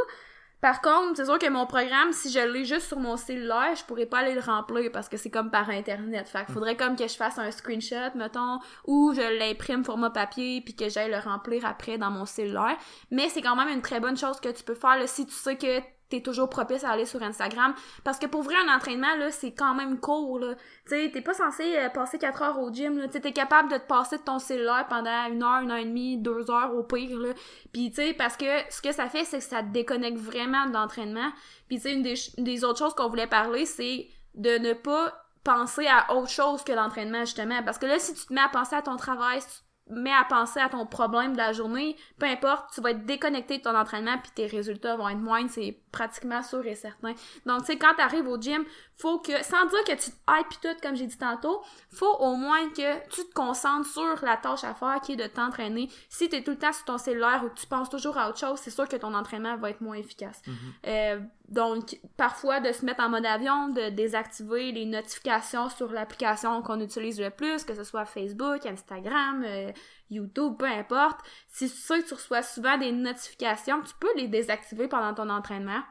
Par 0.62 0.80
contre, 0.80 1.16
c'est 1.16 1.24
sûr 1.24 1.40
que 1.40 1.48
mon 1.48 1.66
programme, 1.66 2.12
si 2.12 2.30
je 2.30 2.38
l'ai 2.38 2.64
juste 2.64 2.86
sur 2.86 3.00
mon 3.00 3.16
cellulaire, 3.16 3.74
je 3.74 3.82
pourrais 3.82 4.06
pas 4.06 4.20
aller 4.20 4.32
le 4.32 4.40
remplir 4.40 4.92
parce 4.92 5.08
que 5.08 5.16
c'est 5.16 5.28
comme 5.28 5.50
par 5.50 5.68
internet. 5.68 6.28
Fait 6.28 6.44
qu'il 6.44 6.54
faudrait 6.54 6.76
comme 6.76 6.94
que 6.94 7.08
je 7.08 7.16
fasse 7.16 7.36
un 7.36 7.50
screenshot, 7.50 8.14
mettons, 8.14 8.60
ou 8.86 9.12
je 9.12 9.40
l'imprime 9.40 9.84
format 9.84 10.10
papier 10.10 10.60
puis 10.60 10.76
que 10.76 10.88
j'aille 10.88 11.10
le 11.10 11.18
remplir 11.18 11.66
après 11.66 11.98
dans 11.98 12.12
mon 12.12 12.26
cellulaire. 12.26 12.76
Mais 13.10 13.28
c'est 13.28 13.42
quand 13.42 13.56
même 13.56 13.70
une 13.70 13.82
très 13.82 13.98
bonne 13.98 14.16
chose 14.16 14.38
que 14.38 14.50
tu 14.50 14.62
peux 14.62 14.76
faire 14.76 15.02
si 15.08 15.26
tu 15.26 15.32
sais 15.32 15.56
que 15.56 15.80
t'es 16.12 16.20
toujours 16.20 16.48
propice 16.48 16.84
à 16.84 16.90
aller 16.90 17.06
sur 17.06 17.22
Instagram. 17.22 17.74
Parce 18.04 18.18
que 18.18 18.26
pour 18.26 18.42
vrai, 18.42 18.54
un 18.66 18.74
entraînement, 18.74 19.14
là, 19.16 19.30
c'est 19.30 19.52
quand 19.52 19.74
même 19.74 19.98
court, 19.98 20.38
là. 20.38 20.54
Tu 20.86 21.10
t'es 21.10 21.20
pas 21.22 21.34
censé 21.34 21.76
euh, 21.76 21.88
passer 21.88 22.18
4 22.18 22.42
heures 22.42 22.58
au 22.60 22.72
gym, 22.72 22.98
là. 22.98 23.08
Tu 23.08 23.20
t'es 23.20 23.32
capable 23.32 23.70
de 23.70 23.78
te 23.78 23.86
passer 23.86 24.18
de 24.18 24.22
ton 24.22 24.38
cellulaire 24.38 24.86
pendant 24.88 25.26
une 25.26 25.42
heure, 25.42 25.62
une 25.62 25.70
heure 25.70 25.78
et 25.78 25.84
demie, 25.84 26.18
deux 26.18 26.50
heures 26.50 26.74
au 26.74 26.82
pire, 26.82 27.18
là. 27.18 27.32
Puis, 27.72 27.90
tu 27.90 28.14
parce 28.14 28.36
que 28.36 28.46
ce 28.70 28.82
que 28.82 28.92
ça 28.92 29.08
fait, 29.08 29.24
c'est 29.24 29.38
que 29.38 29.44
ça 29.44 29.62
te 29.62 29.68
déconnecte 29.68 30.18
vraiment 30.18 30.66
de 30.66 30.72
l'entraînement. 30.72 31.30
Puis, 31.68 31.76
tu 31.76 31.82
sais, 31.82 31.92
une 31.94 32.02
des, 32.02 32.14
des 32.38 32.64
autres 32.64 32.78
choses 32.78 32.94
qu'on 32.94 33.08
voulait 33.08 33.26
parler, 33.26 33.64
c'est 33.64 34.08
de 34.34 34.58
ne 34.58 34.74
pas 34.74 35.12
penser 35.44 35.86
à 35.86 36.14
autre 36.14 36.30
chose 36.30 36.62
que 36.62 36.72
l'entraînement, 36.72 37.20
justement. 37.20 37.62
Parce 37.62 37.78
que 37.78 37.86
là, 37.86 37.98
si 37.98 38.14
tu 38.14 38.26
te 38.26 38.32
mets 38.32 38.40
à 38.40 38.48
penser 38.48 38.76
à 38.76 38.82
ton 38.82 38.96
travail, 38.96 39.40
si 39.40 39.48
tu 39.48 39.71
mets 39.90 40.12
à 40.12 40.24
penser 40.24 40.60
à 40.60 40.68
ton 40.68 40.86
problème 40.86 41.32
de 41.32 41.38
la 41.38 41.52
journée, 41.52 41.96
peu 42.18 42.26
importe, 42.26 42.72
tu 42.74 42.80
vas 42.80 42.90
être 42.90 43.04
déconnecté 43.04 43.58
de 43.58 43.62
ton 43.62 43.76
entraînement 43.76 44.16
puis 44.18 44.30
tes 44.34 44.46
résultats 44.46 44.96
vont 44.96 45.08
être 45.08 45.18
moindres, 45.18 45.50
c'est 45.50 45.78
pratiquement 45.90 46.42
sûr 46.42 46.66
et 46.66 46.74
certain. 46.74 47.14
Donc, 47.46 47.60
tu 47.60 47.66
sais, 47.66 47.76
quand 47.76 47.94
t'arrives 47.94 48.26
au 48.26 48.40
gym, 48.40 48.64
faut 48.96 49.18
que, 49.18 49.42
sans 49.44 49.66
dire 49.66 49.84
que 49.84 49.92
tu 49.92 50.10
te 50.10 50.16
hype 50.30 50.48
pis 50.48 50.58
tout, 50.62 50.76
comme 50.82 50.96
j'ai 50.96 51.06
dit 51.06 51.18
tantôt, 51.18 51.62
faut 51.92 52.16
au 52.20 52.36
moins 52.36 52.68
que 52.70 53.08
tu 53.08 53.22
te 53.24 53.34
concentres 53.34 53.88
sur 53.88 54.16
la 54.22 54.36
tâche 54.36 54.64
à 54.64 54.74
faire 54.74 55.00
qui 55.02 55.12
est 55.12 55.16
de 55.16 55.26
t'entraîner. 55.26 55.88
Si 56.08 56.28
t'es 56.28 56.42
tout 56.42 56.52
le 56.52 56.58
temps 56.58 56.72
sur 56.72 56.84
ton 56.84 56.98
cellulaire 56.98 57.42
ou 57.44 57.48
que 57.48 57.60
tu 57.60 57.66
penses 57.66 57.90
toujours 57.90 58.16
à 58.16 58.28
autre 58.28 58.38
chose, 58.38 58.58
c'est 58.60 58.70
sûr 58.70 58.88
que 58.88 58.96
ton 58.96 59.12
entraînement 59.14 59.56
va 59.56 59.70
être 59.70 59.80
moins 59.80 59.96
efficace. 59.96 60.40
Mhm. 60.46 60.54
Euh, 60.86 61.20
donc, 61.48 62.00
parfois, 62.16 62.60
de 62.60 62.72
se 62.72 62.84
mettre 62.84 63.02
en 63.02 63.10
mode 63.10 63.26
avion, 63.26 63.68
de 63.68 63.90
désactiver 63.90 64.72
les 64.72 64.86
notifications 64.86 65.68
sur 65.68 65.92
l'application 65.92 66.62
qu'on 66.62 66.80
utilise 66.80 67.20
le 67.20 67.30
plus, 67.30 67.64
que 67.64 67.74
ce 67.74 67.84
soit 67.84 68.06
Facebook, 68.06 68.64
Instagram, 68.64 69.44
euh, 69.44 69.70
YouTube, 70.08 70.54
peu 70.58 70.66
importe. 70.66 71.20
Si 71.48 71.68
tu 71.68 71.76
sais 71.76 72.02
que 72.02 72.08
tu 72.08 72.14
reçois 72.14 72.42
souvent 72.42 72.78
des 72.78 72.92
notifications, 72.92 73.82
tu 73.82 73.92
peux 74.00 74.14
les 74.16 74.28
désactiver 74.28 74.88
pendant 74.88 75.14
ton 75.14 75.28
entraînement. 75.28 75.82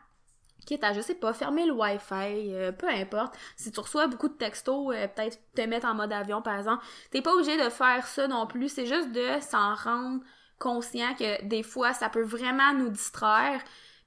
Quitte 0.66 0.84
à, 0.84 0.94
je 0.94 1.02
sais 1.02 1.16
pas, 1.16 1.34
fermer 1.34 1.66
le 1.66 1.74
Wi-Fi, 1.74 2.54
euh, 2.54 2.72
peu 2.72 2.88
importe. 2.88 3.36
Si 3.56 3.72
tu 3.72 3.80
reçois 3.80 4.08
beaucoup 4.08 4.30
de 4.30 4.34
textos, 4.34 4.96
euh, 4.96 5.08
peut-être 5.08 5.40
te 5.54 5.62
mettre 5.62 5.88
en 5.88 5.96
mode 5.96 6.14
avion, 6.14 6.42
par 6.42 6.58
exemple. 6.58 6.84
T'es 7.12 7.22
pas 7.22 7.34
obligé 7.34 7.64
de 7.64 7.70
faire 7.70 8.08
ça 8.08 8.28
non 8.28 8.48
plus. 8.48 8.70
C'est 8.70 8.86
juste 8.86 9.12
de 9.12 9.40
s'en 9.42 9.76
rendre 9.76 10.24
conscient 10.60 11.14
que 11.16 11.44
des 11.46 11.64
fois, 11.64 11.94
ça 11.94 12.10
peut 12.10 12.24
vraiment 12.24 12.74
nous 12.74 12.90
distraire. 12.90 13.62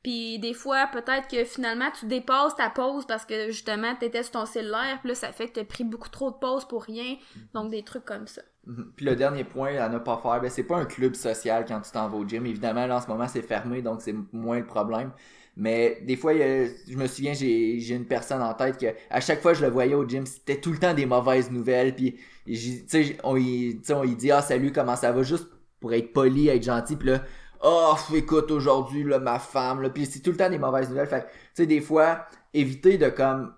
Puis 0.04 0.38
des 0.38 0.52
fois, 0.52 0.86
peut-être 0.92 1.28
que 1.28 1.44
finalement, 1.44 1.90
tu 1.98 2.04
dépasses 2.04 2.54
ta 2.54 2.68
pause 2.68 3.06
parce 3.06 3.24
que 3.24 3.46
justement, 3.46 3.96
t'étais 3.96 4.22
sur 4.22 4.32
ton 4.32 4.46
cellulaire, 4.46 4.98
puis 5.00 5.08
là, 5.08 5.14
ça 5.14 5.32
fait 5.32 5.48
que 5.48 5.54
t'as 5.54 5.64
pris 5.64 5.82
beaucoup 5.82 6.10
trop 6.10 6.30
de 6.30 6.36
pauses 6.36 6.66
pour 6.66 6.82
rien. 6.82 7.16
Donc, 7.54 7.70
des 7.70 7.82
trucs 7.82 8.04
comme 8.04 8.26
ça. 8.26 8.42
Mhm. 8.66 8.92
Puis 8.94 9.06
le 9.06 9.16
dernier 9.16 9.44
point 9.44 9.74
à 9.78 9.88
ne 9.88 9.98
pas 9.98 10.20
faire, 10.22 10.42
ben, 10.42 10.50
c'est 10.50 10.64
pas 10.64 10.76
un 10.76 10.84
club 10.84 11.14
social 11.14 11.64
quand 11.66 11.80
tu 11.80 11.90
t'en 11.90 12.06
vas 12.10 12.18
au 12.18 12.28
gym. 12.28 12.44
Évidemment, 12.44 12.86
là, 12.86 12.98
en 12.98 13.00
ce 13.00 13.08
moment, 13.08 13.26
c'est 13.26 13.40
fermé, 13.40 13.80
donc 13.80 14.02
c'est 14.02 14.14
moins 14.30 14.58
le 14.58 14.66
problème. 14.66 15.10
Mais 15.56 16.02
des 16.02 16.16
fois, 16.16 16.34
je 16.34 16.96
me 16.96 17.06
souviens, 17.06 17.32
j'ai 17.32 17.94
une 17.94 18.04
personne 18.04 18.42
en 18.42 18.52
tête 18.52 18.76
que 18.76 18.86
à 19.08 19.20
chaque 19.20 19.40
fois 19.40 19.52
que 19.52 19.58
je 19.58 19.64
le 19.64 19.70
voyais 19.70 19.94
au 19.94 20.06
gym, 20.06 20.26
c'était 20.26 20.60
tout 20.60 20.72
le 20.72 20.78
temps 20.78 20.92
des 20.92 21.06
mauvaises 21.06 21.50
nouvelles. 21.50 21.94
Puis, 21.94 22.16
tu 22.44 22.84
sais, 22.86 23.16
on 23.24 23.36
y, 23.38 23.78
tu 23.78 23.84
sais, 23.84 23.94
on 23.94 24.04
y 24.04 24.14
dit 24.14 24.30
ah 24.30 24.42
salut, 24.42 24.70
comment 24.70 24.96
ça 24.96 25.12
va, 25.12 25.22
juste 25.22 25.48
pour 25.80 25.94
être 25.94 26.12
poli, 26.12 26.48
être 26.48 26.62
gentil. 26.62 26.96
Puis 26.96 27.08
là, 27.08 27.22
oh 27.64 27.96
écoute 28.14 28.50
aujourd'hui 28.50 29.02
là 29.04 29.18
ma 29.18 29.38
femme, 29.38 29.82
là, 29.82 29.90
puis 29.90 30.06
c'est 30.06 30.20
tout 30.20 30.30
le 30.30 30.36
temps 30.36 30.50
des 30.50 30.58
mauvaises 30.58 30.88
nouvelles. 30.88 31.08
Fait 31.08 31.22
que, 31.22 31.26
tu 31.26 31.32
sais, 31.54 31.66
des 31.66 31.80
fois, 31.80 32.26
éviter 32.52 32.98
de 32.98 33.08
comme 33.08 33.54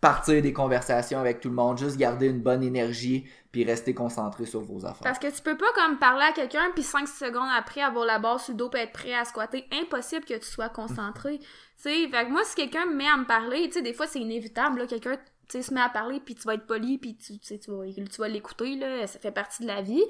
partir 0.00 0.40
des 0.42 0.52
conversations 0.52 1.18
avec 1.18 1.40
tout 1.40 1.48
le 1.48 1.54
monde, 1.54 1.78
juste 1.78 1.96
garder 1.96 2.26
une 2.26 2.40
bonne 2.40 2.62
énergie, 2.62 3.26
puis 3.50 3.64
rester 3.64 3.94
concentré 3.94 4.44
sur 4.44 4.60
vos 4.60 4.84
affaires. 4.84 5.02
Parce 5.02 5.18
que 5.18 5.34
tu 5.34 5.42
peux 5.42 5.56
pas 5.56 5.72
comme 5.74 5.98
parler 5.98 6.26
à 6.26 6.32
quelqu'un 6.32 6.70
puis 6.74 6.82
5 6.82 7.08
secondes 7.08 7.48
après 7.56 7.80
avoir 7.80 8.04
la 8.04 8.18
barre 8.18 8.38
sur 8.38 8.52
le 8.52 8.58
dos 8.58 8.68
puis 8.68 8.80
être 8.80 8.92
prêt 8.92 9.14
à 9.14 9.24
squatter. 9.24 9.66
Impossible 9.72 10.26
que 10.26 10.34
tu 10.34 10.46
sois 10.46 10.68
concentré. 10.68 11.38
tu 11.38 11.46
sais, 11.76 12.08
fait 12.08 12.26
que 12.26 12.30
moi 12.30 12.42
si 12.44 12.54
quelqu'un 12.54 12.84
me 12.84 12.94
met 12.94 13.08
à 13.08 13.16
me 13.16 13.24
parler, 13.24 13.66
tu 13.68 13.72
sais 13.72 13.82
des 13.82 13.94
fois 13.94 14.06
c'est 14.06 14.20
inévitable 14.20 14.80
là, 14.80 14.86
quelqu'un 14.86 15.16
tu 15.16 15.22
sais 15.48 15.62
se 15.62 15.72
met 15.72 15.80
à 15.80 15.88
parler 15.88 16.20
puis 16.20 16.34
tu 16.34 16.42
vas 16.42 16.54
être 16.54 16.66
poli 16.66 16.98
puis 16.98 17.16
tu 17.16 17.38
tu 17.38 17.54
vas, 17.70 17.84
tu 17.86 18.20
vas 18.20 18.28
l'écouter 18.28 18.76
là, 18.76 19.06
ça 19.06 19.18
fait 19.18 19.32
partie 19.32 19.62
de 19.62 19.68
la 19.68 19.80
vie. 19.80 20.04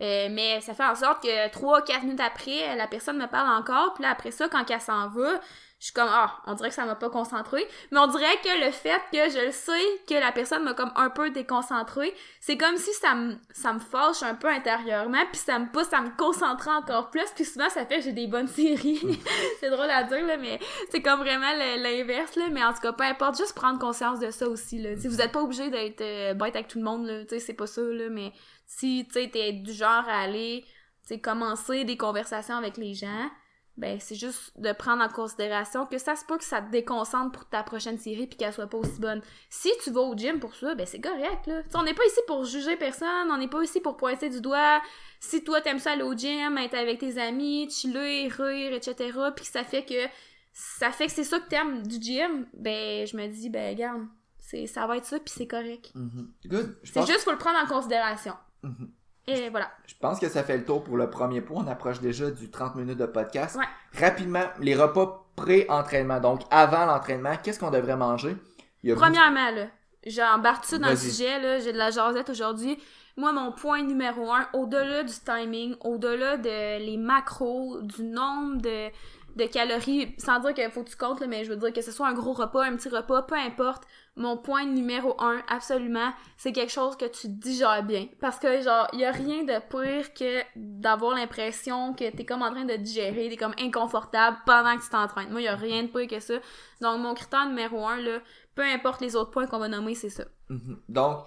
Euh, 0.00 0.28
mais 0.30 0.60
ça 0.60 0.74
fait 0.74 0.84
en 0.84 0.94
sorte 0.94 1.22
que 1.22 1.48
3 1.50 1.82
4 1.82 2.02
minutes 2.04 2.20
après, 2.20 2.74
la 2.76 2.86
personne 2.86 3.18
me 3.18 3.26
parle 3.26 3.48
encore, 3.60 3.94
puis 3.94 4.02
là 4.02 4.10
après 4.10 4.30
ça 4.30 4.48
quand 4.48 4.68
elle 4.70 4.80
s'en 4.80 5.08
va, 5.08 5.40
je 5.82 5.86
suis 5.86 5.94
comme 5.94 6.08
ah, 6.08 6.36
on 6.46 6.54
dirait 6.54 6.68
que 6.68 6.76
ça 6.76 6.84
m'a 6.84 6.94
pas 6.94 7.10
concentré, 7.10 7.66
mais 7.90 7.98
on 7.98 8.06
dirait 8.06 8.36
que 8.44 8.64
le 8.64 8.70
fait 8.70 9.00
que 9.12 9.28
je 9.28 9.46
le 9.46 9.50
sais 9.50 9.82
que 10.08 10.14
la 10.14 10.30
personne 10.30 10.62
m'a 10.62 10.74
comme 10.74 10.92
un 10.94 11.10
peu 11.10 11.30
déconcentré, 11.30 12.14
c'est 12.40 12.56
comme 12.56 12.76
si 12.76 12.92
ça 12.92 13.16
me 13.16 13.34
ça 13.50 13.72
me 13.72 13.80
fâche 13.80 14.22
un 14.22 14.36
peu 14.36 14.46
intérieurement 14.46 15.24
puis 15.32 15.40
ça 15.40 15.58
me 15.58 15.66
pousse 15.72 15.92
à 15.92 16.00
me 16.00 16.16
concentrer 16.16 16.70
encore 16.70 17.10
plus. 17.10 17.28
Puis 17.34 17.44
souvent 17.44 17.68
ça 17.68 17.84
fait 17.84 17.96
que 17.96 18.02
j'ai 18.02 18.12
des 18.12 18.28
bonnes 18.28 18.46
séries. 18.46 19.18
c'est 19.58 19.70
drôle 19.70 19.90
à 19.90 20.04
dire 20.04 20.24
là 20.24 20.36
mais 20.36 20.60
c'est 20.92 21.02
comme 21.02 21.18
vraiment 21.18 21.52
l'inverse 21.52 22.36
là. 22.36 22.48
Mais 22.52 22.62
en 22.62 22.72
tout 22.72 22.80
cas 22.80 22.92
peu 22.92 23.02
importe 23.02 23.38
juste 23.38 23.54
prendre 23.56 23.80
conscience 23.80 24.20
de 24.20 24.30
ça 24.30 24.48
aussi 24.48 24.78
là. 24.80 24.94
Tu 24.94 25.00
sais, 25.00 25.08
vous 25.08 25.20
êtes 25.20 25.32
pas 25.32 25.42
obligé 25.42 25.68
d'être 25.68 26.00
euh, 26.00 26.34
bête 26.34 26.54
avec 26.54 26.68
tout 26.68 26.78
le 26.78 26.84
monde 26.84 27.06
là, 27.06 27.24
tu 27.24 27.30
sais 27.30 27.40
c'est 27.40 27.54
pas 27.54 27.66
ça 27.66 27.82
là. 27.82 28.08
Mais 28.08 28.32
si 28.68 29.04
tu 29.08 29.14
sais 29.14 29.28
t'es 29.28 29.50
du 29.50 29.72
genre 29.72 30.08
à 30.08 30.20
aller 30.20 30.64
tu 31.02 31.14
sais 31.14 31.20
commencer 31.20 31.82
des 31.82 31.96
conversations 31.96 32.54
avec 32.54 32.76
les 32.76 32.94
gens 32.94 33.28
ben 33.76 33.98
c'est 34.00 34.14
juste 34.14 34.52
de 34.60 34.72
prendre 34.72 35.02
en 35.02 35.08
considération 35.08 35.86
que 35.86 35.96
ça 35.96 36.14
se 36.14 36.24
peut 36.26 36.36
que 36.36 36.44
ça 36.44 36.60
te 36.60 36.70
déconcentre 36.70 37.32
pour 37.32 37.48
ta 37.48 37.62
prochaine 37.62 37.98
série 37.98 38.26
puis 38.26 38.36
qu'elle 38.36 38.52
soit 38.52 38.66
pas 38.66 38.78
aussi 38.78 39.00
bonne. 39.00 39.22
Si 39.48 39.70
tu 39.82 39.90
vas 39.90 40.02
au 40.02 40.14
gym 40.14 40.40
pour 40.40 40.54
ça, 40.54 40.74
ben 40.74 40.86
c'est 40.86 41.00
correct 41.00 41.46
là. 41.46 41.62
On 41.74 41.82
n'est 41.82 41.94
pas 41.94 42.04
ici 42.04 42.20
pour 42.26 42.44
juger 42.44 42.76
personne, 42.76 43.30
on 43.30 43.38
n'est 43.38 43.48
pas 43.48 43.62
ici 43.62 43.80
pour 43.80 43.96
pointer 43.96 44.28
du 44.28 44.40
doigt. 44.40 44.82
Si 45.20 45.42
toi 45.42 45.60
t'aimes 45.62 45.78
ça 45.78 45.92
aller 45.92 46.02
au 46.02 46.14
gym, 46.14 46.58
être 46.58 46.74
avec 46.74 46.98
tes 46.98 47.18
amis, 47.18 47.70
chiller, 47.70 48.28
rire, 48.28 48.74
etc. 48.74 48.94
puis 49.34 49.44
que 49.46 49.50
ça 49.50 49.64
fait 49.64 49.84
que 49.84 50.06
ça 50.52 50.90
fait 50.90 51.06
que 51.06 51.12
c'est 51.12 51.24
ça 51.24 51.40
que 51.40 51.48
t'aimes 51.48 51.86
du 51.86 51.96
gym, 52.00 52.46
ben 52.52 53.06
je 53.06 53.16
me 53.16 53.26
dis 53.28 53.48
ben 53.48 53.70
regarde, 53.70 54.06
c'est 54.38 54.66
ça 54.66 54.86
va 54.86 54.98
être 54.98 55.06
ça 55.06 55.18
puis 55.18 55.32
c'est 55.34 55.46
correct. 55.46 55.92
Mhm. 55.94 56.30
Good. 56.44 56.78
C'est 56.84 57.06
juste 57.06 57.20
faut 57.20 57.32
le 57.32 57.38
prendre 57.38 57.58
en 57.58 57.66
considération. 57.66 58.34
Mhm. 58.62 58.92
Et 59.26 59.50
voilà. 59.50 59.70
je 59.86 59.94
pense 60.00 60.18
que 60.18 60.28
ça 60.28 60.42
fait 60.42 60.56
le 60.56 60.64
tour 60.64 60.82
pour 60.82 60.96
le 60.96 61.08
premier 61.08 61.40
point. 61.40 61.62
On 61.64 61.70
approche 61.70 62.00
déjà 62.00 62.30
du 62.30 62.50
30 62.50 62.74
minutes 62.74 62.98
de 62.98 63.06
podcast. 63.06 63.56
Ouais. 63.56 63.64
Rapidement, 64.00 64.44
les 64.58 64.74
repas 64.74 65.26
pré-entraînement. 65.36 66.20
Donc, 66.20 66.42
avant 66.50 66.86
l'entraînement, 66.86 67.36
qu'est-ce 67.42 67.60
qu'on 67.60 67.70
devrait 67.70 67.96
manger? 67.96 68.36
Il 68.82 68.90
y 68.90 68.92
a 68.92 68.96
Premièrement, 68.96 69.50
là, 69.50 69.66
j'embarque 70.04 70.66
tout 70.66 70.78
dans 70.78 70.90
le 70.90 70.96
sujet, 70.96 71.40
là, 71.40 71.60
j'ai 71.60 71.72
de 71.72 71.78
la 71.78 71.90
jasette 71.90 72.30
aujourd'hui. 72.30 72.78
Moi, 73.16 73.32
mon 73.32 73.52
point 73.52 73.82
numéro 73.82 74.32
un, 74.32 74.48
au-delà 74.54 75.04
du 75.04 75.12
timing, 75.12 75.76
au-delà 75.80 76.38
de 76.38 76.78
les 76.84 76.96
macros, 76.96 77.80
du 77.82 78.02
nombre 78.02 78.60
de, 78.60 78.88
de 79.36 79.46
calories, 79.46 80.14
sans 80.18 80.40
dire 80.40 80.54
qu'il 80.54 80.70
faut 80.70 80.82
que 80.82 80.90
tu 80.90 80.96
comptes, 80.96 81.22
mais 81.26 81.44
je 81.44 81.50
veux 81.50 81.56
dire 81.56 81.72
que 81.72 81.80
ce 81.80 81.90
soit 81.90 82.08
un 82.08 82.12
gros 82.12 82.32
repas, 82.32 82.64
un 82.64 82.76
petit 82.76 82.88
repas, 82.88 83.22
peu 83.22 83.34
importe, 83.34 83.84
mon 84.14 84.36
point 84.36 84.66
numéro 84.66 85.14
un, 85.20 85.42
absolument, 85.48 86.12
c'est 86.36 86.52
quelque 86.52 86.72
chose 86.72 86.96
que 86.96 87.06
tu 87.06 87.28
digères 87.28 87.82
bien. 87.82 88.08
Parce 88.20 88.38
que, 88.38 88.60
genre, 88.60 88.86
il 88.92 89.00
y 89.00 89.04
a 89.04 89.10
rien 89.10 89.44
de 89.44 89.58
pire 89.70 90.12
que 90.12 90.42
d'avoir 90.54 91.16
l'impression 91.16 91.94
que 91.94 92.10
t'es 92.10 92.24
comme 92.24 92.42
en 92.42 92.50
train 92.50 92.64
de 92.64 92.76
digérer, 92.76 93.28
t'es 93.30 93.36
comme 93.36 93.54
inconfortable 93.58 94.36
pendant 94.44 94.76
que 94.76 94.82
tu 94.82 94.90
t'entraînes. 94.90 95.30
Moi, 95.30 95.40
il 95.40 95.44
y 95.44 95.48
a 95.48 95.56
rien 95.56 95.84
de 95.84 95.88
pire 95.88 96.08
que 96.08 96.20
ça. 96.20 96.34
Donc, 96.80 97.00
mon 97.00 97.14
critère 97.14 97.46
numéro 97.46 97.86
un, 97.86 97.96
là, 97.96 98.18
peu 98.54 98.62
importe 98.62 99.00
les 99.00 99.16
autres 99.16 99.30
points 99.30 99.46
qu'on 99.46 99.58
va 99.58 99.68
nommer, 99.68 99.94
c'est 99.94 100.10
ça. 100.10 100.24
Mhm. 100.50 100.78
Donc, 100.88 101.20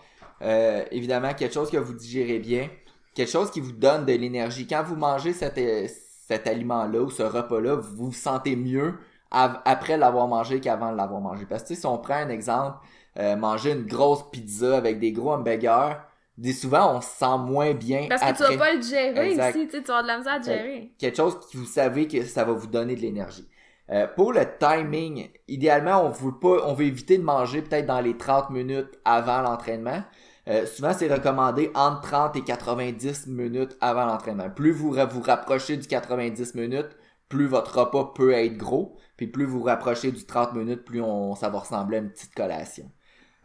euh, 0.44 0.84
évidemment, 0.92 1.34
quelque 1.34 1.54
chose 1.54 1.72
que 1.72 1.78
vous 1.78 1.94
digérez 1.94 2.38
bien, 2.38 2.70
quelque 3.16 3.32
chose 3.32 3.50
qui 3.50 3.62
vous 3.62 3.72
donne 3.72 4.06
de 4.06 4.14
l'énergie. 4.14 4.68
Quand 4.68 4.84
vous 4.84 4.96
mangez 4.96 5.34
cet, 5.34 5.58
euh, 5.58 5.88
cet 6.28 6.48
aliment-là 6.48 7.02
ou 7.02 7.10
ce 7.10 7.24
repas-là, 7.24 7.76
vous 7.76 8.08
vous 8.08 8.14
sentez 8.14 8.56
mieux 8.56 8.96
après 9.32 9.98
l'avoir 9.98 10.28
mangé 10.28 10.60
qu'avant 10.60 10.92
de 10.92 10.98
l'avoir 10.98 11.20
mangé. 11.22 11.46
Parce 11.46 11.64
que 11.64 11.76
si 11.76 11.86
on 11.86 11.98
prend 11.98 12.16
un 12.16 12.30
exemple, 12.30 12.78
euh, 13.20 13.36
manger 13.36 13.72
une 13.72 13.86
grosse 13.86 14.24
pizza 14.32 14.78
avec 14.78 15.00
des 15.00 15.12
gros 15.12 15.34
hamburgers, 15.34 15.98
des 16.38 16.54
souvent 16.54 16.96
on 16.98 17.02
se 17.02 17.10
sent 17.10 17.38
moins 17.40 17.74
bien 17.74 18.08
Parce 18.10 18.22
que 18.22 18.28
après. 18.28 18.46
tu 18.46 18.52
vas 18.54 18.66
pas 18.66 18.74
le 18.74 18.82
gérer 18.82 19.32
Exact. 19.32 19.56
ici, 19.56 19.68
tu 19.68 19.72
sais, 19.78 19.82
tu 19.84 19.88
vas 19.88 20.00
avoir 20.00 20.04
de 20.04 20.08
la 20.08 20.18
misère 20.18 20.34
à 20.34 20.42
gérer. 20.42 20.92
quelque 20.98 21.16
chose 21.18 21.40
que 21.52 21.58
vous 21.58 21.66
savez 21.66 22.08
que 22.08 22.24
ça 22.24 22.44
va 22.44 22.54
vous 22.54 22.68
donner 22.68 22.96
de 22.96 23.02
l'énergie. 23.02 23.48
Euh, 23.92 24.08
pour 24.08 24.34
le 24.34 24.42
timing, 24.60 25.30
idéalement, 25.48 26.04
on 26.04 26.10
veut 26.10 26.38
pas, 26.40 26.66
on 26.66 26.74
veut 26.74 26.86
éviter 26.86 27.18
de 27.18 27.24
manger 27.24 27.62
peut-être 27.62 27.86
dans 27.86 28.02
les 28.02 28.18
30 28.18 28.50
minutes 28.50 28.90
avant 29.06 29.42
l'entraînement. 29.42 30.02
Euh, 30.48 30.66
souvent, 30.68 30.94
c'est 30.94 31.12
recommandé 31.12 31.72
entre 31.74 32.02
30 32.02 32.36
et 32.38 32.44
90 32.44 33.28
minutes 33.28 33.76
avant 33.82 34.06
l'entraînement. 34.06 34.50
Plus 34.50 34.72
vous 34.72 34.92
vous 34.94 35.22
rapprochez 35.22 35.78
du 35.78 35.88
90 35.88 36.56
minutes, 36.56 36.96
plus 37.30 37.48
votre 37.48 37.80
repas 37.80 38.14
peut 38.16 38.32
être 38.32 38.58
gros. 38.58 38.98
Puis 39.18 39.28
plus 39.28 39.46
vous 39.46 39.60
vous 39.60 39.66
rapprochez 39.66 40.12
du 40.12 40.26
30 40.26 40.54
minutes, 40.54 40.86
plus 40.86 41.02
on, 41.02 41.36
ça 41.36 41.50
va 41.50 41.60
ressembler 41.60 41.98
à 41.98 42.02
une 42.02 42.12
petite 42.12 42.36
collation. 42.36 42.92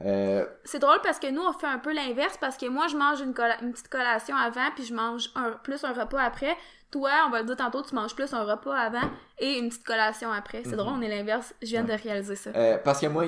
Euh, 0.04 0.46
C'est 0.64 0.78
drôle 0.78 1.00
parce 1.02 1.18
que 1.18 1.30
nous, 1.30 1.42
on 1.42 1.52
fait 1.52 1.66
un 1.66 1.78
peu 1.78 1.92
l'inverse 1.92 2.36
parce 2.40 2.56
que 2.56 2.66
moi, 2.66 2.86
je 2.88 2.96
mange 2.96 3.20
une, 3.20 3.34
petite 3.34 3.88
collation 3.88 4.34
avant 4.36 4.70
puis 4.74 4.84
je 4.84 4.94
mange 4.94 5.30
un, 5.34 5.52
plus 5.62 5.84
un 5.84 5.92
repas 5.92 6.20
après. 6.22 6.56
Toi, 6.90 7.10
on 7.26 7.30
va 7.30 7.40
le 7.40 7.46
dire 7.46 7.56
tantôt, 7.56 7.82
tu 7.82 7.94
manges 7.94 8.16
plus 8.16 8.32
un 8.34 8.42
repas 8.42 8.74
avant 8.74 9.08
et 9.38 9.58
une 9.58 9.68
petite 9.68 9.84
collation 9.84 10.32
après. 10.32 10.62
C'est 10.64 10.70
Mhm. 10.72 10.76
drôle, 10.78 10.92
on 10.98 11.02
est 11.02 11.08
l'inverse. 11.08 11.54
Je 11.62 11.68
viens 11.68 11.84
de 11.84 11.92
réaliser 11.92 12.34
ça. 12.34 12.50
Euh, 12.56 12.78
parce 12.82 13.00
que 13.00 13.06
moi, 13.06 13.24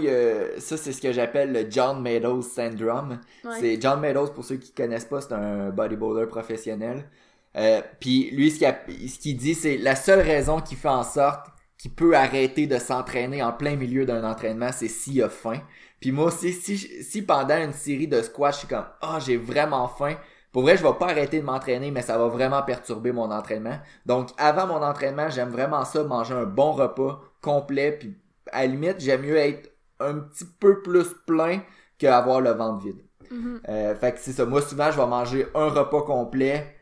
ça, 0.59 0.77
c'est 0.77 0.93
ce 0.93 1.01
que 1.01 1.13
j'appelle 1.13 1.53
le 1.53 1.71
John 1.71 2.03
Meadows 2.03 2.43
syndrome. 2.43 3.21
Ouais. 3.45 3.61
C'est 3.61 3.81
John 3.81 4.01
Meadows, 4.01 4.29
pour 4.29 4.45
ceux 4.45 4.57
qui 4.57 4.73
connaissent 4.73 5.05
pas, 5.05 5.21
c'est 5.21 5.35
un 5.35 5.71
bodybuilder 5.71 6.27
professionnel. 6.27 7.09
Euh, 7.57 7.83
Puis 8.01 8.31
lui, 8.33 8.51
ce 8.51 8.59
qu'il 8.59 9.11
qu'il 9.21 9.37
dit, 9.37 9.55
c'est 9.55 9.77
la 9.77 9.95
seule 9.95 10.21
raison 10.21 10.61
qui 10.61 10.75
fait 10.75 10.89
en 10.89 11.05
sorte 11.05 11.47
qui 11.79 11.89
peut 11.89 12.17
arrêter 12.17 12.67
de 12.69 12.79
s'entraîner 12.79 13.43
en 13.43 13.53
plein 13.53 13.75
milieu 13.77 14.05
d'un 14.07 14.23
entraînement, 14.25 14.71
c'est 14.73 14.87
s'il 14.89 15.21
a 15.23 15.29
faim. 15.29 15.61
Puis 16.03 16.11
moi 16.11 16.27
aussi, 16.27 16.53
si, 16.53 16.77
si 16.77 17.23
pendant 17.23 17.57
une 17.57 17.73
série 17.73 18.09
de 18.09 18.21
squats, 18.23 18.51
je 18.51 18.59
suis 18.59 18.69
comme, 18.69 18.85
ah, 19.01 19.19
j'ai 19.21 19.37
vraiment 19.37 19.87
faim, 19.87 20.17
pour 20.51 20.63
vrai, 20.63 20.77
je 20.77 20.83
vais 20.83 20.93
pas 20.95 21.07
arrêter 21.07 21.41
de 21.41 21.47
m'entraîner, 21.47 21.93
mais 21.93 22.03
ça 22.03 22.19
va 22.19 22.27
vraiment 22.27 22.61
perturber 22.63 23.13
mon 23.13 23.31
entraînement. 23.31 23.79
Donc, 24.05 24.31
avant 24.37 24.67
mon 24.67 24.83
entraînement, 24.83 25.31
j'aime 25.31 25.51
vraiment 25.51 25.85
ça, 25.85 26.03
manger 26.03 26.35
un 26.35 26.45
bon 26.45 26.73
repas 26.73 27.21
complet, 27.41 27.93
puis 27.93 28.19
à 28.51 28.63
la 28.63 28.67
limite, 28.67 28.97
j'aime 28.99 29.23
mieux 29.23 29.37
être 29.37 29.71
un 30.01 30.19
petit 30.19 30.45
peu 30.45 30.83
plus 30.83 31.15
plein 31.25 31.61
qu'avoir 31.99 32.41
le 32.41 32.51
ventre 32.51 32.85
vide. 32.85 33.01
Mhm. 33.31 33.61
Euh, 33.69 33.95
fait 33.95 34.13
que 34.13 34.19
c'est 34.19 34.33
ça. 34.33 34.45
Moi, 34.45 34.61
souvent, 34.61 34.91
je 34.91 35.01
vais 35.01 35.07
manger 35.07 35.47
un 35.55 35.69
repas 35.69 36.03
complet 36.03 36.77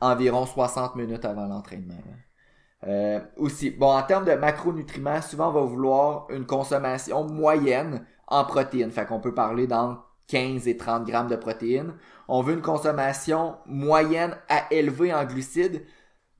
environ 0.00 0.46
60 0.46 0.96
minutes 0.96 1.26
avant 1.26 1.46
l'entraînement. 1.46 1.94
Euh, 2.86 3.20
aussi, 3.36 3.70
bon, 3.70 3.92
en 3.92 4.02
termes 4.02 4.24
de 4.24 4.32
macronutriments, 4.32 5.20
souvent, 5.20 5.50
on 5.50 5.52
va 5.52 5.60
vouloir 5.60 6.26
une 6.30 6.46
consommation 6.46 7.24
moyenne 7.24 8.06
en 8.28 8.44
protéines. 8.44 8.90
Fait 8.90 9.06
qu'on 9.06 9.20
peut 9.20 9.34
parler 9.34 9.66
dans 9.66 9.98
15 10.28 10.66
et 10.68 10.76
30 10.76 11.06
grammes 11.06 11.28
de 11.28 11.36
protéines. 11.36 11.94
On 12.28 12.42
veut 12.42 12.54
une 12.54 12.62
consommation 12.62 13.56
moyenne 13.66 14.36
à 14.48 14.64
élever 14.72 15.12
en 15.12 15.24
glucides. 15.24 15.84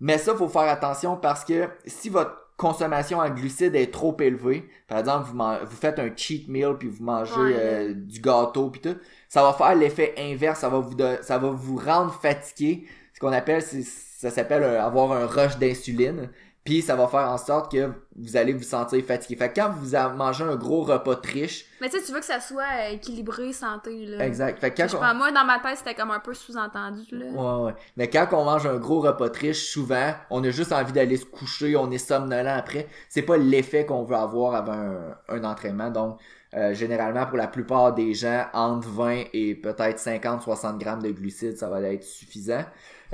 Mais 0.00 0.18
ça, 0.18 0.34
faut 0.34 0.48
faire 0.48 0.62
attention 0.62 1.16
parce 1.16 1.44
que 1.44 1.68
si 1.86 2.08
votre 2.08 2.40
consommation 2.56 3.18
en 3.18 3.28
glucides 3.30 3.74
est 3.74 3.92
trop 3.92 4.16
élevée, 4.20 4.68
par 4.88 4.98
exemple, 4.98 5.28
vous, 5.32 5.38
vous 5.66 5.76
faites 5.76 5.98
un 5.98 6.10
cheat 6.14 6.48
meal 6.48 6.76
puis 6.78 6.88
vous 6.88 7.02
mangez 7.04 7.32
Ouais. 7.38 7.54
euh, 7.56 7.94
du 7.94 8.20
gâteau 8.20 8.70
puis 8.70 8.80
tout, 8.80 8.96
ça 9.28 9.42
va 9.42 9.52
faire 9.52 9.74
l'effet 9.74 10.14
inverse, 10.18 10.60
ça 10.60 10.68
va 10.68 10.78
vous 10.78 10.96
ça 11.22 11.38
va 11.38 11.50
vous 11.50 11.76
rendre 11.76 12.12
fatigué. 12.12 12.86
Ce 13.12 13.20
qu'on 13.20 13.32
appelle 13.32 13.60
c'est 13.62 13.82
ça 13.82 14.30
s'appelle 14.30 14.62
euh, 14.62 14.82
avoir 14.82 15.12
un 15.12 15.26
rush 15.26 15.58
d'insuline. 15.58 16.30
Puis 16.64 16.80
ça 16.80 16.96
va 16.96 17.06
faire 17.08 17.28
en 17.28 17.36
sorte 17.36 17.70
que 17.70 17.90
vous 18.16 18.36
allez 18.38 18.54
vous 18.54 18.62
sentir 18.62 19.04
fatigué. 19.04 19.36
Fait 19.36 19.50
que 19.52 19.60
quand 19.60 19.70
vous 19.70 19.94
mangez 20.16 20.44
un 20.44 20.56
gros 20.56 20.80
repas 20.82 21.14
de 21.16 21.26
riche, 21.26 21.66
Mais 21.82 21.90
tu 21.90 21.98
sais, 21.98 22.04
tu 22.06 22.12
veux 22.12 22.20
que 22.20 22.24
ça 22.24 22.40
soit 22.40 22.62
euh, 22.62 22.92
équilibré, 22.94 23.52
santé, 23.52 24.06
là. 24.06 24.24
exact. 24.24 24.58
Fait 24.60 24.70
que 24.70 24.78
quand 24.80 24.88
Je 24.88 24.96
on- 24.96 25.00
pense, 25.00 25.14
moi, 25.14 25.30
dans 25.30 25.44
ma 25.44 25.58
tête, 25.58 25.76
c'était 25.76 25.94
comme 25.94 26.10
un 26.10 26.20
peu 26.20 26.32
sous-entendu, 26.32 27.02
là. 27.12 27.26
Ouais, 27.26 27.64
ouais. 27.66 27.74
Mais 27.98 28.08
quand 28.08 28.26
on 28.32 28.44
mange 28.44 28.66
un 28.66 28.76
gros 28.78 29.00
repas 29.00 29.28
de 29.28 29.36
riche, 29.38 29.70
souvent, 29.72 30.14
on 30.30 30.42
a 30.42 30.48
juste 30.50 30.72
envie 30.72 30.92
d'aller 30.92 31.18
se 31.18 31.26
coucher, 31.26 31.76
on 31.76 31.90
est 31.90 31.98
somnolent 31.98 32.56
après. 32.56 32.88
C'est 33.10 33.22
pas 33.22 33.36
l'effet 33.36 33.84
qu'on 33.84 34.04
veut 34.04 34.16
avoir 34.16 34.54
avant 34.54 34.72
un, 34.72 35.16
un 35.28 35.44
entraînement. 35.44 35.90
Donc, 35.90 36.18
euh, 36.54 36.72
généralement, 36.72 37.26
pour 37.26 37.36
la 37.36 37.48
plupart 37.48 37.92
des 37.94 38.14
gens, 38.14 38.46
entre 38.54 38.88
20 38.88 39.24
et 39.34 39.54
peut-être 39.54 39.98
50-60 39.98 40.78
grammes 40.78 41.02
de 41.02 41.10
glucides, 41.10 41.58
ça 41.58 41.68
va 41.68 41.80
être 41.82 42.04
suffisant. 42.04 42.64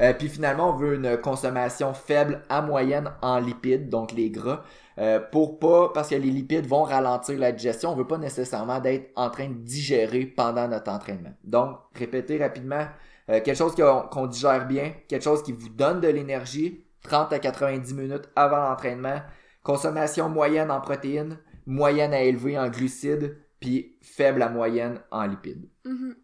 Euh, 0.00 0.14
puis 0.14 0.28
finalement, 0.28 0.70
on 0.70 0.76
veut 0.76 0.94
une 0.94 1.18
consommation 1.18 1.92
faible 1.92 2.42
à 2.48 2.62
moyenne 2.62 3.12
en 3.20 3.38
lipides, 3.38 3.88
donc 3.88 4.12
les 4.12 4.30
gras. 4.30 4.62
Euh, 4.98 5.20
pour 5.20 5.58
pas, 5.58 5.90
parce 5.92 6.08
que 6.08 6.14
les 6.14 6.30
lipides 6.30 6.66
vont 6.66 6.82
ralentir 6.82 7.38
la 7.38 7.52
digestion, 7.52 7.90
on 7.90 7.96
veut 7.96 8.06
pas 8.06 8.18
nécessairement 8.18 8.80
d'être 8.80 9.10
en 9.16 9.30
train 9.30 9.48
de 9.48 9.54
digérer 9.54 10.26
pendant 10.26 10.68
notre 10.68 10.90
entraînement. 10.90 11.32
Donc, 11.44 11.78
répétez 11.94 12.38
rapidement, 12.38 12.86
euh, 13.30 13.40
quelque 13.40 13.56
chose 13.56 13.74
qu'on 14.10 14.26
digère 14.26 14.66
bien, 14.66 14.92
quelque 15.08 15.22
chose 15.22 15.42
qui 15.42 15.52
vous 15.52 15.68
donne 15.68 16.00
de 16.00 16.08
l'énergie, 16.08 16.84
30 17.02 17.32
à 17.32 17.38
90 17.38 17.94
minutes 17.94 18.28
avant 18.36 18.68
l'entraînement, 18.68 19.20
consommation 19.62 20.28
moyenne 20.28 20.70
en 20.70 20.80
protéines, 20.80 21.38
moyenne 21.66 22.12
à 22.12 22.22
élever 22.22 22.58
en 22.58 22.68
glucides, 22.68 23.38
puis 23.60 23.96
faible 24.00 24.42
à 24.42 24.48
moyenne 24.48 25.00
en 25.10 25.26
lipides. 25.26 25.68
Mhm. 25.84 26.14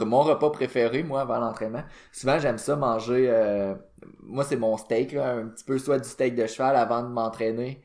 Mon 0.00 0.20
repas 0.22 0.50
préféré, 0.50 1.02
moi, 1.02 1.22
avant 1.22 1.38
l'entraînement, 1.38 1.82
souvent 2.12 2.38
j'aime 2.38 2.58
ça 2.58 2.76
manger, 2.76 3.26
euh, 3.30 3.74
moi 4.20 4.44
c'est 4.44 4.56
mon 4.56 4.76
steak, 4.76 5.12
là, 5.12 5.32
un 5.32 5.46
petit 5.46 5.64
peu 5.64 5.78
soit 5.78 5.98
du 5.98 6.08
steak 6.08 6.34
de 6.34 6.46
cheval 6.46 6.76
avant 6.76 7.02
de 7.02 7.08
m'entraîner, 7.08 7.80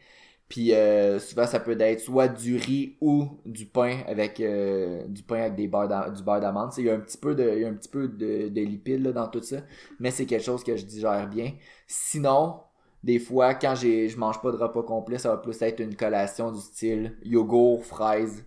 puis 0.50 0.74
euh, 0.74 1.18
souvent 1.20 1.48
ça 1.48 1.60
peut 1.62 1.80
être 1.80 2.02
soit 2.02 2.28
du 2.28 2.58
riz 2.58 2.98
ou 3.00 3.40
du 3.46 3.66
pain 3.66 4.00
avec 4.06 4.42
euh, 4.42 5.08
du 5.08 5.24
pain 5.24 5.44
avec 5.44 5.56
des 5.56 5.64
du 5.64 5.70
beurre 5.70 6.42
d'amande. 6.42 6.72
Il 6.78 6.86
y 6.86 6.90
a 6.90 6.94
un 6.94 7.00
petit 7.00 7.18
peu 7.18 7.36
de, 7.36 7.66
un 7.66 7.74
petit 7.74 7.90
peu 7.90 8.10
de, 8.10 8.50
de 8.50 8.62
lipides 8.62 9.04
là, 9.04 9.14
dans 9.14 9.30
tout 9.30 9.42
ça, 9.42 9.58
mais 10.00 10.12
c'est 10.12 10.26
quelque 10.26 10.44
chose 10.44 10.64
que 10.64 10.76
je 10.76 10.86
digère 10.86 11.28
bien. 11.30 11.54
Sinon, 11.88 12.60
des 13.04 13.20
fois, 13.20 13.54
quand 13.56 13.76
j'ai, 13.76 14.10
je 14.10 14.18
mange 14.18 14.42
pas 14.42 14.52
de 14.52 14.58
repas 14.58 14.84
complet, 14.84 15.18
ça 15.18 15.30
va 15.30 15.38
plus 15.38 15.62
être 15.62 15.80
une 15.80 15.96
collation 15.96 16.52
du 16.52 16.60
style 16.60 17.18
yogourt, 17.24 17.86
fraises, 17.86 18.46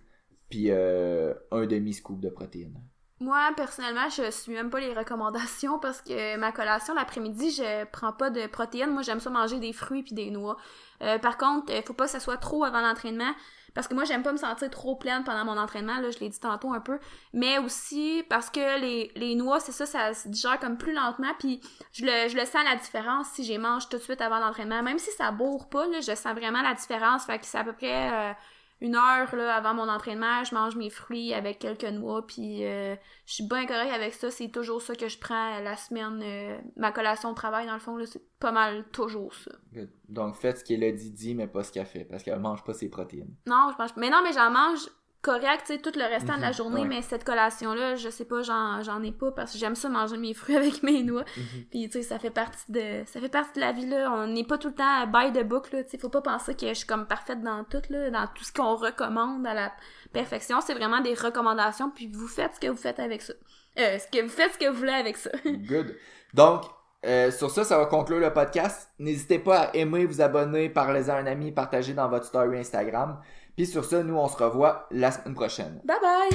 puis 0.49 0.67
euh, 0.69 1.33
un 1.51 1.65
demi 1.65 1.93
scoop 1.93 2.19
de 2.19 2.29
protéines. 2.29 2.79
Moi, 3.19 3.39
personnellement, 3.55 4.09
je 4.09 4.29
suis 4.29 4.53
même 4.53 4.69
pas 4.69 4.79
les 4.79 4.93
recommandations 4.93 5.79
parce 5.81 6.01
que 6.01 6.37
ma 6.37 6.51
collation 6.51 6.93
l'après-midi, 6.93 7.51
je 7.51 7.85
prends 7.85 8.13
pas 8.13 8.29
de 8.29 8.45
protéines. 8.47 8.91
Moi, 8.91 9.01
j'aime 9.01 9.19
ça 9.19 9.29
manger 9.29 9.59
des 9.59 9.73
fruits 9.73 10.03
puis 10.03 10.13
des 10.13 10.29
noix. 10.29 10.57
Euh, 11.01 11.17
par 11.17 11.37
contre, 11.37 11.73
il 11.73 11.83
faut 11.83 11.93
pas 11.93 12.05
que 12.05 12.11
ça 12.11 12.19
soit 12.19 12.37
trop 12.37 12.63
avant 12.63 12.81
l'entraînement 12.81 13.33
parce 13.77 13.87
que 13.87 13.93
moi, 13.93 14.05
j'aime 14.05 14.23
pas 14.23 14.31
me 14.31 14.37
sentir 14.37 14.71
trop 14.71 14.95
pleine 14.95 15.23
pendant 15.23 15.45
mon 15.45 15.55
entraînement. 15.55 15.99
Là, 15.99 16.09
je 16.09 16.17
l'ai 16.17 16.29
dit 16.29 16.39
tantôt 16.39 16.73
un 16.73 16.79
peu. 16.79 16.97
Mais 17.33 17.59
aussi 17.59 18.23
parce 18.27 18.49
que 18.49 18.79
les, 18.79 19.11
les 19.15 19.35
noix, 19.35 19.59
c'est 19.59 19.71
ça, 19.71 19.85
ça 19.85 20.15
se 20.15 20.27
digère 20.29 20.59
comme 20.59 20.79
plus 20.79 20.93
lentement. 20.93 21.31
Puis 21.37 21.61
je 21.91 22.03
le, 22.03 22.27
je 22.27 22.35
le 22.35 22.45
sens 22.45 22.63
la 22.63 22.75
différence 22.75 23.27
si 23.33 23.43
les 23.43 23.59
mange 23.59 23.87
tout 23.87 23.97
de 23.97 24.01
suite 24.01 24.19
avant 24.19 24.39
l'entraînement. 24.39 24.81
Même 24.81 24.97
si 24.97 25.11
ça 25.11 25.29
bourre 25.29 25.69
pas, 25.69 25.85
là, 25.87 25.99
je 25.99 26.15
sens 26.15 26.33
vraiment 26.33 26.63
la 26.63 26.73
différence. 26.73 27.25
Fait 27.25 27.37
que 27.37 27.45
c'est 27.45 27.59
à 27.59 27.63
peu 27.63 27.73
près 27.73 28.11
euh, 28.11 28.33
une 28.79 28.95
heure 28.95 29.35
là, 29.35 29.55
avant 29.55 29.73
mon 29.73 29.89
entraînement, 29.89 30.43
je 30.43 30.53
mange 30.53 30.75
mes 30.75 30.89
fruits 30.89 31.33
avec 31.33 31.59
quelques 31.59 31.83
noix, 31.85 32.25
puis 32.25 32.63
euh, 32.65 32.95
je 33.25 33.33
suis 33.33 33.47
bien 33.47 33.65
correct 33.65 33.91
avec 33.91 34.13
ça. 34.13 34.29
C'est 34.29 34.49
toujours 34.49 34.81
ça 34.81 34.95
que 34.95 35.07
je 35.07 35.17
prends 35.17 35.59
la 35.59 35.75
semaine. 35.75 36.21
euh, 36.23 36.57
ma 36.75 36.91
collation 36.91 37.31
de 37.31 37.35
travail, 37.35 37.65
dans 37.65 37.73
le 37.73 37.79
fond, 37.79 37.97
là, 37.97 38.05
c'est 38.05 38.21
pas 38.39 38.51
mal 38.51 38.85
toujours 38.91 39.33
ça. 39.33 39.51
Good. 39.73 39.89
Donc 40.09 40.35
faites 40.35 40.59
ce 40.59 40.63
qu'elle 40.63 40.83
a 40.83 40.91
dit, 40.91 41.11
dit, 41.11 41.33
mais 41.33 41.47
pas 41.47 41.63
ce 41.63 41.71
qu'elle 41.71 41.85
fait, 41.85 42.05
parce 42.05 42.23
qu'elle 42.23 42.39
mange 42.39 42.63
pas 42.63 42.73
ses 42.73 42.89
protéines. 42.89 43.33
Non, 43.47 43.71
je 43.73 43.81
mange. 43.81 43.91
Mais 43.97 44.09
non, 44.09 44.21
mais 44.23 44.33
j'en 44.33 44.51
mange 44.51 44.87
correct, 45.31 45.63
tu 45.65 45.73
sais, 45.73 45.79
tout 45.79 45.91
le 45.95 46.03
restant 46.05 46.35
de 46.37 46.41
la 46.41 46.47
Mhm, 46.47 46.53
journée, 46.53 46.81
ouais. 46.81 46.87
mais 46.87 47.01
cette 47.01 47.23
collation-là, 47.23 47.95
je 47.95 48.09
sais 48.09 48.25
pas, 48.25 48.41
j'en, 48.41 48.81
j'en 48.81 49.03
ai 49.03 49.11
pas 49.11 49.31
parce 49.31 49.51
que 49.53 49.57
j'aime 49.57 49.75
ça 49.75 49.89
manger 49.89 50.17
mes 50.17 50.33
fruits 50.41 50.55
avec 50.55 50.81
mes 50.83 51.03
noix. 51.03 51.23
Puis 51.69 51.89
tu 51.89 51.99
sais, 51.99 52.01
ça 52.03 52.17
fait 52.19 52.31
partie 52.31 52.71
de. 52.71 53.03
Ça 53.05 53.19
fait 53.19 53.29
partie 53.29 53.53
de 53.55 53.59
la 53.59 53.71
vie 53.73 53.85
là. 53.85 54.11
On 54.13 54.27
n'est 54.27 54.43
pas 54.45 54.57
tout 54.57 54.69
le 54.69 54.75
temps 54.75 55.05
by 55.07 55.31
the 55.31 55.43
book, 55.45 55.71
là. 55.71 55.83
Tu 55.83 55.91
sais, 55.91 55.97
faut 55.97 56.09
pas 56.09 56.21
penser 56.21 56.55
que 56.55 56.67
je 56.69 56.73
suis 56.73 56.87
comme 56.87 57.05
parfaite 57.05 57.41
dans 57.43 57.63
tout, 57.65 57.81
là, 57.89 58.09
dans 58.09 58.27
tout 58.33 58.43
ce 58.43 58.51
qu'on 58.53 58.75
recommande 58.75 59.45
à 59.45 59.53
la 59.53 59.71
perfection. 60.13 60.61
C'est 60.61 60.73
vraiment 60.73 61.01
des 61.01 61.13
recommandations, 61.13 61.89
puis 61.91 62.07
vous 62.07 62.27
faites 62.27 62.55
ce 62.55 62.59
que 62.59 62.67
vous 62.67 62.77
faites 62.77 62.99
avec 62.99 63.21
ça. 63.21 63.33
Euh, 63.79 63.99
ce 63.99 64.07
que 64.07 64.23
vous 64.23 64.29
faites 64.29 64.53
ce 64.53 64.57
que 64.57 64.69
vous 64.69 64.77
voulez 64.77 64.91
avec 64.93 65.17
ça. 65.17 65.29
Good. 65.45 65.95
Donc, 66.33 66.63
euh, 67.05 67.29
sur 67.31 67.51
ça, 67.51 67.63
ça 67.63 67.77
va 67.77 67.85
conclure 67.85 68.19
le 68.19 68.33
podcast. 68.33 68.89
N'hésitez 68.97 69.37
pas 69.39 69.59
à 69.59 69.75
aimer, 69.75 70.05
vous 70.05 70.19
abonner, 70.21 70.67
parlez-en 70.69 71.13
à 71.13 71.17
un 71.17 71.27
ami, 71.27 71.51
partagez 71.51 71.93
dans 71.93 72.09
votre 72.09 72.25
story 72.25 72.57
Instagram. 72.57 73.19
Puis 73.57 73.65
sur 73.65 73.83
ça, 73.83 74.03
nous, 74.03 74.15
on 74.15 74.27
se 74.27 74.37
revoit 74.37 74.87
la 74.91 75.11
semaine 75.11 75.33
prochaine. 75.33 75.81
Bye 75.83 75.97
bye! 75.99 76.29